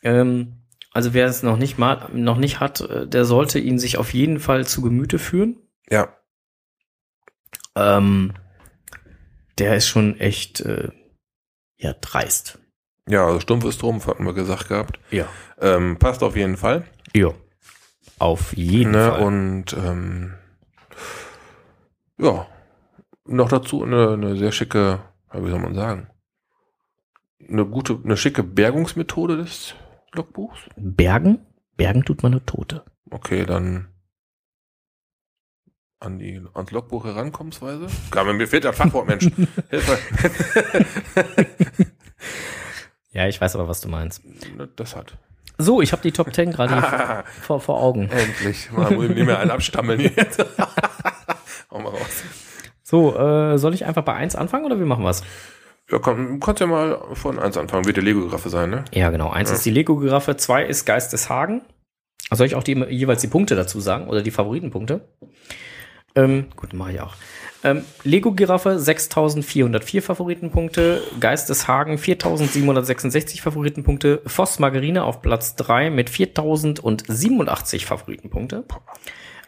Ähm, 0.03 0.55
also 0.95 1.13
wer 1.13 1.27
es 1.27 1.43
noch 1.43 1.57
nicht 1.59 1.77
mal, 1.77 2.09
noch 2.15 2.39
nicht 2.39 2.61
hat, 2.61 2.81
äh, 2.81 3.07
der 3.07 3.25
sollte 3.27 3.59
ihn 3.59 3.79
sich 3.79 3.99
auf 3.99 4.15
jeden 4.15 4.41
Fall 4.41 4.67
zu 4.67 4.81
Gemüte 4.81 5.19
führen. 5.19 5.57
Ja, 5.91 6.09
Ähm, 7.77 8.33
der 9.59 9.77
ist 9.77 9.87
schon 9.89 10.19
echt, 10.19 10.61
äh, 10.61 10.91
ja, 11.77 11.93
dreist. 12.01 12.59
ja, 13.09 13.27
also 13.27 13.41
stumpfes 13.41 13.79
Trumpf 13.79 14.07
hatten 14.07 14.25
wir 14.25 14.33
gesagt 14.33 14.69
gehabt. 14.69 14.99
Ja. 15.11 15.27
Ähm, 15.61 15.99
passt 15.99 16.23
auf 16.23 16.37
jeden 16.37 16.57
Fall. 16.57 16.85
Ja. 17.15 17.31
Auf 18.19 18.57
jeden 18.57 18.93
Ne? 18.93 19.11
Fall. 19.11 19.23
Und 19.23 19.73
ähm, 19.75 20.35
ja, 22.19 22.47
noch 23.27 23.49
dazu 23.49 23.83
eine, 23.83 24.13
eine 24.13 24.37
sehr 24.37 24.53
schicke, 24.53 25.01
wie 25.33 25.51
soll 25.51 25.59
man 25.59 25.75
sagen, 25.75 26.09
eine 27.49 27.67
gute, 27.67 27.99
eine 28.05 28.17
schicke 28.17 28.43
Bergungsmethode 28.43 29.37
des 29.37 29.75
Logbuchs. 30.15 30.61
Bergen? 30.77 31.39
Bergen 31.77 32.05
tut 32.05 32.23
man 32.23 32.33
nur 32.33 32.45
Tote. 32.47 32.85
Okay, 33.11 33.45
dann 33.47 33.89
an 36.01 36.19
die, 36.19 36.41
ans 36.55 36.71
Logbuch 36.71 37.05
herankommensweise. 37.05 37.87
Gar, 38.11 38.25
mir 38.33 38.47
fehlt 38.47 38.65
das 38.65 38.77
Fachwort, 38.77 39.07
Mensch. 39.09 39.25
Hilfe. 39.71 39.99
Ja, 43.13 43.27
ich 43.29 43.41
weiß 43.41 43.55
aber, 43.55 43.69
was 43.69 43.81
du 43.81 43.89
meinst. 43.89 44.23
das 44.77 44.97
hat. 44.97 45.17
So, 45.57 45.81
ich 45.81 45.93
habe 45.93 46.03
die 46.03 46.11
Top 46.13 46.35
10 46.35 46.51
gerade 46.51 46.75
Ah, 46.75 47.25
vor, 47.43 47.61
vor 47.61 47.81
Augen. 47.81 48.09
endlich. 48.11 48.71
Man 48.73 48.95
muss 48.95 49.05
ihm 49.05 49.15
nicht 49.15 49.25
mehr 49.27 49.39
einen 49.39 49.53
abstammeln 49.53 50.01
jetzt. 50.01 50.39
Hau 51.71 51.79
mal 51.79 51.91
raus. 51.91 52.25
So, 52.83 53.17
äh, 53.17 53.57
soll 53.57 53.73
ich 53.73 53.85
einfach 53.87 54.03
bei 54.05 54.15
1 54.15 54.35
anfangen 54.35 54.65
oder 54.67 54.79
wie 54.81 54.85
machen 54.85 55.05
wir's? 55.05 55.23
Ja, 55.95 56.01
komm, 56.01 56.27
du 56.27 56.39
kannst 56.45 56.61
ja 56.61 56.67
mal 56.67 56.99
von 57.13 57.39
eins 57.39 57.57
anfangen. 57.57 57.85
Wird 57.85 57.97
der 57.97 58.03
Lego-Graffe 58.03 58.49
sein, 58.49 58.69
ne? 58.69 58.85
Ja, 58.93 59.11
genau. 59.11 59.31
Eins 59.31 59.51
Ja. 59.51 59.55
ist 59.55 59.65
die 59.65 59.71
Lego-Giraffe, 59.71 60.37
zwei 60.37 60.65
ist 60.65 60.87
Geist 60.87 61.13
des 61.13 61.31
Hagen. 61.31 61.63
Soll 62.33 62.49
ich 62.49 62.57
auch 62.57 62.65
die, 62.65 62.73
jeweils 62.89 63.21
die 63.21 63.29
Punkte 63.29 63.55
dazu 63.55 63.79
sagen 63.79 64.09
oder 64.09 64.21
die 64.21 64.33
Favoritenpunkte? 64.33 65.03
Ähm, 66.17 66.47
gut, 66.57 66.73
mache 66.73 66.95
ich 66.95 67.01
auch. 67.01 67.15
Ähm, 67.63 67.85
Lego-Giraffe 68.03 68.81
6404 68.81 70.03
Favoritenpunkte, 70.03 71.01
Geist 71.21 71.49
des 71.49 71.69
Hagen 71.69 71.97
4766 71.97 73.41
Favoritenpunkte, 73.41 74.21
Voss 74.27 74.59
Margarine 74.59 75.05
auf 75.05 75.23
Platz 75.23 75.55
3 75.55 75.91
mit 75.91 76.11
4087 76.11 77.87
Favoritenpunkte. 77.87 78.65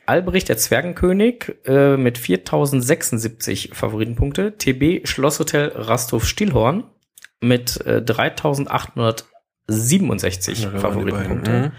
Albrecht 0.06 0.48
der 0.48 0.56
Zwergenkönig 0.56 1.54
äh, 1.64 1.96
mit 1.96 2.18
4076 2.18 3.70
Favoritenpunkte, 3.72 4.56
TB 4.56 5.06
Schlosshotel 5.06 5.72
Rasthof 5.74 6.26
Stillhorn 6.26 6.84
mit 7.40 7.84
äh, 7.86 8.02
3867 8.02 10.62
Ja, 10.62 10.70
da 10.70 10.74
waren 10.74 10.74
die 10.74 10.80
Favoritenpunkte. 10.80 11.50
Mhm. 11.50 11.72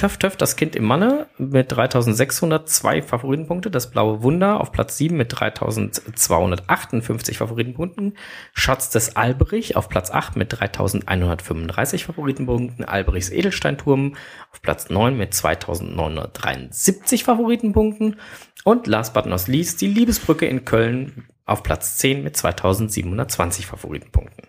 Töff 0.00 0.16
Töff, 0.16 0.34
das 0.34 0.56
Kind 0.56 0.76
im 0.76 0.84
Manne 0.84 1.26
mit 1.36 1.72
3602 1.72 3.02
Favoritenpunkte. 3.02 3.70
Das 3.70 3.90
Blaue 3.90 4.22
Wunder 4.22 4.58
auf 4.58 4.72
Platz 4.72 4.96
7 4.96 5.14
mit 5.14 5.38
3258 5.38 7.36
Favoritenpunkten. 7.36 8.16
Schatz 8.54 8.88
des 8.88 9.16
Alberich 9.16 9.76
auf 9.76 9.90
Platz 9.90 10.10
8 10.10 10.36
mit 10.36 10.58
3135 10.58 12.06
Favoritenpunkten. 12.06 12.86
Alberichs 12.86 13.28
Edelsteinturm 13.28 14.16
auf 14.50 14.62
Platz 14.62 14.88
9 14.88 15.18
mit 15.18 15.34
2973 15.34 17.24
Favoritenpunkten. 17.24 18.18
Und 18.64 18.86
last 18.86 19.12
but 19.12 19.26
not 19.26 19.48
least 19.48 19.82
die 19.82 19.88
Liebesbrücke 19.88 20.46
in 20.46 20.64
Köln 20.64 21.26
auf 21.44 21.62
Platz 21.62 21.98
10 21.98 22.22
mit 22.22 22.38
2720 22.38 23.66
Favoritenpunkten. 23.66 24.46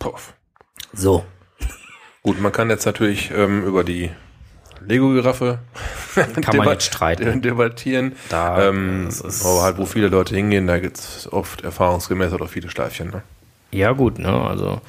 Puff. 0.00 0.34
So. 0.92 1.24
Gut, 2.24 2.40
man 2.40 2.50
kann 2.50 2.68
jetzt 2.68 2.84
natürlich 2.84 3.30
ähm, 3.30 3.62
über 3.62 3.84
die 3.84 4.10
Lego-Giraffe 4.86 5.58
Kann 6.14 6.56
man 6.56 6.68
jetzt 6.68 6.84
streiten. 6.84 7.42
debattieren. 7.42 8.12
Da, 8.28 8.68
ähm, 8.68 9.08
aber 9.44 9.62
halt, 9.62 9.78
wo 9.78 9.86
viele 9.86 10.08
Leute 10.08 10.34
hingehen, 10.34 10.66
da 10.66 10.78
gibt's 10.78 11.28
oft 11.30 11.62
erfahrungsgemäß 11.62 12.32
oder 12.32 12.48
viele 12.48 12.70
Schleifchen. 12.70 13.10
Ne? 13.10 13.22
Ja, 13.70 13.92
gut, 13.92 14.18
ne? 14.18 14.28
Also, 14.28 14.80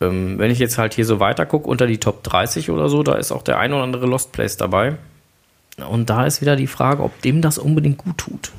ähm, 0.00 0.38
wenn 0.38 0.50
ich 0.50 0.58
jetzt 0.58 0.78
halt 0.78 0.94
hier 0.94 1.04
so 1.04 1.20
weiter 1.20 1.46
gucke, 1.46 1.68
unter 1.68 1.86
die 1.86 1.98
Top 1.98 2.22
30 2.22 2.70
oder 2.70 2.88
so, 2.88 3.02
da 3.02 3.14
ist 3.14 3.32
auch 3.32 3.42
der 3.42 3.58
ein 3.58 3.72
oder 3.72 3.82
andere 3.82 4.06
Lost 4.06 4.32
Place 4.32 4.56
dabei. 4.56 4.96
Und 5.88 6.10
da 6.10 6.26
ist 6.26 6.40
wieder 6.40 6.56
die 6.56 6.66
Frage, 6.66 7.02
ob 7.02 7.20
dem 7.22 7.40
das 7.40 7.58
unbedingt 7.58 7.98
gut 7.98 8.18
tut, 8.18 8.52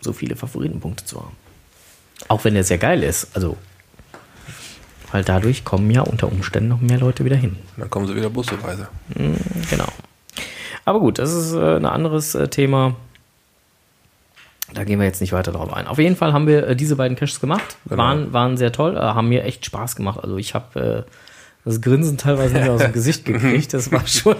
so 0.00 0.12
viele 0.12 0.36
Favoritenpunkte 0.36 1.04
zu 1.04 1.20
haben. 1.20 1.36
Auch 2.28 2.44
wenn 2.44 2.54
der 2.54 2.64
sehr 2.64 2.78
geil 2.78 3.02
ist. 3.02 3.28
Also, 3.34 3.56
weil 5.12 5.24
dadurch 5.24 5.64
kommen 5.64 5.90
ja 5.90 6.02
unter 6.02 6.28
Umständen 6.28 6.68
noch 6.68 6.80
mehr 6.80 6.98
Leute 6.98 7.24
wieder 7.24 7.36
hin. 7.36 7.56
Dann 7.76 7.90
kommen 7.90 8.06
sie 8.06 8.16
wieder 8.16 8.30
busseweise. 8.30 8.88
Genau. 9.70 9.88
Aber 10.84 11.00
gut, 11.00 11.18
das 11.18 11.32
ist 11.32 11.52
äh, 11.52 11.76
ein 11.76 11.86
anderes 11.86 12.34
äh, 12.34 12.48
Thema. 12.48 12.96
Da 14.72 14.84
gehen 14.84 14.98
wir 14.98 15.06
jetzt 15.06 15.20
nicht 15.20 15.32
weiter 15.32 15.52
drauf 15.52 15.72
ein. 15.72 15.86
Auf 15.86 15.98
jeden 15.98 16.16
Fall 16.16 16.32
haben 16.32 16.46
wir 16.46 16.66
äh, 16.68 16.76
diese 16.76 16.96
beiden 16.96 17.16
Caches 17.16 17.40
gemacht. 17.40 17.76
Genau. 17.88 18.02
Waren, 18.02 18.32
waren 18.32 18.56
sehr 18.56 18.72
toll, 18.72 18.96
haben 18.98 19.28
mir 19.28 19.44
echt 19.44 19.66
Spaß 19.66 19.96
gemacht. 19.96 20.20
Also 20.22 20.36
ich 20.36 20.54
habe 20.54 21.06
das 21.64 21.80
Grinsen 21.80 22.18
teilweise 22.18 22.54
nicht 22.54 22.68
aus 22.68 22.80
dem 22.80 22.92
Gesicht 22.92 23.24
gekriegt. 23.26 23.74
Das 23.74 23.92
war 23.92 24.06
schon, 24.06 24.36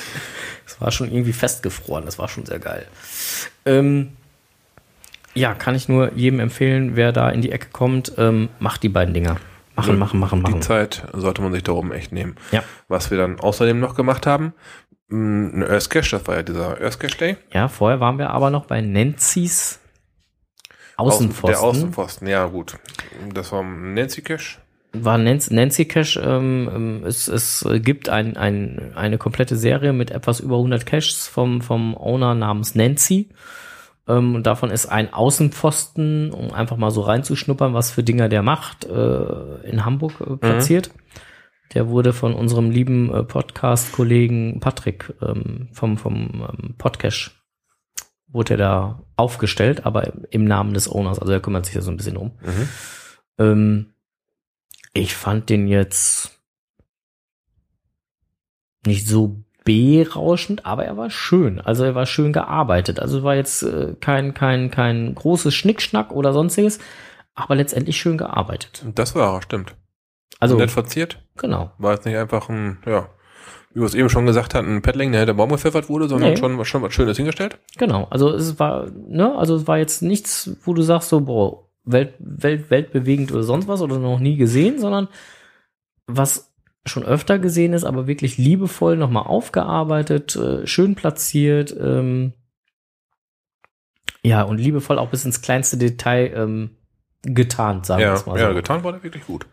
das 0.64 0.80
war 0.80 0.90
schon 0.90 1.12
irgendwie 1.12 1.32
festgefroren. 1.32 2.04
Das 2.04 2.18
war 2.18 2.28
schon 2.28 2.46
sehr 2.46 2.58
geil. 2.58 2.86
Ähm, 3.66 4.12
ja, 5.34 5.54
kann 5.54 5.74
ich 5.74 5.88
nur 5.88 6.12
jedem 6.14 6.40
empfehlen, 6.40 6.96
wer 6.96 7.12
da 7.12 7.30
in 7.30 7.42
die 7.42 7.52
Ecke 7.52 7.68
kommt, 7.70 8.12
ähm, 8.16 8.48
macht 8.58 8.82
die 8.82 8.88
beiden 8.88 9.14
Dinger. 9.14 9.36
Machen, 9.78 9.98
machen, 9.98 10.20
machen, 10.20 10.44
Die 10.44 10.50
machen. 10.50 10.62
Zeit 10.62 11.06
sollte 11.14 11.40
man 11.42 11.52
sich 11.52 11.62
darum 11.62 11.92
echt 11.92 12.12
nehmen. 12.12 12.36
Ja. 12.52 12.62
Was 12.88 13.10
wir 13.10 13.18
dann 13.18 13.40
außerdem 13.40 13.78
noch 13.80 13.94
gemacht 13.94 14.26
haben, 14.26 14.52
Mm, 15.08 15.54
Ein 15.54 15.62
Earthcache, 15.62 16.10
das 16.10 16.26
war 16.26 16.36
ja 16.36 16.42
dieser 16.42 16.80
Earthcache 16.80 17.16
Day. 17.16 17.36
Ja, 17.52 17.68
vorher 17.68 17.98
waren 18.00 18.18
wir 18.18 18.30
aber 18.30 18.50
noch 18.50 18.66
bei 18.66 18.80
Nancy's 18.80 19.80
Außenpfosten. 20.96 21.50
Der 21.50 21.60
Außenpfosten, 21.60 22.28
ja 22.28 22.44
gut. 22.46 22.76
Das 23.32 23.52
war 23.52 23.62
Nancy 23.62 24.20
Cache. 24.20 24.58
war 24.92 25.16
Nancy, 25.16 25.54
Nancy 25.54 25.84
Cache. 25.86 26.20
Ähm, 26.20 26.70
ähm, 26.74 27.04
es, 27.06 27.28
es 27.28 27.66
gibt 27.82 28.08
ein, 28.08 28.36
ein, 28.36 28.92
eine 28.96 29.16
komplette 29.16 29.56
Serie 29.56 29.92
mit 29.92 30.10
etwas 30.10 30.40
über 30.40 30.56
100 30.56 30.84
Caches 30.84 31.28
vom, 31.28 31.62
vom 31.62 31.96
Owner 31.96 32.34
namens 32.34 32.74
Nancy. 32.74 33.28
Ähm, 34.08 34.34
und 34.34 34.46
davon 34.46 34.70
ist 34.70 34.86
ein 34.86 35.12
Außenpfosten, 35.12 36.32
um 36.32 36.52
einfach 36.52 36.76
mal 36.76 36.90
so 36.90 37.02
reinzuschnuppern, 37.02 37.74
was 37.74 37.90
für 37.90 38.02
Dinger 38.02 38.28
der 38.28 38.42
macht, 38.42 38.84
äh, 38.86 39.60
in 39.68 39.84
Hamburg 39.84 40.20
äh, 40.20 40.36
platziert. 40.36 40.90
Der 41.74 41.88
wurde 41.88 42.14
von 42.14 42.34
unserem 42.34 42.70
lieben 42.70 43.12
äh, 43.12 43.22
Podcast-Kollegen 43.22 44.60
Patrick 44.60 45.12
ähm, 45.20 45.68
vom, 45.72 45.98
vom 45.98 46.48
ähm, 46.48 46.74
Podcash 46.78 47.34
wurde 48.30 48.54
er 48.54 48.58
da 48.58 49.02
aufgestellt, 49.16 49.86
aber 49.86 50.12
im 50.30 50.44
Namen 50.44 50.74
des 50.74 50.90
Owners. 50.90 51.18
Also 51.18 51.32
er 51.32 51.40
kümmert 51.40 51.66
sich 51.66 51.74
da 51.74 51.80
so 51.80 51.90
ein 51.90 51.96
bisschen 51.96 52.16
um. 52.16 52.32
Mhm. 52.42 52.68
Ähm, 53.38 53.94
ich 54.92 55.14
fand 55.14 55.48
den 55.48 55.66
jetzt 55.66 56.38
nicht 58.86 59.06
so 59.06 59.42
berauschend, 59.68 60.64
aber 60.66 60.84
er 60.86 60.96
war 60.96 61.10
schön. 61.10 61.60
Also 61.60 61.84
er 61.84 61.94
war 61.94 62.06
schön 62.06 62.32
gearbeitet. 62.32 62.98
Also 63.00 63.22
war 63.22 63.34
jetzt 63.36 63.62
äh, 63.62 63.94
kein, 64.00 64.32
kein, 64.34 64.70
kein 64.70 65.14
großes 65.14 65.54
Schnickschnack 65.54 66.10
oder 66.12 66.32
sonstiges, 66.32 66.78
aber 67.34 67.54
letztendlich 67.54 67.96
schön 67.98 68.16
gearbeitet. 68.18 68.84
Das 68.94 69.14
war 69.14 69.34
er, 69.36 69.42
stimmt. 69.42 69.74
Also, 70.40 70.56
Nett 70.56 70.70
verziert. 70.70 71.20
genau. 71.36 71.72
War 71.78 71.94
jetzt 71.94 72.06
nicht 72.06 72.16
einfach 72.16 72.48
ein, 72.48 72.78
ja, 72.86 73.08
wie 73.74 73.80
wir 73.80 73.86
es 73.86 73.94
eben 73.94 74.08
schon 74.08 74.24
gesagt 74.26 74.54
hatten, 74.54 74.76
ein 74.76 74.82
Paddling, 74.82 75.10
der 75.12 75.20
hinter 75.20 75.34
Baum 75.34 75.50
gepfeffert 75.50 75.88
wurde, 75.88 76.08
sondern 76.08 76.30
Nee. 76.30 76.36
schon, 76.36 76.64
schon 76.64 76.82
was 76.82 76.94
Schönes 76.94 77.16
hingestellt. 77.16 77.58
Genau. 77.76 78.06
Also 78.10 78.30
es 78.30 78.58
war, 78.58 78.86
ne, 78.90 79.36
also 79.36 79.56
es 79.56 79.66
war 79.66 79.78
jetzt 79.78 80.00
nichts, 80.02 80.50
wo 80.64 80.74
du 80.74 80.82
sagst 80.82 81.08
so, 81.10 81.20
boah, 81.20 81.64
Welt, 81.84 82.14
Welt, 82.18 82.70
weltbewegend 82.70 83.32
oder 83.32 83.42
sonst 83.42 83.66
was 83.68 83.82
oder 83.82 83.98
noch 83.98 84.20
nie 84.20 84.36
gesehen, 84.36 84.78
sondern 84.78 85.08
was 86.06 86.47
schon 86.86 87.04
öfter 87.04 87.38
gesehen 87.38 87.72
ist, 87.74 87.84
aber 87.84 88.06
wirklich 88.06 88.38
liebevoll 88.38 88.96
nochmal 88.96 89.24
aufgearbeitet, 89.24 90.36
äh, 90.36 90.66
schön 90.66 90.94
platziert, 90.94 91.74
ähm, 91.78 92.32
ja, 94.22 94.42
und 94.42 94.58
liebevoll 94.58 94.98
auch 94.98 95.10
bis 95.10 95.24
ins 95.24 95.42
kleinste 95.42 95.76
Detail 95.76 96.32
ähm, 96.34 96.70
getarnt, 97.22 97.86
sagen 97.86 98.00
wir 98.00 98.06
Ja, 98.08 98.14
es 98.14 98.26
mal 98.26 98.38
ja, 98.38 98.48
so. 98.48 98.54
getan 98.54 98.84
war 98.84 98.92
der 98.92 99.02
wirklich 99.02 99.26
gut. 99.26 99.46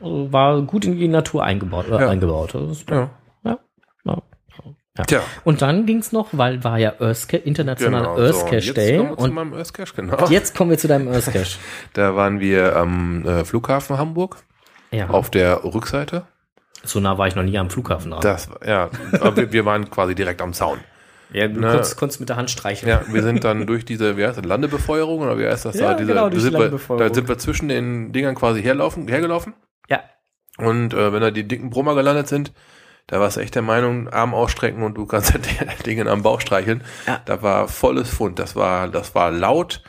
Also 0.00 0.32
war 0.32 0.60
gut 0.62 0.84
in 0.84 0.98
die 0.98 1.08
Natur 1.08 1.44
eingebaut. 1.44 1.86
Äh, 1.88 2.00
Ja. 2.00 2.08
eingebaut. 2.08 2.54
Ja. 2.54 3.10
ja. 3.44 3.58
Ja. 4.04 4.22
Ja. 4.96 5.04
Tja, 5.04 5.20
Und 5.42 5.60
dann 5.60 5.86
ging's 5.86 6.12
noch, 6.12 6.28
weil 6.32 6.62
war 6.62 6.78
ja 6.78 6.94
Earthca 7.00 7.36
internationaler 7.36 8.14
genau. 8.14 8.26
Earth 8.26 8.62
so, 8.62 8.72
Day. 8.74 8.96
kommen 8.98 9.10
wir 9.10 9.16
zu 9.16 9.24
Und 9.24 9.34
meinem 9.34 9.52
Earthcache, 9.54 9.94
genau. 9.96 10.28
jetzt 10.28 10.54
kommen 10.56 10.70
wir 10.70 10.78
zu 10.78 10.86
deinem 10.86 11.08
Earth 11.08 11.32
Cache. 11.32 11.58
Da 11.94 12.14
waren 12.14 12.38
wir 12.38 12.76
am 12.76 13.26
äh, 13.26 13.44
Flughafen 13.44 13.98
Hamburg 13.98 14.36
Ja. 14.92 15.10
auf 15.10 15.30
der 15.30 15.64
Rückseite. 15.64 16.26
So 16.84 17.00
nah 17.00 17.18
war 17.18 17.26
ich 17.26 17.34
noch 17.34 17.42
nie 17.42 17.58
am 17.58 17.70
Flughafen 17.70 18.10
dran. 18.10 18.20
Das, 18.20 18.48
ja, 18.66 18.90
aber 19.12 19.36
wir, 19.36 19.52
wir 19.52 19.64
waren 19.64 19.90
quasi 19.90 20.14
direkt 20.14 20.40
am 20.42 20.52
Zaun. 20.52 20.78
ja, 21.32 21.48
du 21.48 21.60
ne. 21.60 21.68
konntest, 21.68 21.96
konntest 21.96 22.20
mit 22.20 22.28
der 22.28 22.36
Hand 22.36 22.50
streicheln. 22.50 22.88
Ja, 22.88 23.02
wir 23.08 23.22
sind 23.22 23.44
dann 23.44 23.66
durch 23.66 23.84
diese, 23.84 24.16
wie 24.16 24.24
heißt 24.26 24.38
das, 24.38 24.44
Landebefeuerung 24.44 25.20
oder 25.20 25.38
wie 25.38 25.46
heißt 25.46 25.64
das 25.64 25.76
Ja, 25.76 25.92
da? 25.92 25.94
Diese, 25.94 26.08
genau, 26.08 26.24
da, 26.24 26.30
durch 26.30 26.42
sind 26.42 26.52
die 26.52 26.56
wir, 26.56 26.60
Landebefeuerung. 26.60 27.08
da 27.08 27.14
sind 27.14 27.28
wir 27.28 27.38
zwischen 27.38 27.68
den 27.68 28.12
Dingern 28.12 28.34
quasi 28.34 28.62
herlaufen, 28.62 29.08
hergelaufen. 29.08 29.54
Ja. 29.88 30.00
Und 30.58 30.94
äh, 30.94 31.12
wenn 31.12 31.20
da 31.20 31.30
die 31.30 31.48
dicken 31.48 31.70
Brummer 31.70 31.94
gelandet 31.94 32.28
sind, 32.28 32.52
da 33.06 33.20
warst 33.20 33.36
du 33.36 33.40
echt 33.40 33.54
der 33.54 33.62
Meinung, 33.62 34.08
Arm 34.08 34.32
ausstrecken 34.34 34.82
und 34.82 34.94
du 34.94 35.04
kannst 35.06 35.34
den 35.34 35.42
Dingen 35.84 36.08
am 36.08 36.22
Bauch 36.22 36.40
streicheln. 36.40 36.82
Ja. 37.06 37.20
Da 37.24 37.42
war 37.42 37.68
volles 37.68 38.08
Fund. 38.10 38.38
Das 38.38 38.56
war, 38.56 38.88
das 38.88 39.14
war 39.14 39.30
laut. 39.30 39.82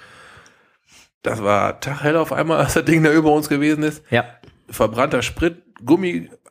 Das 1.21 1.43
war 1.43 1.79
taghell 1.79 2.17
auf 2.17 2.33
einmal, 2.33 2.57
als 2.63 2.73
das 2.73 2.85
Ding 2.85 3.03
da 3.03 3.11
über 3.11 3.31
uns 3.31 3.49
gewesen 3.49 3.83
ist. 3.83 4.03
ja. 4.09 4.25
Verbrannter 4.67 5.21
Sprit, 5.21 5.61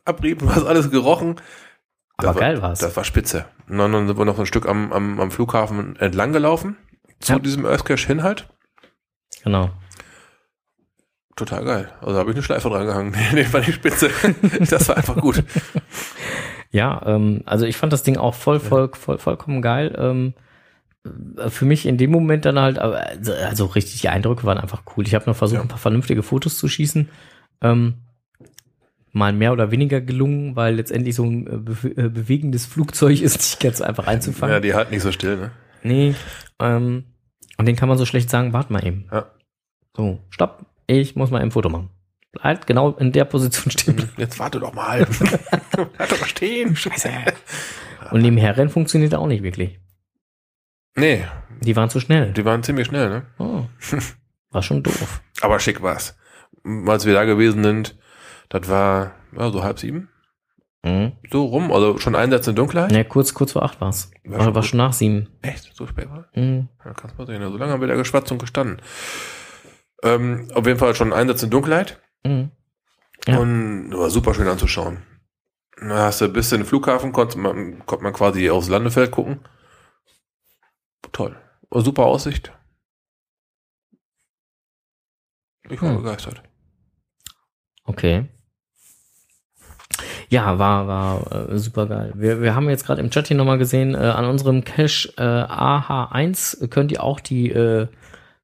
Gummiabrieb, 0.05 0.39
du 0.39 0.49
hast 0.55 0.65
alles 0.65 0.91
gerochen. 0.91 1.35
Aber 2.17 2.27
Das 2.27 2.35
war- 2.35 2.41
geil 2.41 2.61
war's. 2.61 2.79
Das 2.79 2.95
war 2.95 3.03
spitze. 3.03 3.45
Und 3.67 3.77
dann 3.77 4.07
sind 4.07 4.17
wir 4.17 4.25
noch 4.25 4.39
ein 4.39 4.45
Stück 4.45 4.67
am, 4.67 4.93
am, 4.93 5.19
am 5.19 5.31
Flughafen 5.31 5.95
entlang 5.97 6.31
gelaufen. 6.31 6.77
Zu 7.19 7.33
Ja. 7.33 7.39
diesem 7.39 7.65
Earthcache 7.65 8.07
hin 8.07 8.23
halt. 8.23 8.47
Genau. 9.43 9.69
Total 11.35 11.65
geil. 11.65 11.91
Also 11.99 12.13
da 12.13 12.19
habe 12.19 12.29
ich 12.31 12.35
eine 12.37 12.43
Schleife 12.43 12.69
dran 12.69 12.85
gehangen. 12.85 13.11
Nee, 13.33 13.43
nee, 13.43 13.47
war 13.53 13.61
die 13.61 13.73
Spitze. 13.73 14.09
das 14.69 14.87
war 14.87 14.97
einfach 14.97 15.17
gut. 15.17 15.43
Ja, 16.71 17.01
ähm, 17.05 17.41
also 17.45 17.65
ich 17.65 17.75
fand 17.77 17.91
das 17.93 18.03
Ding 18.03 18.17
auch 18.17 18.33
voll, 18.35 18.59
voll, 18.59 18.89
voll, 18.93 19.17
vollkommen 19.17 19.61
geil. 19.61 19.93
Ähm, 19.97 20.33
äh, 21.37 21.49
für 21.49 21.65
mich 21.65 21.85
in 21.85 21.97
dem 21.97 22.11
Moment 22.11 22.45
dann 22.45 22.59
halt, 22.59 22.79
aber, 22.79 23.05
also, 23.07 23.33
also 23.33 23.65
richtig, 23.65 23.99
die 24.01 24.09
Eindrücke 24.09 24.45
waren 24.45 24.57
einfach 24.57 24.83
cool. 24.95 25.05
Ich 25.05 25.15
habe 25.15 25.25
noch 25.25 25.35
versucht, 25.35 25.57
Ja. 25.57 25.61
ein 25.61 25.67
paar 25.67 25.77
vernünftige 25.77 26.23
Fotos 26.23 26.57
zu 26.57 26.67
schießen. 26.69 27.09
Ähm, 27.61 27.95
mal 29.15 29.31
mehr 29.33 29.53
oder 29.53 29.71
weniger 29.71 30.01
gelungen, 30.01 30.55
weil 30.55 30.75
letztendlich 30.75 31.15
so 31.15 31.23
ein 31.23 31.47
äh, 31.47 31.87
äh, 32.01 32.09
bewegendes 32.09 32.65
Flugzeug 32.65 33.21
ist 33.21 33.37
nicht 33.37 33.59
ganz 33.61 33.81
einfach 33.81 34.07
einzufangen. 34.07 34.53
Ja, 34.53 34.59
die 34.59 34.73
halt 34.73 34.91
nicht 34.91 35.01
so 35.01 35.11
still, 35.11 35.37
ne? 35.37 35.51
Nee, 35.83 36.15
ähm, 36.59 37.05
und 37.57 37.65
den 37.65 37.75
kann 37.77 37.87
man 37.87 37.97
so 37.97 38.05
schlecht 38.05 38.29
sagen, 38.29 38.51
warte 38.53 38.73
mal 38.73 38.85
eben. 38.85 39.07
Ja. 39.11 39.31
So, 39.95 40.19
stopp, 40.29 40.65
ich 40.87 41.15
muss 41.15 41.31
mal 41.31 41.41
ein 41.41 41.51
Foto 41.51 41.69
machen. 41.69 41.89
Halt 42.41 42.67
genau 42.67 42.91
in 42.91 43.13
der 43.13 43.23
Position 43.23 43.71
stehen. 43.71 44.09
Jetzt 44.17 44.37
warte 44.39 44.59
doch 44.59 44.73
mal. 44.73 45.05
Bleib 45.71 46.09
doch 46.09 46.19
mal 46.19 46.27
stehen. 46.27 46.75
Scheiße. 46.75 47.09
Und 48.11 48.21
nebenher 48.21 48.57
rennen 48.57 48.69
funktioniert 48.69 49.15
auch 49.15 49.27
nicht 49.27 49.41
wirklich. 49.43 49.79
Nee, 50.97 51.23
Die 51.61 51.75
waren 51.77 51.89
zu 51.89 52.01
schnell. 52.01 52.33
die 52.33 52.43
waren 52.43 52.63
ziemlich 52.63 52.87
schnell, 52.87 53.09
ne? 53.09 53.25
Oh. 53.37 53.63
War 54.51 54.63
schon 54.63 54.83
doof. 54.83 55.21
Aber 55.41 55.59
schick 55.59 55.81
war's. 55.81 56.17
Als 56.87 57.05
wir 57.05 57.13
da 57.13 57.23
gewesen 57.25 57.63
sind, 57.63 57.97
das 58.59 58.69
war 58.69 59.15
ja, 59.37 59.51
so 59.51 59.63
halb 59.63 59.79
sieben. 59.79 60.09
Mhm. 60.83 61.13
So 61.31 61.45
rum, 61.45 61.71
also 61.71 61.97
schon 61.97 62.15
Einsatz 62.15 62.47
in 62.47 62.55
Dunkelheit. 62.55 62.91
Ja, 62.91 63.03
kurz, 63.03 63.33
kurz 63.33 63.53
vor 63.53 63.63
acht 63.63 63.81
war's. 63.81 64.11
War 64.23 64.43
schon 64.43 64.55
war 64.55 64.63
schon 64.63 64.77
nach 64.77 64.93
sieben. 64.93 65.29
Echt? 65.41 65.75
So 65.75 65.87
spät 65.87 66.09
war? 66.09 66.27
Mhm. 66.35 66.69
Ja, 66.83 66.93
kannst 66.93 67.17
mal 67.17 67.25
sehen. 67.25 67.41
So 67.41 67.57
lange 67.57 67.71
haben 67.71 67.81
wir 67.81 67.87
da 67.87 67.95
geschwatzt 67.95 68.31
und 68.31 68.37
gestanden. 68.37 68.81
Ähm, 70.03 70.49
auf 70.53 70.67
jeden 70.67 70.77
Fall 70.77 70.93
schon 70.93 71.11
Einsatz 71.13 71.41
in 71.43 71.49
Dunkelheit. 71.49 71.99
Mhm. 72.23 72.51
Ja. 73.27 73.39
Und 73.39 73.91
war 73.97 74.09
super 74.11 74.33
schön 74.35 74.47
anzuschauen. 74.47 75.01
Da 75.77 76.05
hast 76.05 76.21
du 76.21 76.29
bis 76.29 76.51
in 76.51 76.59
den 76.61 76.67
Flughafen, 76.67 77.11
konnte 77.11 77.37
man, 77.39 77.85
konnte 77.85 78.03
man 78.03 78.13
quasi 78.13 78.49
aufs 78.49 78.69
Landefeld 78.69 79.11
gucken. 79.11 79.39
Toll. 81.11 81.35
War 81.69 81.81
super 81.81 82.05
Aussicht. 82.05 82.51
Ich 85.69 85.81
war 85.81 85.89
Hm. 85.89 86.03
begeistert. 86.03 86.43
Okay. 87.85 88.29
Ja, 90.29 90.57
war, 90.59 90.87
war 90.87 91.49
äh, 91.49 91.59
super 91.59 91.85
geil. 91.85 92.13
Wir, 92.15 92.41
wir 92.41 92.55
haben 92.55 92.69
jetzt 92.69 92.85
gerade 92.85 93.01
im 93.01 93.09
Chat 93.09 93.27
hier 93.27 93.37
nochmal 93.37 93.57
gesehen, 93.57 93.93
äh, 93.93 93.97
an 93.97 94.25
unserem 94.25 94.63
Cache 94.63 95.13
äh, 95.17 95.21
AH1 95.21 96.67
könnt 96.67 96.91
ihr 96.91 97.03
auch 97.03 97.19
die 97.19 97.51
äh, 97.51 97.87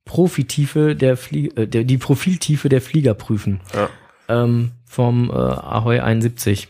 Profitiefe 0.05 0.95
der, 0.95 1.17
Flie 1.17 1.47
äh, 1.55 1.67
die 1.67 1.97
Profiltiefe 1.97 2.69
der 2.69 2.81
Flieger 2.81 3.13
prüfen. 3.13 3.61
Ja. 3.73 3.89
Ähm, 4.27 4.71
vom 4.85 5.29
äh, 5.29 5.33
Ahoy 5.33 5.99
71. 5.99 6.67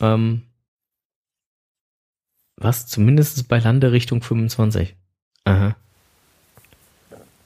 Ähm, 0.00 0.42
was? 2.56 2.86
Zumindest 2.86 3.48
bei 3.48 3.58
Landerichtung 3.58 4.22
25. 4.22 4.94
Aha. 5.44 5.74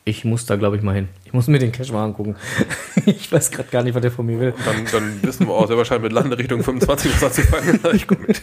Ich 0.04 0.24
muss 0.24 0.46
da, 0.46 0.56
glaube 0.56 0.76
ich, 0.76 0.82
mal 0.82 0.94
hin. 0.94 1.08
Ich 1.36 1.38
muss 1.38 1.48
mir 1.48 1.58
den 1.58 1.70
Cache 1.70 1.92
mal 1.92 2.02
angucken. 2.02 2.34
ich 3.04 3.30
weiß 3.30 3.50
gerade 3.50 3.68
gar 3.68 3.82
nicht, 3.82 3.94
was 3.94 4.00
der 4.00 4.10
von 4.10 4.24
mir 4.24 4.40
will. 4.40 4.54
Dann, 4.64 4.86
dann 4.90 5.22
wissen 5.22 5.46
wir 5.46 5.52
auch 5.52 5.66
sehr 5.66 5.76
wahrscheinlich 5.76 6.04
mit 6.04 6.12
Landerichtung 6.12 6.62
25 6.62 7.12
was 7.12 7.24
anzufangen. 7.24 7.78
Ich 7.92 8.06
komm 8.06 8.22
mit. 8.26 8.40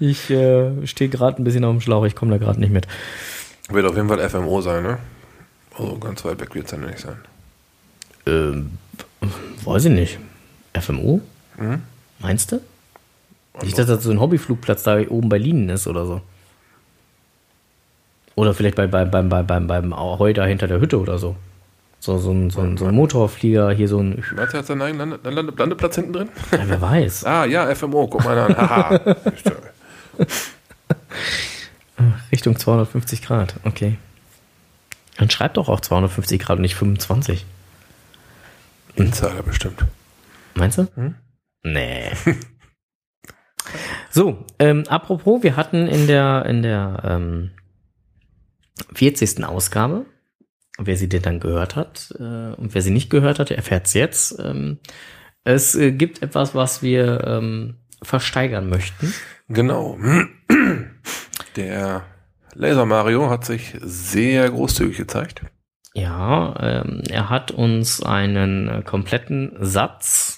Ich 0.00 0.30
äh, 0.30 0.84
stehe 0.84 1.08
gerade 1.08 1.40
ein 1.40 1.44
bisschen 1.44 1.64
auf 1.64 1.70
dem 1.70 1.80
Schlauch. 1.80 2.04
Ich 2.06 2.16
komme 2.16 2.32
da 2.32 2.38
gerade 2.38 2.58
nicht 2.58 2.72
mit. 2.72 2.88
Wird 3.68 3.86
auf 3.86 3.94
jeden 3.94 4.08
Fall 4.08 4.28
FMO 4.28 4.60
sein, 4.62 4.82
ne? 4.82 4.98
Also 5.76 5.96
ganz 5.98 6.24
weit 6.24 6.40
weg 6.40 6.52
wird 6.56 6.66
es 6.66 6.72
ja 6.72 6.78
nicht 6.78 6.98
sein. 6.98 7.18
Ähm, 8.26 8.70
weiß 9.64 9.84
ich 9.84 9.92
nicht. 9.92 10.18
FMO? 10.76 11.20
Mhm. 11.56 11.82
Meinst 12.18 12.50
du? 12.50 12.60
Nicht, 13.62 13.78
dass 13.78 13.86
das 13.86 14.02
so 14.02 14.10
ein 14.10 14.18
Hobbyflugplatz 14.18 14.82
da 14.82 14.98
oben 15.08 15.28
bei 15.28 15.38
Lienen 15.38 15.68
ist 15.68 15.86
oder 15.86 16.04
so. 16.04 16.20
Oder 18.38 18.54
vielleicht 18.54 18.76
bei, 18.76 18.86
bei, 18.86 19.04
beim, 19.04 19.28
beim, 19.28 19.44
beim, 19.48 19.66
beim 19.66 19.92
Ahoi 19.92 20.32
da 20.32 20.44
hinter 20.46 20.68
der 20.68 20.78
Hütte 20.78 21.00
oder 21.00 21.18
so. 21.18 21.34
So, 21.98 22.18
so, 22.18 22.30
ein, 22.30 22.50
so, 22.50 22.60
ein, 22.60 22.76
so 22.76 22.86
ein 22.86 22.94
Motorflieger, 22.94 23.72
hier 23.72 23.88
so 23.88 23.98
ein. 23.98 24.22
Du, 24.30 24.36
hat 24.40 24.64
seinen 24.64 24.80
eigenen 24.80 25.10
Lande, 25.10 25.30
Lande, 25.30 25.52
Landeplatz 25.56 25.96
hinten 25.96 26.12
drin? 26.12 26.28
Ja, 26.52 26.60
wer 26.68 26.80
weiß. 26.80 27.24
Ah, 27.26 27.44
ja, 27.46 27.74
FMO, 27.74 28.06
guck 28.06 28.22
mal 28.22 28.38
an. 28.38 28.56
Haha. 28.56 29.00
Ja- 29.16 29.16
Richtung 32.30 32.56
250 32.56 33.22
Grad, 33.22 33.54
okay. 33.64 33.98
Dann 35.16 35.30
schreibt 35.30 35.56
doch 35.56 35.68
auch 35.68 35.80
250 35.80 36.38
Grad 36.40 36.58
und 36.58 36.62
nicht 36.62 36.76
25. 36.76 37.44
Insider 38.94 39.42
bestimmt. 39.42 39.84
Meinst 40.54 40.78
du? 40.78 40.86
Hm? 40.94 41.16
Nee. 41.64 42.12
So, 44.10 44.46
ähm, 44.58 44.84
apropos, 44.88 45.42
wir 45.42 45.56
hatten 45.56 45.86
in 45.88 46.06
der, 46.06 46.46
in 46.46 46.62
der 46.62 47.02
ähm, 47.04 47.50
40. 48.94 49.44
Ausgabe, 49.44 50.06
wer 50.78 50.96
sie 50.96 51.08
denn 51.08 51.22
dann 51.22 51.40
gehört 51.40 51.76
hat 51.76 52.14
äh, 52.18 52.54
und 52.54 52.74
wer 52.74 52.82
sie 52.82 52.90
nicht 52.90 53.10
gehört 53.10 53.38
hat, 53.38 53.50
erfährt 53.50 53.86
es 53.86 53.94
jetzt. 53.94 54.38
Ähm, 54.38 54.78
es 55.44 55.74
äh, 55.74 55.92
gibt 55.92 56.22
etwas, 56.22 56.54
was 56.54 56.82
wir 56.82 57.24
ähm, 57.26 57.76
versteigern 58.02 58.68
möchten. 58.68 59.12
Genau. 59.48 59.98
Der 61.56 62.04
Laser 62.54 62.86
Mario 62.86 63.30
hat 63.30 63.44
sich 63.44 63.76
sehr 63.80 64.50
großzügig 64.50 64.96
gezeigt. 64.96 65.42
Ja, 65.94 66.54
ähm, 66.60 67.02
er 67.08 67.30
hat 67.30 67.50
uns 67.50 68.02
einen 68.02 68.68
äh, 68.68 68.82
kompletten 68.82 69.56
Satz 69.60 70.37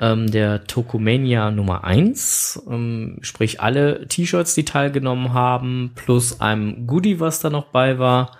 ähm, 0.00 0.30
der 0.30 0.64
Tokomania 0.64 1.50
Nummer 1.50 1.84
1, 1.84 2.64
ähm, 2.70 3.18
sprich 3.22 3.60
alle 3.60 4.06
T-Shirts, 4.06 4.54
die 4.54 4.64
teilgenommen 4.64 5.32
haben, 5.32 5.92
plus 5.94 6.40
einem 6.40 6.86
Goodie, 6.86 7.20
was 7.20 7.40
da 7.40 7.50
noch 7.50 7.66
bei 7.66 7.98
war, 7.98 8.38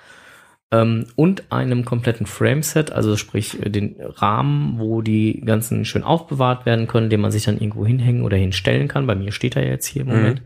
ähm, 0.70 1.06
und 1.16 1.50
einem 1.50 1.84
kompletten 1.84 2.26
Frameset, 2.26 2.92
also 2.92 3.16
sprich 3.16 3.64
äh, 3.64 3.70
den 3.70 3.96
Rahmen, 4.00 4.78
wo 4.78 5.00
die 5.00 5.40
ganzen 5.44 5.84
schön 5.84 6.04
aufbewahrt 6.04 6.66
werden 6.66 6.86
können, 6.86 7.10
den 7.10 7.20
man 7.20 7.30
sich 7.32 7.44
dann 7.44 7.58
irgendwo 7.58 7.86
hinhängen 7.86 8.22
oder 8.22 8.36
hinstellen 8.36 8.86
kann. 8.86 9.06
Bei 9.06 9.14
mir 9.14 9.32
steht 9.32 9.56
er 9.56 9.66
jetzt 9.66 9.86
hier 9.86 10.02
im 10.02 10.08
Mhm. 10.08 10.14
Moment. 10.14 10.42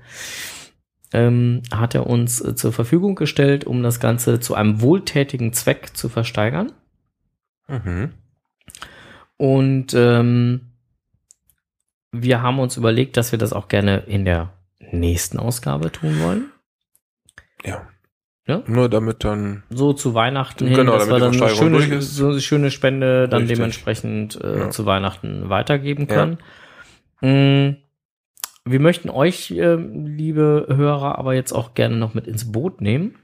Ähm, 1.14 1.62
hat 1.70 1.94
er 1.94 2.06
uns 2.06 2.40
äh, 2.40 2.54
zur 2.54 2.72
Verfügung 2.72 3.16
gestellt, 3.16 3.66
um 3.66 3.82
das 3.82 4.00
Ganze 4.00 4.40
zu 4.40 4.54
einem 4.54 4.80
wohltätigen 4.80 5.52
Zweck 5.52 5.94
zu 5.94 6.08
versteigern. 6.08 6.72
Mhm. 7.68 8.10
Und 9.36 9.92
ähm, 9.94 10.71
wir 12.12 12.42
haben 12.42 12.58
uns 12.58 12.76
überlegt, 12.76 13.16
dass 13.16 13.32
wir 13.32 13.38
das 13.38 13.52
auch 13.52 13.68
gerne 13.68 13.98
in 14.06 14.24
der 14.24 14.52
nächsten 14.92 15.38
Ausgabe 15.38 15.90
tun 15.90 16.20
wollen. 16.20 16.44
Ja. 17.64 17.86
Ja? 18.46 18.62
Nur 18.66 18.88
damit 18.88 19.24
dann, 19.24 19.62
So 19.70 19.92
zu 19.92 20.14
Weihnachten 20.14 20.66
hin, 20.66 20.76
Genau, 20.76 20.92
dass 20.92 21.06
damit 21.08 21.22
wir 21.22 21.30
dann 21.30 21.40
eine 21.42 21.54
schöne, 21.80 22.02
so 22.02 22.28
eine 22.30 22.40
schöne 22.40 22.70
Spende 22.70 23.28
dann 23.28 23.42
Richtig. 23.42 23.56
dementsprechend 23.58 24.40
äh, 24.42 24.58
Ja. 24.58 24.70
zu 24.70 24.84
Weihnachten 24.84 25.48
weitergeben 25.48 26.06
Ja. 26.10 26.14
können. 26.14 26.38
Mm, 27.20 27.76
Wir 28.64 28.78
möchten 28.78 29.10
euch, 29.10 29.50
äh, 29.52 29.74
liebe 29.74 30.66
Hörer, 30.68 31.18
aber 31.18 31.34
jetzt 31.34 31.52
auch 31.52 31.74
gerne 31.74 31.96
noch 31.96 32.14
mit 32.14 32.28
ins 32.28 32.52
Boot 32.52 32.80
nehmen. 32.80 33.16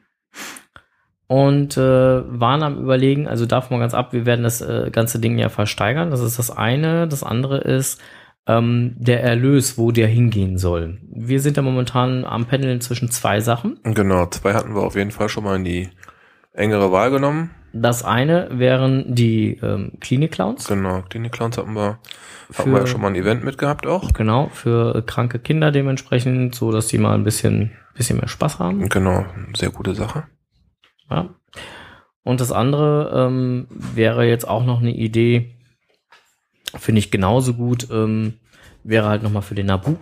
Und 1.28 1.76
äh, 1.76 1.80
waren 1.80 2.62
am 2.62 2.78
überlegen, 2.82 3.28
also 3.28 3.44
davon 3.46 3.76
mal 3.76 3.82
ganz 3.82 3.94
ab, 3.94 4.12
wir 4.12 4.24
werden 4.26 4.42
das 4.42 4.60
äh, 4.62 4.88
ganze 4.90 5.20
Ding 5.20 5.38
ja 5.38 5.48
versteigern. 5.48 6.10
Das 6.10 6.20
ist 6.22 6.38
das 6.40 6.50
eine. 6.50 7.06
Das 7.06 7.22
andere 7.22 7.58
ist 7.58 8.00
ähm, 8.48 8.94
der 8.98 9.22
Erlös, 9.22 9.78
wo 9.78 9.92
der 9.92 10.08
hingehen 10.08 10.58
soll. 10.58 10.98
Wir 11.10 11.40
sind 11.40 11.56
da 11.56 11.62
momentan 11.62 12.24
am 12.24 12.46
Pendeln 12.46 12.80
zwischen 12.80 13.10
zwei 13.10 13.40
Sachen. 13.40 13.78
genau, 13.84 14.26
zwei 14.26 14.54
hatten 14.54 14.74
wir 14.74 14.82
auf 14.82 14.96
jeden 14.96 15.10
Fall 15.12 15.28
schon 15.28 15.44
mal 15.44 15.56
in 15.56 15.64
die 15.64 15.88
engere 16.52 16.90
Wahl 16.90 17.10
genommen. 17.10 17.50
Das 17.74 18.02
eine 18.02 18.48
wären 18.50 19.14
die 19.14 19.58
ähm, 19.62 19.92
Klinik-Clowns. 20.00 20.66
Genau, 20.66 21.02
Clinic 21.02 21.32
Clowns 21.32 21.58
hatten 21.58 21.74
wir, 21.74 21.98
Für- 22.50 22.58
hatten 22.60 22.72
wir 22.72 22.80
ja 22.80 22.86
schon 22.86 23.02
mal 23.02 23.08
ein 23.08 23.14
Event 23.14 23.44
mitgehabt 23.44 23.86
auch. 23.86 24.12
Genau, 24.14 24.48
für 24.52 25.02
kranke 25.02 25.38
Kinder 25.38 25.70
dementsprechend, 25.70 26.54
so 26.54 26.72
dass 26.72 26.88
die 26.88 26.96
mal 26.98 27.14
ein 27.14 27.24
bisschen, 27.24 27.72
bisschen 27.94 28.18
mehr 28.18 28.26
Spaß 28.28 28.58
haben. 28.58 28.88
Genau, 28.88 29.26
sehr 29.54 29.70
gute 29.70 29.94
Sache. 29.94 30.24
Ja. 31.10 31.28
Und 32.24 32.40
das 32.40 32.52
andere 32.52 33.12
ähm, 33.28 33.66
wäre 33.70 34.26
jetzt 34.26 34.48
auch 34.48 34.64
noch 34.64 34.80
eine 34.80 34.94
Idee, 34.94 35.54
finde 36.76 36.98
ich 36.98 37.10
genauso 37.10 37.54
gut, 37.54 37.88
ähm, 37.90 38.34
wäre 38.84 39.08
halt 39.08 39.22
nochmal 39.22 39.42
für 39.42 39.54
den 39.54 39.66
Nabu. 39.66 39.96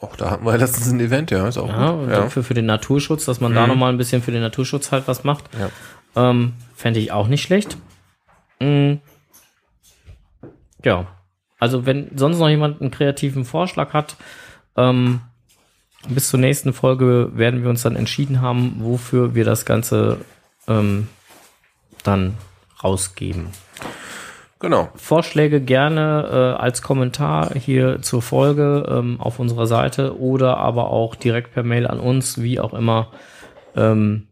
Auch 0.00 0.16
da 0.16 0.30
hatten 0.30 0.44
wir 0.44 0.56
letztens 0.58 0.90
ein 0.90 0.98
Event, 1.00 1.30
ja, 1.30 1.46
ist 1.46 1.58
auch 1.58 1.68
Ja, 1.68 1.92
gut. 1.92 2.10
Ja. 2.10 2.28
Für, 2.28 2.42
für 2.42 2.54
den 2.54 2.66
Naturschutz, 2.66 3.24
dass 3.24 3.40
man 3.40 3.54
da 3.54 3.62
Mhm. 3.62 3.68
nochmal 3.68 3.92
ein 3.92 3.98
bisschen 3.98 4.22
für 4.22 4.32
den 4.32 4.40
Naturschutz 4.42 4.90
halt 4.90 5.06
was 5.06 5.22
macht. 5.24 5.44
Ja. 5.58 6.30
Ähm, 6.30 6.54
Fände 6.74 6.98
ich 6.98 7.12
auch 7.12 7.28
nicht 7.28 7.42
schlecht. 7.42 7.76
Mm. 8.60 8.94
Ja. 10.84 11.06
Also 11.60 11.86
wenn 11.86 12.10
sonst 12.18 12.38
noch 12.38 12.48
jemand 12.48 12.80
einen 12.80 12.90
kreativen 12.90 13.44
Vorschlag 13.44 13.92
hat, 13.92 14.16
ähm, 14.76 15.20
bis 16.08 16.28
zur 16.28 16.40
nächsten 16.40 16.72
Folge 16.72 17.30
werden 17.34 17.62
wir 17.62 17.70
uns 17.70 17.82
dann 17.82 17.94
entschieden 17.94 18.40
haben, 18.40 18.76
wofür 18.80 19.36
wir 19.36 19.44
das 19.44 19.64
Ganze 19.64 20.18
ähm, 20.66 21.06
dann 22.02 22.34
rausgeben. 22.82 23.46
Genau. 24.62 24.90
Vorschläge 24.94 25.60
gerne 25.60 26.54
äh, 26.56 26.62
als 26.62 26.82
Kommentar 26.82 27.52
hier 27.54 28.00
zur 28.00 28.22
Folge 28.22 28.86
ähm, 28.88 29.20
auf 29.20 29.40
unserer 29.40 29.66
Seite 29.66 30.20
oder 30.20 30.56
aber 30.58 30.90
auch 30.90 31.16
direkt 31.16 31.52
per 31.52 31.64
Mail 31.64 31.88
an 31.88 31.98
uns, 31.98 32.40
wie 32.40 32.60
auch 32.60 32.72
immer. 32.72 33.10
Ähm, 33.74 34.28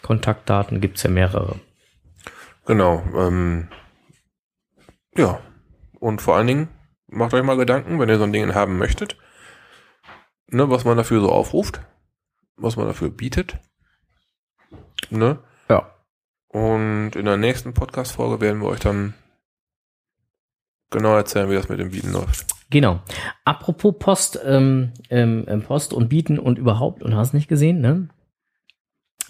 Kontaktdaten 0.00 0.80
gibt's 0.80 1.02
ja 1.02 1.10
mehrere. 1.10 1.56
Genau. 2.64 3.02
Ähm, 3.14 3.68
ja. 5.14 5.40
Und 6.00 6.22
vor 6.22 6.36
allen 6.36 6.46
Dingen, 6.46 6.68
macht 7.06 7.34
euch 7.34 7.42
mal 7.42 7.58
Gedanken, 7.58 8.00
wenn 8.00 8.08
ihr 8.08 8.16
so 8.16 8.24
ein 8.24 8.32
Ding 8.32 8.54
haben 8.54 8.78
möchtet, 8.78 9.18
ne, 10.46 10.70
was 10.70 10.86
man 10.86 10.96
dafür 10.96 11.20
so 11.20 11.30
aufruft, 11.30 11.82
was 12.56 12.76
man 12.76 12.86
dafür 12.86 13.10
bietet. 13.10 13.58
Ne? 15.10 15.38
Ja. 15.68 15.92
Und 16.48 17.10
in 17.14 17.26
der 17.26 17.36
nächsten 17.36 17.74
Podcast-Folge 17.74 18.40
werden 18.40 18.62
wir 18.62 18.68
euch 18.68 18.80
dann 18.80 19.12
genau 20.90 21.14
erzählen, 21.16 21.50
wie 21.50 21.54
das 21.54 21.68
mit 21.68 21.78
dem 21.78 21.90
Bieten 21.90 22.12
läuft. 22.12 22.46
Genau. 22.70 23.00
Apropos 23.44 23.94
Post, 23.98 24.40
ähm, 24.44 24.92
ähm, 25.10 25.44
ähm, 25.48 25.62
Post 25.62 25.92
und 25.92 26.08
Bieten 26.08 26.38
und 26.38 26.58
überhaupt, 26.58 27.02
und 27.02 27.14
hast 27.14 27.32
nicht 27.34 27.48
gesehen, 27.48 27.80
ne? 27.80 28.08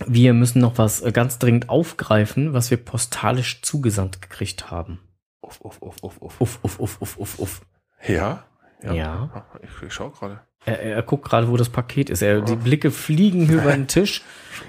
Wir 0.06 0.34
müssen 0.34 0.60
noch 0.60 0.76
was 0.78 1.00
äh, 1.02 1.10
ganz 1.12 1.38
dringend 1.38 1.68
aufgreifen, 1.68 2.52
was 2.52 2.70
wir 2.70 2.76
postalisch 2.78 3.62
zugesandt 3.62 4.20
gekriegt 4.22 4.70
haben. 4.70 5.00
Uff, 5.40 5.60
uff, 5.60 5.80
uff, 5.80 5.96
uff, 6.02 6.20
uff. 6.20 6.40
Uff, 6.40 6.58
uff, 6.62 6.80
uff, 6.80 7.00
uff, 7.00 7.18
uff, 7.18 7.38
uff. 7.38 7.60
Ja? 8.06 8.44
Ja. 8.82 9.30
Ah, 9.32 9.58
Ich, 9.62 9.86
ich 9.86 9.92
schau 9.92 10.10
gerade. 10.10 10.40
Er, 10.66 10.80
er 10.80 11.02
guckt 11.02 11.24
gerade, 11.28 11.48
wo 11.48 11.56
das 11.56 11.68
Paket 11.68 12.10
ist. 12.10 12.22
Er, 12.22 12.40
die 12.42 12.56
Blicke 12.56 12.90
fliegen 12.90 13.48
über 13.48 13.72
den 13.72 13.86
Tisch. 13.88 14.22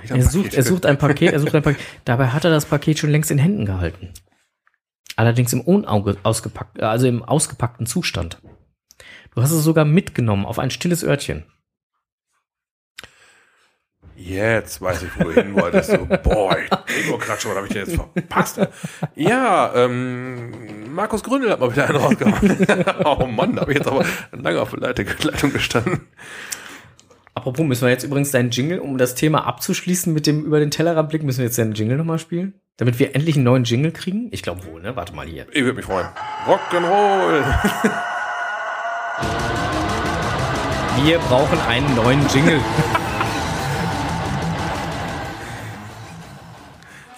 Er 0.08 0.22
sucht, 0.24 0.54
er 0.54 0.64
sucht 0.64 0.86
ein 0.86 0.98
Paket, 0.98 1.34
er 1.34 1.40
sucht 1.40 1.56
ein 1.56 1.64
Paket. 1.64 1.82
Dabei 2.06 2.28
hat 2.28 2.46
er 2.46 2.52
das 2.52 2.66
Paket 2.66 3.00
schon 3.00 3.10
längst 3.10 3.32
in 3.32 3.38
Händen 3.38 3.66
gehalten. 3.66 4.14
Allerdings 5.16 5.54
im 5.54 5.62
unauge, 5.62 6.18
ausgepackt, 6.24 6.82
also 6.82 7.08
im 7.08 7.24
ausgepackten 7.24 7.88
Zustand. 7.88 8.40
Du 9.34 9.42
hast 9.42 9.52
es 9.52 9.64
sogar 9.64 9.86
mitgenommen 9.86 10.46
auf 10.46 10.60
ein 10.60 10.72
stilles 10.72 11.04
Örtchen. 11.04 11.46
Jetzt 14.16 14.82
weiß 14.82 15.04
ich, 15.04 15.10
wo 15.20 15.26
du 15.26 15.32
hin 15.32 15.54
wolltest. 15.54 15.92
So, 15.92 16.06
gerade 16.08 17.40
schon, 17.40 17.52
was 17.52 17.58
habe 17.58 17.68
ich 17.68 17.74
denn 17.74 17.86
jetzt 17.86 17.96
verpasst? 17.96 18.60
Ja, 19.16 19.72
ähm, 19.76 20.92
Markus 20.94 21.24
Gründel 21.24 21.52
hat 21.52 21.60
mal 21.60 21.72
wieder 21.72 21.88
einen 21.88 21.98
rausgemacht. 21.98 22.44
oh 23.06 23.28
Mann, 23.28 23.56
da 23.56 23.62
habe 23.62 23.72
ich 23.72 23.78
jetzt 23.78 23.88
aber 23.88 24.04
lange 24.32 24.60
auf 24.60 24.72
der 24.72 24.80
Leitung 24.80 25.06
Leitung 25.22 25.54
gestanden. 25.54 26.08
Apropos, 27.36 27.64
müssen 27.64 27.84
wir 27.84 27.92
jetzt 27.92 28.04
übrigens 28.04 28.32
deinen 28.32 28.50
Jingle, 28.50 28.80
um 28.80 28.98
das 28.98 29.14
Thema 29.14 29.46
abzuschließen 29.46 30.12
mit 30.12 30.26
dem 30.26 30.44
über 30.44 30.60
den 30.60 30.72
Tellerrand 30.72 31.10
Blick, 31.10 31.22
müssen 31.22 31.38
wir 31.38 31.46
jetzt 31.46 31.60
deinen 31.60 31.74
Jingle 31.74 31.98
nochmal 31.98 32.18
spielen? 32.18 32.60
Damit 32.80 33.00
wir 33.00 33.16
endlich 33.16 33.36
einen 33.36 33.44
neuen 33.44 33.64
Jingle 33.64 33.92
kriegen? 33.92 34.28
Ich 34.30 34.44
glaube 34.44 34.64
wohl, 34.66 34.80
ne? 34.80 34.96
Warte 34.96 35.16
mal 35.16 35.26
hier. 35.26 35.48
Ich 35.52 35.64
würde 35.64 35.74
mich 35.74 35.86
freuen. 35.86 36.06
Rock'n'Roll. 36.46 37.44
Wir 41.04 41.18
brauchen 41.20 41.60
einen 41.62 41.96
neuen 41.96 42.20
Jingle. 42.32 42.60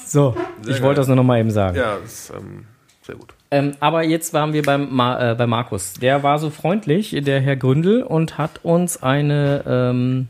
so, 0.06 0.36
Sehr 0.62 0.76
ich 0.76 0.82
wollte 0.82 1.02
das 1.02 1.08
nur 1.08 1.18
noch 1.18 1.24
mal 1.24 1.40
eben 1.40 1.52
sagen. 1.52 1.76
Ja, 1.76 1.98
ist 1.98 2.30
ähm, 2.30 2.66
sehr 3.02 3.16
gut. 3.16 3.34
Ähm, 3.52 3.74
aber 3.82 4.04
jetzt 4.04 4.34
waren 4.34 4.54
wir 4.54 4.64
beim 4.64 4.96
Ma 4.96 5.32
äh, 5.32 5.36
bei 5.36 5.46
Markus. 5.46 5.92
Der 5.94 6.24
war 6.24 6.40
so 6.40 6.52
freundlich, 6.52 7.18
der 7.20 7.42
Herr 7.42 7.58
Gründel, 7.58 8.04
und 8.04 8.38
hat 8.38 8.64
uns 8.64 9.04
eine 9.04 9.66
ähm, 9.68 10.30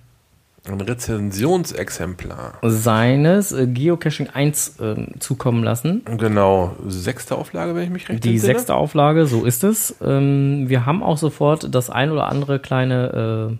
Ein 0.71 0.81
Rezensionsexemplar. 0.81 2.53
seines 2.61 3.51
äh, 3.51 3.67
Geocaching 3.67 4.29
1 4.29 4.75
ähm, 4.81 5.07
zukommen 5.19 5.63
lassen. 5.63 6.03
Genau, 6.17 6.75
sechste 6.87 7.35
Auflage, 7.35 7.75
wenn 7.75 7.83
ich 7.83 7.89
mich 7.89 8.07
recht 8.09 8.23
Die 8.23 8.31
entsinne. 8.33 8.53
sechste 8.53 8.75
Auflage, 8.75 9.25
so 9.25 9.45
ist 9.45 9.63
es. 9.63 9.95
Ähm, 10.01 10.69
wir 10.69 10.85
haben 10.85 11.01
auch 11.03 11.17
sofort 11.17 11.73
das 11.73 11.89
ein 11.89 12.11
oder 12.11 12.27
andere 12.29 12.59
kleine 12.59 13.49
äh, 13.51 13.57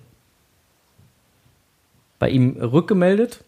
bei 2.19 2.29
ihm 2.29 2.57
rückgemeldet. 2.57 3.43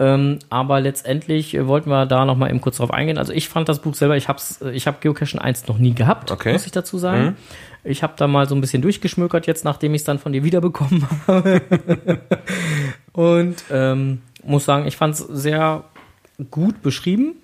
Ähm, 0.00 0.38
aber 0.48 0.80
letztendlich 0.80 1.54
äh, 1.54 1.66
wollten 1.66 1.90
wir 1.90 2.06
da 2.06 2.24
noch 2.24 2.34
mal 2.34 2.48
eben 2.48 2.62
kurz 2.62 2.78
drauf 2.78 2.90
eingehen. 2.90 3.18
Also 3.18 3.34
ich 3.34 3.50
fand 3.50 3.68
das 3.68 3.80
Buch 3.80 3.94
selber, 3.94 4.16
ich 4.16 4.28
habe 4.28 4.40
ich 4.72 4.86
hab 4.86 5.02
Geocaching 5.02 5.38
1 5.38 5.68
noch 5.68 5.76
nie 5.76 5.92
gehabt, 5.94 6.30
Okay. 6.32 6.52
muss 6.54 6.64
ich 6.64 6.72
dazu 6.72 6.96
sagen. 6.96 7.22
Mhm. 7.22 7.36
Ich 7.84 8.02
habe 8.02 8.14
da 8.16 8.26
mal 8.26 8.48
so 8.48 8.54
ein 8.54 8.62
bisschen 8.62 8.80
durchgeschmökert 8.80 9.46
jetzt, 9.46 9.62
nachdem 9.64 9.92
ich 9.94 10.00
es 10.00 10.04
dann 10.04 10.18
von 10.18 10.32
dir 10.32 10.42
wiederbekommen 10.42 11.06
habe. 11.26 11.60
Und 13.12 13.62
ähm, 13.70 14.22
muss 14.42 14.64
sagen, 14.64 14.86
ich 14.86 14.96
fand 14.96 15.14
es 15.14 15.20
sehr 15.20 15.84
gut 16.50 16.80
beschrieben. 16.82 17.34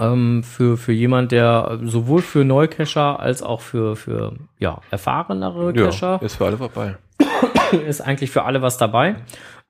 Ähm, 0.00 0.42
für, 0.42 0.76
für 0.76 0.92
jemand, 0.92 1.30
der 1.32 1.78
sowohl 1.84 2.22
für 2.22 2.44
Neucacher 2.44 3.20
als 3.20 3.42
auch 3.42 3.60
für, 3.60 3.94
für 3.94 4.32
ja, 4.58 4.80
erfahrenere 4.90 5.72
Cacher 5.74 6.18
Ja, 6.20 6.26
ist 6.26 6.36
für 6.36 6.46
alle 6.46 6.56
vorbei. 6.56 6.96
ist 7.86 8.00
eigentlich 8.00 8.30
für 8.30 8.42
alle 8.44 8.62
was 8.62 8.78
dabei. 8.78 9.16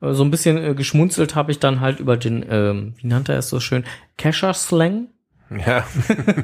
Äh, 0.02 0.12
So 0.14 0.24
ein 0.24 0.30
bisschen 0.30 0.58
äh, 0.58 0.74
geschmunzelt 0.74 1.34
habe 1.34 1.52
ich 1.52 1.58
dann 1.58 1.80
halt 1.80 2.00
über 2.00 2.16
den, 2.16 2.44
ähm, 2.48 2.94
wie 2.98 3.06
nannte 3.06 3.32
er 3.32 3.38
es 3.38 3.48
so 3.48 3.60
schön, 3.60 3.84
Cacher-Slang, 4.18 5.08
Ja, 5.66 5.84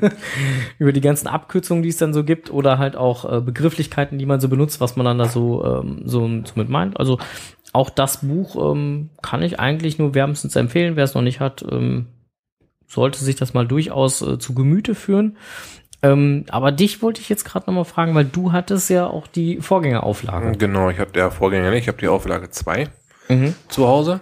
über 0.78 0.92
die 0.92 1.00
ganzen 1.00 1.28
Abkürzungen, 1.28 1.82
die 1.82 1.88
es 1.88 1.96
dann 1.96 2.12
so 2.12 2.24
gibt 2.24 2.50
oder 2.50 2.78
halt 2.78 2.96
auch 2.96 3.30
äh, 3.30 3.40
Begrifflichkeiten, 3.40 4.18
die 4.18 4.26
man 4.26 4.40
so 4.40 4.48
benutzt, 4.48 4.80
was 4.80 4.96
man 4.96 5.06
dann 5.06 5.18
da 5.18 5.26
so, 5.26 5.64
ähm, 5.64 6.02
so, 6.04 6.28
so 6.44 6.52
mit 6.56 6.68
meint. 6.68 6.98
Also 6.98 7.18
auch 7.72 7.90
das 7.90 8.26
Buch 8.26 8.72
ähm, 8.72 9.11
kann 9.22 9.42
ich 9.42 9.61
eigentlich 9.61 9.98
nur 9.98 10.14
wärmstens 10.14 10.56
empfehlen. 10.56 10.96
Wer 10.96 11.04
es 11.04 11.14
noch 11.14 11.22
nicht 11.22 11.40
hat, 11.40 11.64
ähm, 11.70 12.06
sollte 12.86 13.22
sich 13.22 13.36
das 13.36 13.54
mal 13.54 13.66
durchaus 13.66 14.22
äh, 14.22 14.38
zu 14.38 14.54
Gemüte 14.54 14.94
führen. 14.94 15.36
Ähm, 16.02 16.44
aber 16.48 16.70
dich 16.70 17.02
wollte 17.02 17.20
ich 17.20 17.28
jetzt 17.28 17.44
gerade 17.44 17.66
noch 17.66 17.74
mal 17.74 17.84
fragen, 17.84 18.14
weil 18.14 18.24
du 18.24 18.52
hattest 18.52 18.88
ja 18.88 19.06
auch 19.06 19.26
die 19.26 19.61
Vorgängerauflage. 19.61 20.52
genau. 20.56 20.90
Ich 20.90 20.98
habe 20.98 21.11
der 21.12 21.30
Vorgänger 21.30 21.70
nicht. 21.70 21.82
Ich 21.82 21.88
habe 21.88 21.98
die 21.98 22.09
Auflage 22.09 22.50
2 22.50 22.88
Mhm. 23.28 23.54
zu 23.68 23.86
Hause. 23.86 24.20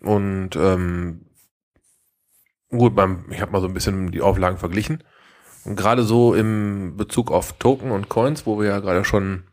Und 0.00 0.50
ähm, 0.56 1.26
gut, 2.70 2.94
beim, 2.94 3.24
ich 3.30 3.40
habe 3.40 3.52
mal 3.52 3.60
so 3.60 3.66
ein 3.66 3.74
bisschen 3.74 4.10
die 4.10 4.20
Auflagen 4.20 4.58
verglichen. 4.58 5.02
Und 5.64 5.76
gerade 5.76 6.02
so 6.02 6.34
im 6.34 6.96
Bezug 6.96 7.30
auf 7.30 7.54
Token 7.54 7.90
und 7.90 8.08
Coins, 8.08 8.46
wo 8.46 8.58
wir 8.60 8.68
ja 8.68 8.80
gerade 8.80 9.04
schon 9.04 9.44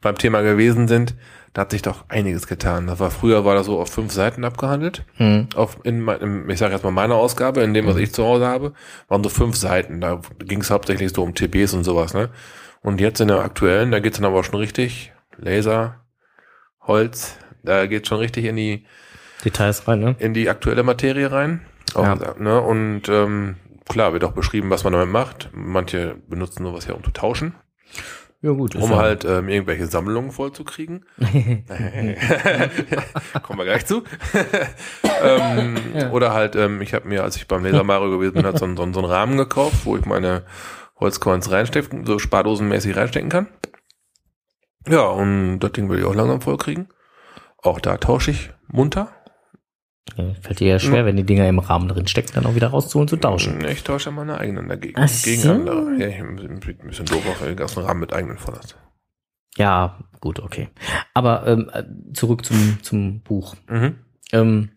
beim 0.00 0.18
Thema 0.18 0.42
gewesen 0.42 0.88
sind, 0.88 1.14
da 1.52 1.62
hat 1.62 1.70
sich 1.70 1.82
doch 1.82 2.04
einiges 2.08 2.46
getan. 2.46 2.86
Das 2.86 2.98
war 2.98 3.10
früher 3.10 3.44
war 3.44 3.54
das 3.54 3.66
so 3.66 3.78
auf 3.78 3.90
fünf 3.90 4.12
Seiten 4.12 4.44
abgehandelt. 4.44 5.04
Mhm. 5.18 5.48
Auf 5.54 5.78
in 5.84 6.00
meinem, 6.00 6.48
ich 6.50 6.58
sage 6.58 6.72
jetzt 6.72 6.82
mal 6.82 6.90
meine 6.90 7.14
Ausgabe, 7.14 7.62
in 7.62 7.74
dem 7.74 7.86
was 7.86 7.96
ich 7.96 8.12
zu 8.12 8.24
Hause 8.24 8.46
habe, 8.46 8.72
waren 9.08 9.22
so 9.22 9.28
fünf 9.28 9.56
Seiten. 9.56 10.00
Da 10.00 10.20
ging 10.38 10.60
es 10.60 10.70
hauptsächlich 10.70 11.12
so 11.12 11.22
um 11.22 11.34
TBs 11.34 11.74
und 11.74 11.84
sowas, 11.84 12.14
ne? 12.14 12.30
Und 12.80 13.00
jetzt 13.00 13.20
in 13.20 13.28
der 13.28 13.40
aktuellen, 13.40 13.92
da 13.92 14.00
geht's 14.00 14.16
dann 14.18 14.26
aber 14.26 14.42
schon 14.42 14.56
richtig 14.56 15.12
Laser, 15.36 16.00
Holz, 16.80 17.36
da 17.62 17.86
geht's 17.86 18.08
schon 18.08 18.18
richtig 18.18 18.44
in 18.44 18.56
die 18.56 18.84
Details 19.44 19.86
rein, 19.88 20.00
ne? 20.00 20.14
in 20.18 20.34
die 20.34 20.48
aktuelle 20.48 20.82
Materie 20.82 21.30
rein. 21.32 21.62
Auch, 21.94 22.04
Ja. 22.04 22.34
ne? 22.38 22.60
Und 22.60 23.08
ähm, 23.08 23.56
klar 23.88 24.12
wird 24.12 24.24
auch 24.24 24.32
beschrieben, 24.32 24.70
was 24.70 24.84
man 24.84 24.92
damit 24.92 25.08
macht. 25.08 25.50
Manche 25.52 26.16
benutzen 26.28 26.64
sowas 26.64 26.86
ja, 26.86 26.94
um 26.94 27.02
zu 27.04 27.10
tauschen, 27.10 27.54
Ja, 28.40 28.52
gut. 28.52 28.74
um 28.76 28.94
halt 28.96 29.24
ähm, 29.24 29.48
irgendwelche 29.48 29.86
Sammlungen 29.86 30.30
vollzukriegen. 30.32 31.04
Kommen 33.42 33.58
wir 33.58 33.64
gleich 33.64 33.86
zu. 33.86 34.02
ähm, 35.22 35.76
Ja. 35.94 36.10
Oder 36.10 36.32
halt, 36.32 36.56
ähm, 36.56 36.80
ich 36.80 36.94
habe 36.94 37.08
mir, 37.08 37.22
als 37.22 37.36
ich 37.36 37.48
beim 37.48 37.64
Laser 37.64 37.84
Mario 37.84 38.10
gewesen 38.10 38.34
bin, 38.34 38.44
halt 38.44 38.58
so, 38.58 38.64
einen- 38.64 38.76
so, 38.76 38.92
so 38.92 39.00
einen 39.00 39.08
Rahmen 39.10 39.36
gekauft, 39.36 39.84
wo 39.84 39.96
ich 39.96 40.04
meine 40.04 40.44
Holzcoins 41.00 41.50
reinstecken, 41.50 42.06
so 42.06 42.18
spardosenmäßig 42.18 42.96
reinstecken 42.96 43.30
kann. 43.30 43.48
Ja, 44.88 45.06
und 45.08 45.60
das 45.60 45.72
Ding 45.72 45.88
will 45.88 45.98
ich 45.98 46.04
auch 46.04 46.14
langsam 46.14 46.40
vollkriegen. 46.40 46.88
Auch 47.62 47.80
da 47.80 47.96
tausche 47.96 48.32
ich 48.32 48.50
munter. 48.68 49.08
Ja, 50.16 50.34
fällt 50.42 50.60
dir 50.60 50.68
ja 50.68 50.78
schwer, 50.78 51.06
wenn 51.06 51.16
die 51.16 51.24
Dinger 51.24 51.48
im 51.48 51.60
Rahmen 51.60 51.88
drin 51.88 52.06
stecken, 52.08 52.32
dann 52.34 52.44
auch 52.44 52.54
wieder 52.54 52.68
rauszuholen 52.68 53.08
zu 53.08 53.16
tauschen. 53.16 53.64
Ich 53.64 53.84
tausche 53.84 54.10
meine 54.10 54.36
eigenen 54.36 54.68
dagegen. 54.68 55.00
Ach 55.00 55.08
gegen 55.22 55.40
so. 55.40 55.52
andere. 55.52 55.96
Ja, 55.96 56.08
ich 56.08 56.18
bin 56.18 56.38
ein 56.38 56.60
bisschen 56.60 57.06
doof, 57.06 57.22
du 57.38 57.44
den 57.46 57.56
ganzen 57.56 57.82
Rahmen 57.84 58.00
mit 58.00 58.12
eigenen 58.12 58.36
voll 58.36 58.54
hast. 58.58 58.76
Ja, 59.56 59.98
gut, 60.20 60.40
okay. 60.40 60.68
Aber 61.14 61.46
ähm, 61.46 61.70
äh, 61.72 61.84
zurück 62.14 62.44
zum, 62.44 62.78
zum 62.82 63.20
Buch. 63.20 63.54
Mhm. 63.68 63.98
Ähm, 64.32 64.70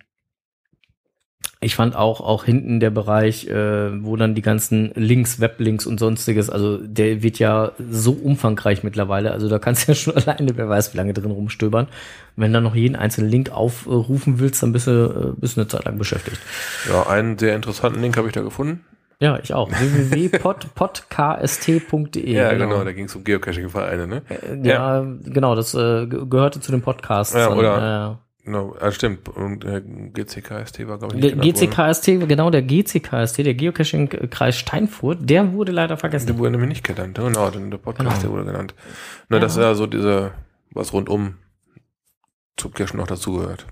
ich 1.62 1.76
fand 1.76 1.96
auch, 1.96 2.22
auch 2.22 2.44
hinten 2.44 2.80
der 2.80 2.90
Bereich, 2.92 3.48
äh, 3.48 4.04
wo 4.04 4.16
dann 4.18 4.36
die 4.36 4.42
ganzen 4.42 4.92
Links, 4.96 5.40
Weblinks 5.40 5.86
und 5.88 6.00
sonstiges, 6.00 6.50
also 6.50 6.78
der 6.78 7.24
wird 7.24 7.40
ja 7.40 7.72
so 7.90 8.12
umfangreich 8.12 8.84
mittlerweile, 8.84 9.32
also 9.32 9.50
da 9.50 9.58
kannst 9.58 9.88
du 9.88 9.92
ja 9.94 9.96
schon 9.96 10.16
alleine, 10.16 10.56
wer 10.58 10.70
weiß, 10.70 10.94
wie 10.94 10.98
lange 10.98 11.14
drin 11.14 11.32
rumstöbern. 11.32 11.88
Wenn 12.36 12.52
du 12.54 12.62
noch 12.62 12.76
jeden 12.76 12.96
einzelnen 12.96 13.30
Link 13.32 13.52
aufrufen 13.52 14.40
willst, 14.40 14.62
dann 14.62 14.74
bist 14.74 14.88
du, 14.88 14.92
äh, 15.36 15.40
bist 15.40 15.56
du 15.58 15.62
eine 15.62 15.68
Zeit 15.68 15.86
lang 15.86 15.98
beschäftigt. 15.98 16.38
Ja, 16.90 17.08
einen 17.08 17.38
sehr 17.40 17.56
interessanten 17.56 18.02
Link 18.02 18.18
habe 18.18 18.28
ich 18.28 18.34
da 18.34 18.42
gefunden. 18.42 18.84
Ja, 19.22 19.40
ich 19.42 19.54
auch. 19.54 19.72
www.podkst.de. 20.76 22.34
Ja, 22.34 22.54
genau, 22.54 22.84
da 22.84 22.92
ging 22.92 23.06
es 23.06 23.16
um 23.16 23.24
Geocaching-Vereine, 23.24 24.08
ne? 24.08 24.22
Äh, 24.30 24.68
Ja, 24.68 25.06
genau, 25.24 25.56
das 25.56 25.74
äh, 25.74 26.06
ge- 26.08 26.26
gehörte 26.30 26.60
zu 26.60 26.72
dem 26.72 26.82
Podcast. 26.82 27.34
Ja, 27.34 27.48
dann, 27.50 27.58
oder- 27.58 28.20
Genau, 28.46 28.76
ja, 28.80 28.92
stimmt. 28.92 29.28
Und 29.28 29.66
äh, 29.66 29.82
GCKST 29.82 30.88
war, 30.88 31.00
glaube 31.00 31.16
ich, 31.16 31.22
der 31.22 31.36
nicht 31.36 31.60
worden. 31.60 31.70
GCKST, 31.72 32.06
genau, 32.28 32.52
der 32.52 32.62
GCKST, 32.62 33.40
der 33.40 33.56
Geocaching-Kreis 33.56 34.56
Steinfurt, 34.56 35.28
der 35.28 35.54
wurde 35.54 35.72
leider 35.72 35.98
vergessen. 35.98 36.28
Der 36.28 36.38
wurde 36.38 36.52
nämlich 36.52 36.70
nicht 36.70 36.84
genannt. 36.84 37.18
Genau, 37.18 37.50
denn 37.50 37.72
der 37.72 37.80
Podcast, 37.80 38.08
Genau. 38.08 38.22
der 38.22 38.30
wurde 38.30 38.46
genannt. 38.46 38.76
Ne, 39.30 39.40
das 39.40 39.54
ist 39.54 39.58
ja 39.64 39.74
so 39.74 39.88
diese, 39.88 40.34
was 40.70 40.94
rundum 40.94 41.38
zum 42.56 42.72
Cachen 42.72 42.98
noch 42.98 43.08
dazugehört. 43.08 43.66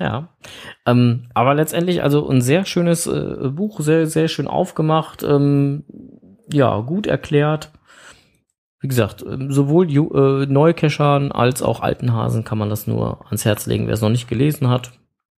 Ja. 0.00 0.30
Ähm, 0.86 1.28
aber 1.34 1.54
letztendlich 1.54 2.02
also 2.02 2.26
ein 2.28 2.40
sehr 2.40 2.64
schönes 2.64 3.06
äh, 3.06 3.50
Buch, 3.50 3.80
sehr, 3.80 4.06
sehr 4.06 4.28
schön 4.28 4.48
aufgemacht, 4.48 5.22
ähm, 5.22 5.84
ja, 6.50 6.80
gut 6.80 7.06
erklärt. 7.06 7.70
Wie 8.82 8.88
gesagt, 8.88 9.24
ähm, 9.26 9.50
sowohl 9.52 9.88
äh, 9.90 10.46
Neukechern 10.46 11.32
als 11.32 11.62
auch 11.62 11.80
alten 11.80 12.12
Hasen 12.12 12.44
kann 12.44 12.58
man 12.58 12.68
das 12.68 12.86
nur 12.86 13.24
ans 13.26 13.44
Herz 13.44 13.64
legen, 13.66 13.86
wer 13.86 13.94
es 13.94 14.00
noch 14.02 14.10
nicht 14.10 14.28
gelesen 14.28 14.68
hat. 14.68 14.92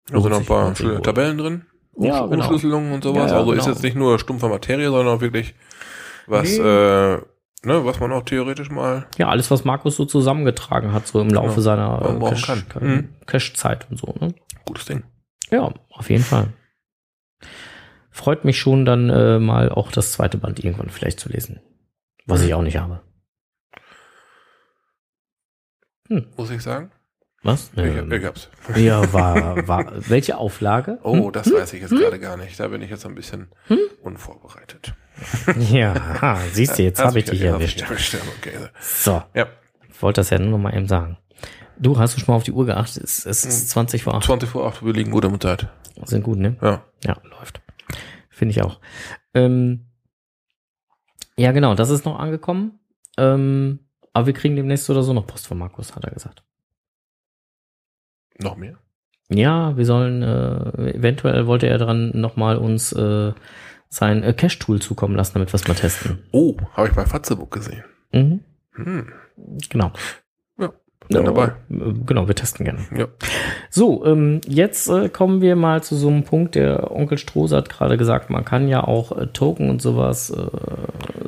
Da 0.09 0.19
sind 0.19 0.31
noch 0.31 0.39
ein 0.39 0.45
paar 0.45 0.75
schöne 0.75 0.95
wohl. 0.95 1.01
Tabeellen 1.01 1.37
drin. 1.37 1.65
Ja, 1.99 2.21
Umsch- 2.23 2.29
genau. 2.29 2.43
Umschlüsselungen 2.45 2.91
und 2.93 3.03
sowas. 3.03 3.29
Ja, 3.29 3.35
ja, 3.35 3.39
also 3.41 3.51
ist 3.51 3.59
genau. 3.59 3.73
jetzt 3.73 3.83
nicht 3.83 3.95
nur 3.95 4.17
stumpfe 4.17 4.47
Materie, 4.49 4.89
sondern 4.89 5.15
auch 5.17 5.21
wirklich 5.21 5.53
was, 6.25 6.57
Nee. 6.57 6.63
äh, 6.63 7.17
ne, 7.65 7.85
was 7.85 7.99
man 7.99 8.11
auch 8.13 8.23
theoretisch 8.23 8.71
mal 8.71 9.05
Ja, 9.17 9.27
alles, 9.27 9.51
was 9.51 9.65
Markus 9.65 9.97
so 9.97 10.05
zusammengetragen 10.05 10.93
hat, 10.93 11.05
so 11.05 11.19
im 11.21 11.29
Laufe 11.29 11.49
Genau. 11.49 11.61
seiner 11.61 11.99
Man 12.01 12.15
äh, 12.15 12.19
brauchen 12.19 12.37
Cache- 12.37 12.63
kann. 12.69 12.83
Mhm. 12.87 13.09
Und 13.91 13.97
so. 13.99 14.15
Ne? 14.19 14.33
gutes 14.65 14.85
Ding. 14.85 15.03
Ja, 15.51 15.71
auf 15.91 16.09
jeden 16.09 16.23
Fall. 16.23 16.47
Freut 18.09 18.45
mich 18.45 18.59
schon 18.59 18.85
dann 18.85 19.09
äh, 19.09 19.39
mal 19.39 19.69
auch 19.69 19.91
das 19.91 20.13
zweite 20.13 20.37
Band 20.37 20.63
irgendwann 20.63 20.89
vielleicht 20.89 21.19
zu 21.19 21.29
lesen. 21.29 21.59
Was 22.25 22.41
ich 22.41 22.53
auch 22.53 22.61
nicht 22.61 22.77
habe. 22.77 23.01
Muss 26.37 26.49
ich 26.49 26.61
sagen? 26.61 26.91
Was? 27.45 27.71
Ich, 27.75 27.79
Ähm, 27.83 28.11
ich 28.11 28.23
hab's. 28.23 28.49
ja, 28.75 29.11
war, 29.11 29.67
war, 29.67 29.91
welche 30.09 30.37
Auflage? 30.37 30.99
Oh, 31.03 31.29
das 31.29 31.51
weiß 31.51 31.73
ich 31.73 31.81
jetzt 31.81 31.91
gerade 31.91 32.19
gar 32.19 32.37
nicht. 32.37 32.57
Da 32.59 32.67
bin 32.69 32.81
ich 32.81 32.89
jetzt 32.89 33.05
ein 33.05 33.15
bisschen 33.15 33.49
Hm? 33.67 33.79
unvorbereitet. 34.01 34.93
Ja, 35.69 36.21
ha, 36.21 36.39
siehst 36.53 36.79
du, 36.79 36.83
jetzt 36.83 37.03
habe 37.03 37.19
ich 37.19 37.25
dich 37.25 37.41
erwischt. 37.41 37.81
erwischt. 37.81 38.15
Okay. 38.39 38.53
So, 38.79 39.21
Ja, 39.33 39.47
ich 39.89 40.01
wollte 40.01 40.21
das 40.21 40.29
ja 40.29 40.39
nur 40.39 40.51
noch 40.51 40.57
mal 40.57 40.73
eben 40.75 40.87
sagen. 40.87 41.17
Du, 41.77 41.97
hast 41.99 42.15
du 42.15 42.19
schon 42.21 42.31
mal 42.31 42.37
auf 42.37 42.43
die 42.43 42.51
Uhr 42.53 42.65
geachtet? 42.65 43.03
Es, 43.03 43.25
es 43.25 43.43
ist 43.45 43.69
20 43.71 44.03
vor 44.03 44.15
8. 44.15 44.23
20 44.25 44.49
vor 44.49 44.65
8, 44.65 44.83
wir 44.85 44.93
liegen 44.93 45.11
gut 45.11 45.25
am 45.25 45.39
Zeit. 45.39 45.67
Sind 46.05 46.23
gut, 46.23 46.37
ne? 46.39 46.55
Ja. 46.61 46.83
Ja, 47.03 47.17
läuft. 47.29 47.61
Finde 48.29 48.51
ich 48.51 48.61
auch. 48.63 48.79
Ähm, 49.33 49.87
ja, 51.37 51.51
genau, 51.51 51.75
das 51.75 51.89
ist 51.89 52.05
noch 52.05 52.17
angekommen. 52.19 52.79
Ähm, 53.17 53.79
aber 54.13 54.27
wir 54.27 54.33
kriegen 54.33 54.55
demnächst 54.55 54.89
oder 54.89 55.03
so 55.03 55.13
noch 55.13 55.27
Post 55.27 55.47
von 55.47 55.57
Markus, 55.57 55.95
hat 55.95 56.03
er 56.05 56.11
gesagt. 56.11 56.43
Noch 58.39 58.57
mehr? 58.57 58.77
Ja, 59.29 59.75
wir 59.77 59.85
sollen, 59.85 60.21
äh, 60.21 60.93
eventuell 60.95 61.47
wollte 61.47 61.67
er 61.67 61.77
dran 61.77 62.11
nochmal 62.13 62.57
uns 62.57 62.91
äh, 62.93 63.33
sein 63.89 64.23
äh, 64.23 64.33
Cache-Tool 64.33 64.81
zukommen 64.81 65.15
lassen, 65.15 65.33
damit 65.35 65.51
wir 65.51 65.55
es 65.55 65.67
mal 65.67 65.75
testen. 65.75 66.19
Oh, 66.31 66.55
habe 66.73 66.87
ich 66.89 66.93
bei 66.93 67.05
Fatzebook 67.05 67.51
gesehen. 67.51 67.83
Mhm, 68.11 68.41
Hm. 68.73 69.07
genau. 69.69 69.91
Ja, 70.59 70.71
bin 71.09 71.25
dabei. 71.25 71.45
Äh, 71.69 71.93
Genau, 72.05 72.27
wir 72.27 72.35
testen 72.35 72.65
gerne. 72.65 72.79
Ja. 72.95 73.07
So, 73.69 74.05
ähm, 74.05 74.41
jetzt 74.47 74.87
äh, 74.89 75.09
kommen 75.09 75.41
wir 75.41 75.55
mal 75.55 75.83
zu 75.83 75.95
so 75.95 76.09
einem 76.09 76.23
Punkt, 76.23 76.55
der 76.55 76.91
Onkel 76.91 77.17
Strohse 77.17 77.55
hat 77.55 77.69
gerade 77.69 77.97
gesagt, 77.97 78.29
man 78.29 78.45
kann 78.45 78.67
ja 78.67 78.83
auch 78.83 79.15
äh, 79.17 79.27
Token 79.27 79.69
und 79.69 79.81
sowas 79.81 80.29
äh, 80.31 80.47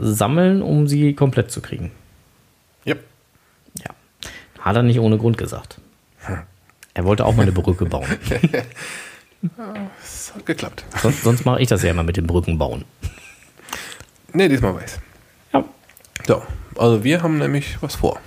sammeln, 0.02 0.62
um 0.62 0.88
sie 0.88 1.14
komplett 1.14 1.52
zu 1.52 1.62
kriegen. 1.62 1.92
Hat 4.66 4.76
er 4.76 4.82
nicht 4.84 5.00
ohne 5.00 5.18
Grund 5.20 5.38
gesagt. 5.38 5.80
Er 6.96 7.06
wollte 7.06 7.24
auch 7.26 7.36
mal 7.36 7.44
eine 7.44 7.52
Brücke 7.52 7.86
bauen. 7.86 8.08
Es 10.04 10.34
hat 10.34 10.44
geklappt. 10.48 10.84
sonst 11.04 11.24
sonst 11.24 11.46
mache 11.46 11.62
ich 11.62 11.68
das 11.68 11.84
ja 11.84 11.92
immer 11.92 12.02
mit 12.02 12.18
den 12.18 12.26
Brücken 12.26 12.58
bauen. 12.58 12.84
Nee, 14.34 14.50
diesmal 14.50 14.74
weiß. 14.74 15.00
Ja. 15.54 15.64
So, 16.26 16.42
also 16.78 17.04
wir 17.04 17.22
haben 17.22 17.38
nämlich 17.38 17.78
was 17.82 17.94
vor. 17.94 18.20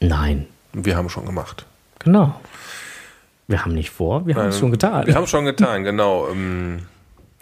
Nein, 0.00 0.46
Wir 0.74 0.96
haben 0.98 1.08
schon 1.08 1.24
gemacht. 1.24 1.64
genau. 1.98 2.38
Wir 3.48 3.64
haben 3.64 3.72
nicht 3.72 3.88
vor, 3.90 4.26
wir 4.26 4.34
haben 4.36 4.48
es 4.48 4.58
schon 4.58 4.70
getan. 4.70 5.06
Wir 5.06 5.14
haben 5.14 5.26
schon 5.26 5.46
getan, 5.46 5.82
genau. 5.82 6.28
Ähm, 6.28 6.80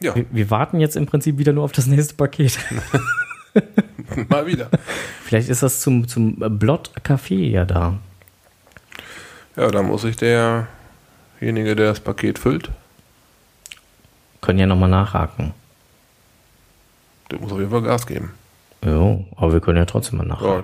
ja, 0.00 0.14
wir, 0.14 0.26
wir 0.30 0.50
warten 0.50 0.78
jetzt 0.78 0.96
im 0.96 1.06
Prinzip 1.06 1.38
wieder 1.38 1.52
nur 1.52 1.64
auf 1.64 1.72
das 1.72 1.86
nächste 1.86 2.14
Paket. 2.14 2.56
mal 4.28 4.46
wieder. 4.46 4.68
Vielleicht 5.24 5.48
ist 5.48 5.62
das 5.64 5.80
zum, 5.80 6.06
zum 6.06 6.36
Blot 6.58 6.92
Café 7.04 7.50
ja 7.50 7.64
da. 7.64 7.98
Ja, 9.58 9.68
da 9.72 9.82
muss 9.82 10.02
sich 10.02 10.16
derjenige, 10.16 11.74
der 11.74 11.88
das 11.88 11.98
Paket 12.00 12.38
füllt, 12.38 12.70
Können 14.40 14.60
ja 14.60 14.66
nochmal 14.66 14.88
nachhaken. 14.88 15.52
Der 17.30 17.40
muss 17.40 17.50
auf 17.52 17.58
jeden 17.58 17.70
Fall 17.72 17.82
Gas 17.82 18.06
geben. 18.06 18.30
Ja, 18.84 19.18
aber 19.36 19.52
wir 19.52 19.60
können 19.60 19.78
ja 19.78 19.84
trotzdem 19.84 20.18
mal 20.18 20.26
nach. 20.26 20.40
Ja, 20.40 20.62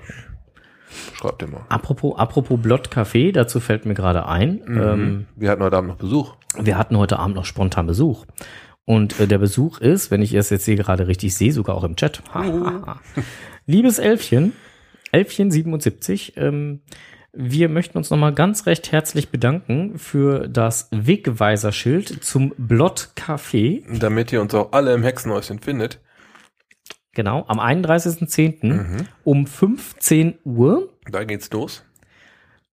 schreibt 1.18 1.42
dir 1.42 1.48
mal. 1.48 1.62
Apropos, 1.68 2.16
apropos 2.16 2.58
Blott 2.62 2.88
Café, 2.88 3.32
dazu 3.32 3.58
fällt 3.58 3.84
mir 3.84 3.94
gerade 3.94 4.26
ein. 4.28 4.60
Ähm, 4.68 5.26
Wir 5.34 5.50
hatten 5.50 5.64
heute 5.64 5.76
Abend 5.76 5.90
noch 5.90 5.96
Besuch. 5.96 6.36
wir 6.56 6.78
hatten 6.78 6.96
heute 6.96 7.18
Abend 7.18 7.34
noch 7.34 7.44
spontan 7.46 7.88
Besuch. 7.88 8.24
Und 8.84 9.18
äh, 9.18 9.26
der 9.26 9.38
Besuch 9.38 9.80
ist, 9.80 10.12
wenn 10.12 10.22
ich 10.22 10.34
es 10.34 10.50
jetzt 10.50 10.66
hier 10.66 10.76
gerade 10.76 11.08
richtig 11.08 11.34
sehe, 11.34 11.52
sogar 11.52 11.74
auch 11.74 11.84
im 11.84 11.96
Chat. 11.96 12.22
Liebes 13.66 13.98
Elfchen, 13.98 14.52
Elfchen77, 15.12 16.36
ähm, 16.36 16.80
wir 17.36 17.68
möchten 17.68 17.98
uns 17.98 18.10
nochmal 18.10 18.32
ganz 18.32 18.66
recht 18.66 18.92
herzlich 18.92 19.30
bedanken 19.30 19.98
für 19.98 20.48
das 20.48 20.88
Wegweiserschild 20.90 22.24
zum 22.24 22.54
Blott 22.56 23.10
Café. 23.16 23.84
Damit 23.98 24.32
ihr 24.32 24.40
uns 24.40 24.54
auch 24.54 24.72
alle 24.72 24.94
im 24.94 25.02
Hexenhäuschen 25.02 25.58
findet. 25.58 26.00
Genau, 27.12 27.44
am 27.46 27.60
31.10. 27.60 29.04
um 29.22 29.46
15 29.46 30.38
Uhr. 30.44 30.92
Da 31.10 31.24
geht's 31.24 31.50
los. 31.50 31.84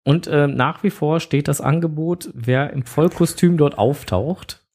Und 0.04 0.28
äh, 0.28 0.48
nach 0.48 0.84
wie 0.84 0.90
vor 0.90 1.20
steht 1.20 1.48
das 1.48 1.62
Angebot, 1.62 2.30
wer 2.34 2.72
im 2.72 2.84
Vollkostüm 2.84 3.58
dort 3.58 3.78
auftaucht, 3.78 4.66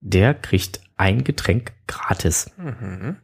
der 0.00 0.34
kriegt 0.34 0.80
ein 0.96 1.24
Getränk 1.24 1.72
gratis. 1.86 2.50
Mhm. 2.56 3.16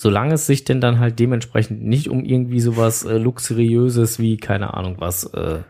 Solange 0.00 0.34
es 0.34 0.46
sich 0.46 0.62
denn 0.64 0.80
dann 0.80 1.00
halt 1.00 1.18
dementsprechend 1.18 1.82
nicht 1.82 2.08
um 2.08 2.24
irgendwie 2.24 2.60
sowas 2.60 3.04
äh, 3.04 3.18
luxuriöses 3.18 4.20
wie, 4.20 4.36
keine 4.36 4.74
Ahnung 4.74 4.94
was, 5.00 5.24
äh, 5.34 5.62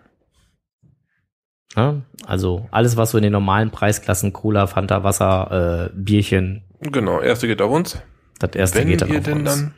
ne? 1.75 2.03
also 2.27 2.69
alles, 2.71 2.99
was 2.99 3.13
so 3.13 3.17
in 3.19 3.23
den 3.25 3.33
normalen 3.33 3.71
Preisklassen, 3.71 4.35
Cola, 4.35 4.67
Fanta, 4.67 5.03
Wasser, 5.03 5.91
äh, 5.91 5.97
Bierchen, 5.97 6.63
Genau, 6.81 7.21
erste 7.21 7.47
geht 7.49 7.63
auf 7.63 7.73
uns. 7.73 8.01
das 8.39 8.51
erste 8.55 8.81
Wenn 8.81 8.89
geht 8.89 9.01
dann 9.01 9.09
ihr 9.13 9.19
auf 9.19 9.25
denn 9.25 9.39
uns. 9.39 9.45
dann 9.51 9.75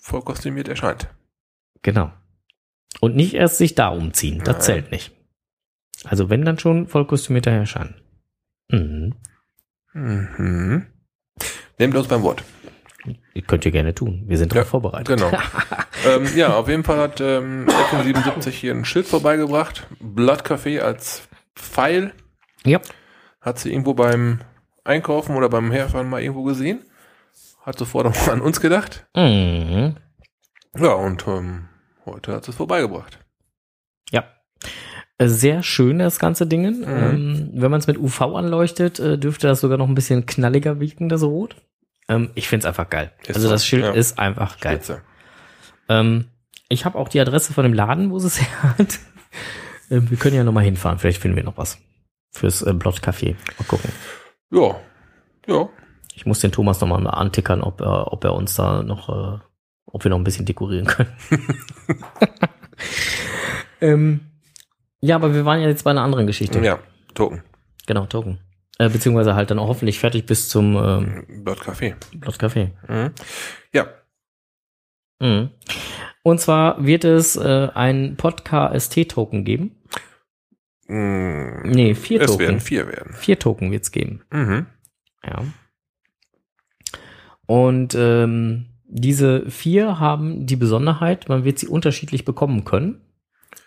voll 0.00 0.22
kostümiert 0.22 0.68
erscheint. 0.68 1.08
Genau. 1.82 2.12
Und 3.00 3.16
nicht 3.16 3.34
erst 3.34 3.58
sich 3.58 3.74
da 3.74 3.88
umziehen, 3.88 4.38
das 4.44 4.54
Nein. 4.56 4.62
zählt 4.62 4.90
nicht. 4.92 5.12
Also 6.04 6.30
wenn 6.30 6.44
dann 6.44 6.58
schon 6.58 6.86
voll 6.86 7.06
kostümiert 7.06 7.48
erscheinen. 7.48 7.96
Mhm. 8.70 9.14
Mhm. 9.92 10.86
Nehmt 11.78 11.96
uns 11.96 12.06
beim 12.08 12.22
Wort. 12.22 12.44
Könnt 13.46 13.64
ihr 13.64 13.72
gerne 13.72 13.94
tun. 13.94 14.24
Wir 14.26 14.38
sind 14.38 14.52
Ja, 14.52 14.60
darauf 14.60 14.70
vorbereitet. 14.70 15.18
Genau. 15.18 15.30
ähm, 16.06 16.26
ja, 16.36 16.54
auf 16.56 16.68
jeden 16.68 16.84
Fall 16.84 16.98
hat 16.98 17.20
ähm, 17.20 17.66
FM77 17.68 18.50
hier 18.50 18.72
ein 18.74 18.84
Schild 18.84 19.06
vorbeigebracht. 19.06 19.86
Blood 20.00 20.42
Café 20.44 20.80
als 20.80 21.28
Pfeil. 21.54 22.12
Ja. 22.64 22.80
Hat 23.40 23.58
sie 23.58 23.70
irgendwo 23.70 23.94
beim 23.94 24.40
Einkaufen 24.84 25.36
oder 25.36 25.48
beim 25.48 25.70
Herfahren 25.72 26.08
mal 26.08 26.22
irgendwo 26.22 26.42
gesehen. 26.44 26.80
Hat 27.62 27.78
sofort 27.78 28.06
auch 28.06 28.28
an 28.28 28.40
uns 28.40 28.60
gedacht. 28.60 29.06
Mhm. 29.16 29.96
Ja, 30.78 30.92
und 30.92 31.26
ähm, 31.26 31.68
heute 32.04 32.32
hat 32.32 32.44
sie 32.44 32.50
es 32.50 32.56
vorbeigebracht. 32.56 33.18
Ja. 34.10 34.24
Äh, 35.18 35.28
Sehr 35.28 35.62
schön, 35.62 35.98
das 35.98 36.18
ganze 36.18 36.46
Ding. 36.46 36.80
Mhm. 36.80 36.84
Ähm, 36.86 37.50
wenn 37.54 37.70
man 37.70 37.80
es 37.80 37.86
mit 37.86 37.98
UV 37.98 38.20
anleuchtet, 38.22 39.00
äh, 39.00 39.18
dürfte 39.18 39.46
das 39.48 39.60
sogar 39.60 39.78
noch 39.78 39.88
ein 39.88 39.94
bisschen 39.94 40.26
knalliger 40.26 40.78
wirken, 40.80 41.08
das 41.08 41.22
Rot. 41.22 41.56
Ähm, 42.08 42.30
ich 42.34 42.48
find's 42.48 42.66
einfach 42.66 42.88
geil. 42.88 43.12
Ist 43.22 43.36
also 43.36 43.48
so, 43.48 43.52
das 43.52 43.66
Schild 43.66 43.84
ja. 43.84 43.92
ist 43.92 44.18
einfach 44.18 44.60
geil. 44.60 44.80
Ähm, 45.88 46.26
ich 46.68 46.84
habe 46.84 46.98
auch 46.98 47.08
die 47.08 47.20
Adresse 47.20 47.52
von 47.52 47.64
dem 47.64 47.74
Laden, 47.74 48.10
wo 48.10 48.18
sie 48.18 48.28
es 48.28 48.40
her 48.40 48.78
hat. 48.78 48.98
Ähm, 49.90 50.10
wir 50.10 50.16
können 50.16 50.36
ja 50.36 50.44
noch 50.44 50.52
mal 50.52 50.64
hinfahren. 50.64 50.98
Vielleicht 50.98 51.20
finden 51.20 51.36
wir 51.36 51.44
noch 51.44 51.56
was 51.56 51.78
fürs 52.32 52.62
äh, 52.62 52.72
Blott 52.72 53.00
Café. 53.00 53.34
Mal 53.58 53.64
gucken. 53.66 53.90
Ja. 54.50 54.76
Ja. 55.46 55.68
Ich 56.14 56.26
muss 56.26 56.40
den 56.40 56.52
Thomas 56.52 56.80
noch 56.80 56.88
mal 56.88 57.06
antickern, 57.08 57.62
ob 57.62 57.80
er, 57.80 58.12
ob 58.12 58.24
er 58.24 58.34
uns 58.34 58.54
da 58.54 58.82
noch, 58.82 59.08
äh, 59.08 59.38
ob 59.86 60.04
wir 60.04 60.10
noch 60.10 60.18
ein 60.18 60.24
bisschen 60.24 60.46
dekorieren 60.46 60.86
können. 60.86 61.12
ähm, 63.80 64.20
ja, 65.00 65.16
aber 65.16 65.34
wir 65.34 65.44
waren 65.44 65.60
ja 65.60 65.68
jetzt 65.68 65.84
bei 65.84 65.90
einer 65.90 66.02
anderen 66.02 66.26
Geschichte. 66.26 66.58
Ja. 66.60 66.78
Token. 67.14 67.42
Genau, 67.86 68.06
Token. 68.06 68.40
Äh, 68.78 68.90
beziehungsweise 68.90 69.34
halt 69.34 69.50
dann 69.50 69.58
auch 69.58 69.68
hoffentlich 69.68 69.98
fertig 69.98 70.26
bis 70.26 70.48
zum 70.48 70.76
ähm, 70.76 71.44
Blood 71.44 71.60
Café. 71.60 71.94
Blott 72.14 72.36
Café. 72.36 72.72
Mhm. 72.88 73.12
Ja. 73.72 73.86
Mhm. 75.18 75.50
Und 76.22 76.40
zwar 76.40 76.84
wird 76.84 77.04
es 77.04 77.36
äh, 77.36 77.68
ein 77.74 78.16
Podcast-Token 78.16 79.44
geben. 79.44 79.76
Mhm. 80.88 81.62
Nee, 81.64 81.94
vier 81.94 82.20
Es 82.20 82.26
Token. 82.32 82.40
werden 82.40 82.60
vier 82.60 82.86
werden. 82.88 83.14
Vier 83.14 83.38
Token 83.38 83.72
wird's 83.72 83.92
geben. 83.92 84.24
Mhm. 84.30 84.66
Ja. 85.24 85.44
Und 87.46 87.94
ähm, 87.94 88.66
diese 88.88 89.48
vier 89.50 89.98
haben 89.98 90.46
die 90.46 90.56
Besonderheit, 90.56 91.28
man 91.28 91.44
wird 91.44 91.58
sie 91.58 91.68
unterschiedlich 91.68 92.24
bekommen 92.24 92.64
können, 92.64 93.00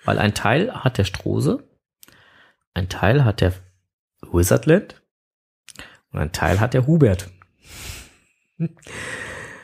weil 0.06 0.20
ein 0.20 0.34
Teil 0.34 0.72
hat 0.74 0.98
der 0.98 1.04
Strose, 1.06 1.64
ein 2.74 2.90
Teil 2.90 3.26
hat 3.26 3.42
der 3.42 3.54
Wizardland 4.34 5.02
und 6.12 6.20
ein 6.20 6.32
Teil 6.32 6.60
hat 6.60 6.74
der 6.74 6.88
Hubert. 6.88 7.30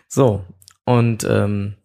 So, 0.07 0.45
und 0.85 1.23
ähm, 1.25 1.75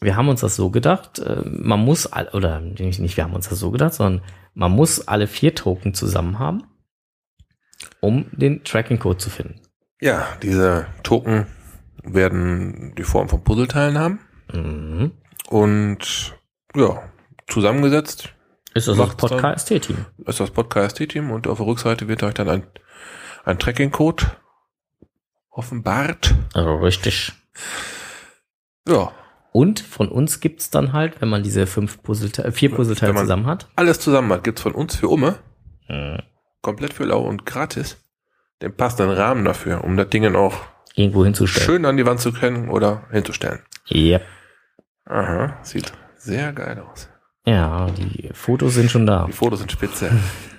wir 0.00 0.16
haben 0.16 0.28
uns 0.28 0.40
das 0.40 0.56
so 0.56 0.70
gedacht, 0.70 1.18
äh, 1.20 1.42
man 1.44 1.80
muss, 1.80 2.06
all- 2.12 2.28
oder 2.28 2.60
nicht, 2.60 3.00
nicht 3.00 3.16
wir 3.16 3.24
haben 3.24 3.32
uns 3.34 3.48
das 3.48 3.58
so 3.58 3.70
gedacht, 3.70 3.94
sondern 3.94 4.22
man 4.54 4.72
muss 4.72 5.06
alle 5.08 5.26
vier 5.26 5.54
Token 5.54 5.94
zusammen 5.94 6.38
haben, 6.38 6.64
um 8.00 8.26
den 8.32 8.64
Tracking-Code 8.64 9.18
zu 9.18 9.30
finden. 9.30 9.60
Ja, 10.00 10.26
diese 10.42 10.86
Token 11.02 11.46
werden 12.02 12.94
die 12.96 13.04
Form 13.04 13.28
von 13.28 13.42
Puzzleteilen 13.42 13.98
haben 13.98 14.20
Mhm. 14.52 15.10
und 15.48 16.36
ja, 16.76 17.02
zusammengesetzt 17.48 18.32
Ist 18.76 18.88
das 18.88 18.96
dann? 18.96 19.16
Podcast-Team? 19.16 20.06
ist 20.26 20.40
das 20.40 20.50
Podcast-Team 20.50 21.30
und 21.30 21.46
auf 21.46 21.58
der 21.58 21.66
Rückseite 21.66 22.08
wird 22.08 22.22
euch 22.22 22.34
dann 22.34 22.48
ein, 22.48 22.66
ein 23.44 23.58
Tracking-Code 23.58 24.24
offenbart. 25.50 26.34
Also 26.54 26.76
richtig. 26.76 27.32
Ja, 28.88 29.12
Und 29.52 29.80
von 29.80 30.08
uns 30.08 30.40
gibt's 30.40 30.68
dann 30.70 30.92
halt, 30.92 31.20
wenn 31.22 31.28
man 31.30 31.42
diese 31.42 31.66
fünf 31.66 32.02
Puzzleteile, 32.02 32.52
vier 32.52 32.70
Puzzleteile 32.74 33.14
zusammen 33.16 33.46
hat. 33.46 33.68
alles 33.74 33.98
zusammen 33.98 34.30
hat, 34.32 34.44
gibt's 34.44 34.60
von 34.62 34.72
uns 34.74 34.96
für 34.96 35.08
Umme, 35.08 35.36
Mhm. 35.88 36.18
komplett 36.60 36.92
für 36.92 37.04
lau 37.04 37.22
und 37.22 37.46
gratis, 37.46 37.96
den 38.60 38.76
passenden 38.76 39.16
Rahmen 39.16 39.44
dafür, 39.44 39.82
um 39.84 39.96
das 39.96 40.08
Ding 40.10 40.24
dann 40.24 40.36
auch 40.36 40.54
Irgendwo 40.94 41.24
hinzustellen. 41.24 41.64
schön 41.66 41.84
an 41.86 41.96
die 41.96 42.04
Wand 42.04 42.20
zu 42.20 42.32
können 42.32 42.68
oder 42.68 43.04
hinzustellen. 43.10 43.60
Yep. 43.90 44.22
Aha, 45.06 45.56
sieht 45.62 45.92
sehr 46.16 46.52
geil 46.52 46.80
aus. 46.80 47.08
Ja, 47.46 47.86
die 47.90 48.30
Fotos 48.32 48.74
sind 48.74 48.90
schon 48.90 49.06
da. 49.06 49.26
Die 49.26 49.32
Fotos 49.32 49.60
sind 49.60 49.70
spitze. 49.72 50.10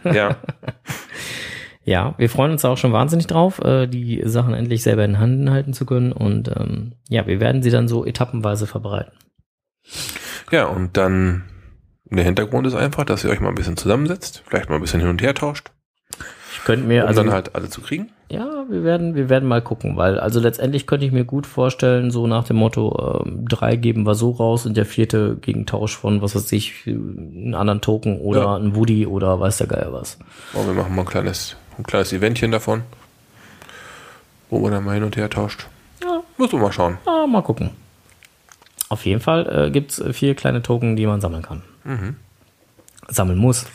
ja, 0.03 0.38
Ja, 1.88 2.15
wir 2.17 2.29
freuen 2.29 2.51
uns 2.51 2.65
auch 2.65 2.77
schon 2.77 2.91
wahnsinnig 2.91 3.27
drauf, 3.27 3.59
äh, 3.63 3.88
die 3.88 4.21
Sachen 4.25 4.53
endlich 4.53 4.83
selber 4.83 5.05
in 5.05 5.19
Händen 5.19 5.51
halten 5.51 5.71
zu 5.71 5.85
können. 5.85 6.11
Und 6.11 6.49
ähm, 6.49 6.95
ja, 7.07 7.25
wir 7.27 7.39
werden 7.39 7.63
sie 7.63 7.69
dann 7.69 7.88
so 7.88 8.05
etappenweise 8.05 8.67
verbreiten. 8.67 9.13
ja, 10.51 10.65
und 10.65 10.97
dann 10.97 11.45
der 12.03 12.25
Hintergrund 12.25 12.67
ist 12.67 12.75
einfach, 12.75 13.05
dass 13.05 13.23
ihr 13.23 13.29
euch 13.29 13.39
mal 13.39 13.47
ein 13.49 13.55
bisschen 13.55 13.77
zusammensetzt, 13.77 14.43
vielleicht 14.45 14.67
mal 14.67 14.75
ein 14.75 14.81
bisschen 14.81 14.99
hin 14.99 15.09
und 15.09 15.21
her 15.21 15.33
tauscht, 15.33 15.71
Ich 16.51 16.63
könnte 16.65 16.85
mir 16.85 17.03
um 17.03 17.07
also 17.07 17.23
dann 17.23 17.31
halt 17.31 17.55
alle 17.55 17.69
zu 17.69 17.79
kriegen. 17.79 18.09
Ja, 18.30 18.65
wir 18.69 18.84
werden, 18.84 19.15
wir 19.15 19.30
werden 19.30 19.47
mal 19.47 19.61
gucken, 19.61 19.95
weil 19.95 20.19
also 20.19 20.41
letztendlich 20.41 20.86
könnte 20.86 21.05
ich 21.05 21.13
mir 21.13 21.23
gut 21.23 21.47
vorstellen, 21.47 22.11
so 22.11 22.28
nach 22.28 22.43
dem 22.43 22.57
Motto, 22.57 23.23
ähm, 23.25 23.45
drei 23.47 23.78
geben 23.78 24.05
wir 24.05 24.15
so 24.15 24.32
raus 24.32 24.65
und 24.65 24.75
der 24.75 24.86
vierte 24.86 25.38
gegen 25.39 25.65
Tausch 25.65 25.95
von, 25.95 26.21
was 26.21 26.36
weiß 26.36 26.51
ich, 26.51 26.86
einen 26.86 27.55
anderen 27.55 27.80
Token 27.80 28.19
oder 28.19 28.41
Ja. 28.41 28.55
ein 28.57 28.75
Woody 28.75 29.07
oder 29.07 29.39
weiß 29.39 29.59
der 29.59 29.67
Geier 29.67 29.93
was. 29.93 30.17
Und 30.53 30.67
wir 30.67 30.73
machen 30.73 30.93
mal 30.93 31.03
ein 31.03 31.07
kleines, 31.07 31.55
ein 31.78 31.84
kleines 31.86 32.11
Eventchen 32.11 32.51
davon, 32.51 32.82
wo 34.49 34.59
man 34.59 34.71
dann 34.73 34.84
mal 34.84 34.95
hin 34.95 35.03
und 35.03 35.15
her 35.15 35.30
tauscht. 35.30 35.67
Ja. 36.03 36.21
Muss 36.38 36.51
man 36.51 36.61
mal 36.63 36.71
schauen. 36.73 36.97
Ah, 37.05 37.25
mal 37.28 37.41
gucken. 37.43 37.69
Auf 38.89 39.05
jeden 39.05 39.21
Fall 39.21 39.67
äh, 39.67 39.71
gibt's 39.71 39.99
äh, 39.99 40.11
vier 40.11 40.36
kleine 40.36 40.61
Token, 40.61 40.97
die 40.97 41.05
man 41.07 41.21
sammeln 41.21 41.43
kann. 41.43 41.63
Sammeln 43.10 43.38
muss. 43.39 43.66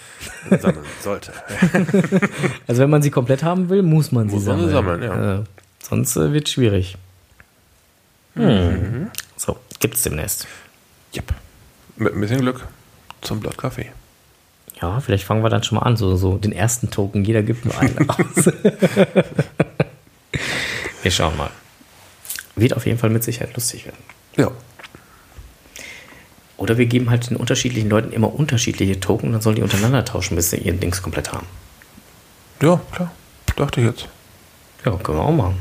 Sammeln 0.50 0.84
sollte. 1.02 1.32
Also 2.66 2.82
wenn 2.82 2.90
man 2.90 3.02
sie 3.02 3.10
komplett 3.10 3.42
haben 3.42 3.68
will, 3.68 3.82
muss 3.82 4.12
man 4.12 4.28
sie 4.28 4.34
Muss 4.34 4.44
sie 4.44 4.50
sammeln. 4.50 4.70
sammeln, 4.70 5.02
ja. 5.02 5.34
äh, 5.40 5.44
sonst 5.82 6.16
äh, 6.16 6.32
wird 6.32 6.48
schwierig. 6.48 6.96
Hm. 8.34 9.10
So, 9.36 9.58
gibt's 9.80 10.02
demnächst. 10.02 10.46
Yep. 11.14 11.34
Mit 11.96 12.14
ein 12.14 12.20
bisschen 12.20 12.40
Glück 12.40 12.66
zum 13.20 13.40
Blood 13.40 13.56
Café. 13.58 13.86
Ja, 14.80 15.00
vielleicht 15.00 15.24
fangen 15.24 15.42
wir 15.44 15.50
dann 15.50 15.62
schon 15.62 15.76
mal 15.78 15.82
an, 15.84 15.96
so, 15.96 16.16
so 16.16 16.38
den 16.38 16.52
ersten 16.52 16.90
Token, 16.90 17.24
jeder 17.24 17.42
gibt 17.42 17.64
nur 17.64 17.78
einen 17.78 18.08
aus. 18.10 18.46
wir 21.02 21.10
schauen 21.10 21.36
mal. 21.36 21.50
Wird 22.56 22.74
auf 22.76 22.86
jeden 22.86 22.98
Fall 22.98 23.10
mit 23.10 23.22
Sicherheit 23.24 23.54
lustig 23.54 23.84
werden. 23.86 24.02
Ja. 24.36 24.50
Oder 26.62 26.78
wir 26.78 26.86
geben 26.86 27.10
halt 27.10 27.28
den 27.28 27.36
unterschiedlichen 27.36 27.90
Leuten 27.90 28.12
immer 28.12 28.32
unterschiedliche 28.32 29.00
Token, 29.00 29.32
dann 29.32 29.40
sollen 29.40 29.56
die 29.56 29.62
untereinander 29.62 30.04
tauschen, 30.04 30.36
bis 30.36 30.50
sie 30.50 30.58
ihren 30.58 30.78
Dings 30.78 31.02
komplett 31.02 31.32
haben. 31.32 31.46
Ja, 32.62 32.80
klar. 32.92 33.10
Dachte 33.56 33.80
ich 33.80 33.86
jetzt. 33.88 34.08
Ja, 34.84 34.92
können 34.96 35.18
wir 35.18 35.24
auch 35.24 35.32
machen. 35.32 35.58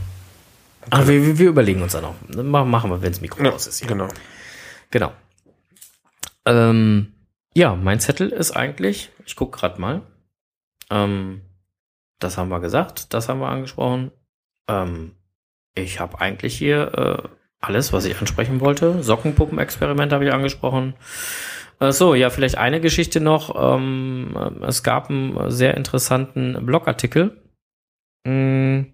Aber 0.91 1.07
wir, 1.07 1.37
wir- 1.39 1.49
überlegen 1.49 1.81
uns 1.81 1.93
dann 1.93 2.05
auch. 2.05 2.13
Ma- 2.35 2.63
Machen 2.63 2.91
wir, 2.91 3.01
wenn 3.01 3.11
das 3.11 3.19
Mikro 3.21 3.43
Ja, 3.43 3.51
aus 3.51 3.65
ist. 3.65 3.79
Hier. 3.79 3.87
genau. 3.87 4.07
Genau. 4.91 5.11
Ähm, 6.45 7.13
ja, 7.55 7.75
mein 7.75 7.99
Zettel 7.99 8.29
ist 8.29 8.51
eigentlich, 8.51 9.09
ich 9.25 9.35
guck 9.35 9.51
grad 9.53 9.79
mal. 9.79 10.01
Ähm, 10.89 11.41
das 12.19 12.37
haben 12.37 12.49
wir 12.49 12.59
gesagt, 12.59 13.13
das 13.13 13.27
haben 13.29 13.39
wir 13.39 13.49
angesprochen. 13.49 14.11
Ähm, 14.69 15.15
ich 15.75 15.99
habe 15.99 16.19
eigentlich 16.21 16.57
hier 16.57 17.23
äh, 17.25 17.29
alles, 17.61 17.93
was 17.93 18.05
ich 18.05 18.19
ansprechen 18.19 18.59
wollte. 18.59 19.01
Sockenpuppen-Experiment 19.03 20.11
habe 20.11 20.25
ich 20.25 20.33
angesprochen. 20.33 20.95
Äh, 21.79 21.91
so, 21.91 22.15
ja, 22.15 22.29
vielleicht 22.29 22.57
eine 22.57 22.81
Geschichte 22.81 23.21
noch. 23.21 23.55
Ähm, 23.55 24.35
äh, 24.35 24.65
es 24.65 24.83
gab 24.83 25.09
einen 25.09 25.51
sehr 25.51 25.75
interessanten 25.77 26.65
Blogartikel. 26.65 27.41
mh, 28.25 28.85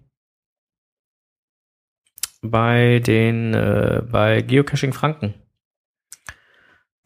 bei 2.42 3.00
den 3.00 3.54
äh, 3.54 4.02
bei 4.10 4.42
Geocaching 4.42 4.92
Franken. 4.92 5.34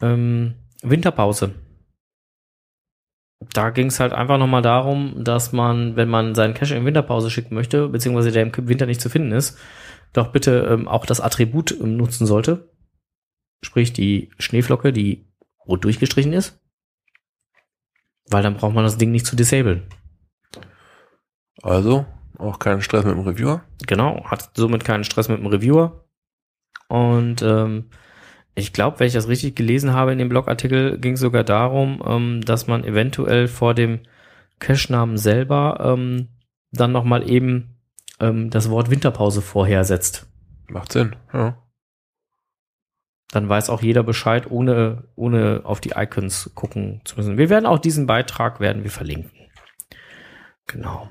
Ähm, 0.00 0.54
Winterpause. 0.82 1.54
Da 3.52 3.70
ging 3.70 3.86
es 3.86 3.98
halt 3.98 4.12
einfach 4.12 4.38
nochmal 4.38 4.62
darum, 4.62 5.24
dass 5.24 5.52
man, 5.52 5.96
wenn 5.96 6.08
man 6.08 6.34
seinen 6.34 6.54
Cache 6.54 6.76
in 6.76 6.84
Winterpause 6.84 7.30
schicken 7.30 7.54
möchte, 7.54 7.88
beziehungsweise 7.88 8.30
der 8.30 8.42
im 8.42 8.68
Winter 8.68 8.86
nicht 8.86 9.00
zu 9.00 9.08
finden 9.08 9.32
ist, 9.32 9.58
doch 10.12 10.32
bitte 10.32 10.68
ähm, 10.70 10.88
auch 10.88 11.06
das 11.06 11.20
Attribut 11.20 11.72
ähm, 11.72 11.96
nutzen 11.96 12.26
sollte. 12.26 12.70
Sprich 13.62 13.92
die 13.92 14.30
Schneeflocke, 14.38 14.92
die 14.92 15.26
rot 15.66 15.84
durchgestrichen 15.84 16.32
ist. 16.32 16.60
Weil 18.28 18.42
dann 18.42 18.56
braucht 18.56 18.74
man 18.74 18.84
das 18.84 18.98
Ding 18.98 19.10
nicht 19.10 19.26
zu 19.26 19.36
disablen. 19.36 19.84
Also, 21.62 22.06
auch 22.38 22.58
keinen 22.58 22.82
Stress 22.82 23.04
mit 23.04 23.14
dem 23.14 23.26
Reviewer. 23.26 23.62
Genau, 23.86 24.24
hat 24.24 24.50
somit 24.54 24.84
keinen 24.84 25.04
Stress 25.04 25.28
mit 25.28 25.38
dem 25.38 25.46
Reviewer. 25.46 26.04
Und 26.88 27.42
ähm, 27.42 27.90
ich 28.54 28.72
glaube, 28.72 29.00
wenn 29.00 29.06
ich 29.06 29.12
das 29.12 29.28
richtig 29.28 29.56
gelesen 29.56 29.92
habe 29.92 30.12
in 30.12 30.18
dem 30.18 30.28
Blogartikel, 30.28 30.98
ging 30.98 31.14
es 31.14 31.20
sogar 31.20 31.44
darum, 31.44 32.02
ähm, 32.06 32.40
dass 32.42 32.66
man 32.66 32.84
eventuell 32.84 33.48
vor 33.48 33.74
dem 33.74 34.00
Cache-Namen 34.58 35.16
selber 35.16 35.78
ähm, 35.80 36.28
dann 36.70 36.92
nochmal 36.92 37.28
eben 37.28 37.71
ähm, 38.22 38.50
das 38.50 38.70
Wort 38.70 38.90
Winterpause 38.90 39.42
vorhersetzt. 39.42 40.26
Macht 40.68 40.92
Sinn, 40.92 41.16
ja. 41.32 41.58
Dann 43.32 43.48
weiß 43.48 43.70
auch 43.70 43.82
jeder 43.82 44.02
Bescheid, 44.02 44.50
ohne, 44.50 45.08
ohne 45.16 45.62
auf 45.64 45.80
die 45.80 45.92
Icons 45.96 46.50
gucken 46.54 47.00
zu 47.04 47.16
müssen. 47.16 47.38
Wir 47.38 47.48
werden 47.48 47.66
auch 47.66 47.78
diesen 47.78 48.06
Beitrag 48.06 48.60
werden 48.60 48.84
wir 48.84 48.90
verlinken. 48.90 49.50
Genau. 50.66 51.10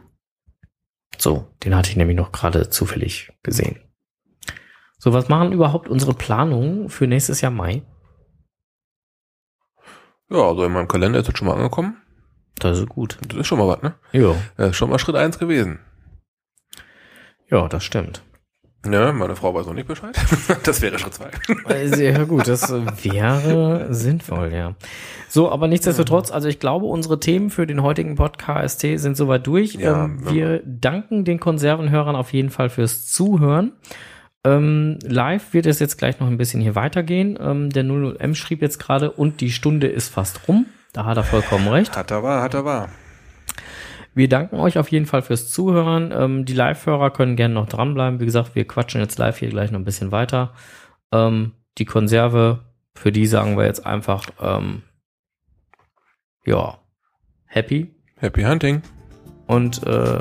So, 1.18 1.48
den 1.64 1.76
hatte 1.76 1.90
ich 1.90 1.98
nämlich 1.98 2.18
noch 2.18 2.32
gerade 2.32 2.70
zufällig 2.70 3.32
gesehen. 3.44 3.80
So, 4.98 5.14
was 5.14 5.30
machen 5.30 5.52
überhaupt 5.52 5.90
unsere 5.90 6.14
Planungen 6.14 6.90
für 6.90 7.08
nächstes 7.08 7.42
Jahr 7.42 7.52
Mai? 7.52 7.82
Ja, 10.30 10.48
also 10.48 10.64
in 10.64 10.72
meinem 10.72 10.88
Kalender 10.88 11.20
ist 11.20 11.28
das 11.28 11.38
schon 11.38 11.48
mal 11.48 11.56
angekommen. 11.56 11.98
Das 12.56 12.80
ist 12.80 12.88
gut. 12.88 13.18
Das 13.28 13.40
ist 13.40 13.48
schon 13.48 13.58
mal 13.58 13.68
was, 13.68 13.82
ne? 13.82 13.96
Ja, 14.12 14.36
Das 14.58 14.70
ist 14.70 14.76
schon 14.78 14.92
mal 14.92 15.00
Schritt 15.00 15.16
eins 15.16 15.40
gewesen. 15.40 15.80
Ja, 17.52 17.68
das 17.68 17.84
stimmt. 17.84 18.24
Ja, 18.90 19.12
meine 19.12 19.36
Frau 19.36 19.54
weiß 19.54 19.68
noch 19.68 19.76
nicht 19.76 19.88
Bescheid. 19.88 20.16
das 20.64 20.82
wäre 20.82 20.98
Schritt 20.98 21.14
zwei. 21.14 21.30
Sehr 21.86 22.26
gut, 22.26 22.48
das 22.48 22.72
wäre 22.72 23.94
sinnvoll, 23.94 24.52
ja. 24.54 24.74
So, 25.30 25.52
aber 25.52 25.68
nichtsdestotrotz, 25.68 26.32
also 26.32 26.48
ich 26.48 26.60
glaube, 26.60 26.88
unsere 26.88 27.20
Themen 27.20 27.52
für 27.52 27.68
den 27.68 27.84
heutigen 27.84 28.16
Podcast 28.16 28.82
sind 28.82 29.16
soweit 29.16 29.46
durch. 29.46 29.76
Ja, 29.76 30.06
ähm, 30.06 30.24
ja. 30.26 30.34
wir 30.34 30.64
danken 30.66 31.26
den 31.26 31.40
Konservenhörern 31.40 32.16
auf 32.16 32.34
jeden 32.34 32.50
Fall 32.50 32.70
fürs 32.70 33.06
Zuhören. 33.06 33.74
Ähm, 34.44 34.98
live 35.04 35.54
wird 35.54 35.68
es 35.68 35.78
jetzt 35.78 35.98
gleich 35.98 36.20
noch 36.20 36.28
ein 36.28 36.38
bisschen 36.38 36.62
hier 36.62 36.74
weitergehen. 36.74 37.38
Ähm, 37.40 37.70
der 37.70 37.84
00M 37.84 38.34
schrieb 38.34 38.64
jetzt 38.64 38.80
gerade, 38.80 39.12
und 39.12 39.42
die 39.42 39.52
Stunde 39.52 39.88
ist 39.88 40.10
fast 40.10 40.48
rum. 40.48 40.66
Da 40.94 41.06
hat 41.06 41.18
er 41.18 41.24
vollkommen 41.24 41.68
recht. 41.68 41.96
Hat 41.96 42.10
er 42.10 42.24
wahr, 42.24 42.42
hat 42.42 42.56
er 42.56 42.66
wahr. 42.66 42.90
Wir 44.14 44.28
danken 44.28 44.58
euch 44.58 44.78
auf 44.78 44.90
jeden 44.90 45.06
Fall 45.06 45.22
fürs 45.22 45.50
Zuhören. 45.50 46.12
Ähm, 46.14 46.46
die 46.46 46.54
Live-Hörer 46.54 47.12
können 47.12 47.36
gerne 47.36 47.54
noch 47.54 47.68
dranbleiben. 47.68 48.20
Wie 48.20 48.26
gesagt, 48.26 48.56
wir 48.56 48.68
quatschen 48.68 49.02
jetzt 49.02 49.18
live 49.18 49.38
hier 49.38 49.50
gleich 49.50 49.72
noch 49.72 49.80
ein 49.80 49.86
bisschen 49.86 50.12
weiter. 50.12 50.54
Ähm, 51.12 51.54
die 51.78 51.86
Konserve, 51.86 52.66
für 52.94 53.12
die 53.12 53.26
sagen 53.26 53.58
wir 53.58 53.66
jetzt 53.66 53.86
einfach, 53.86 54.26
ähm, 54.42 54.84
ja, 56.46 56.80
happy. 57.46 57.96
Happy 58.18 58.44
Hunting 58.44 58.82
Und 59.48 59.86
äh, 59.88 60.20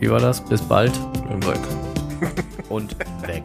wie 0.00 0.10
war 0.10 0.20
das? 0.20 0.44
Bis 0.44 0.62
bald 0.62 0.92
im 1.30 1.40
Dreck. 1.40 1.60
und 2.68 2.98
weg. 3.26 3.44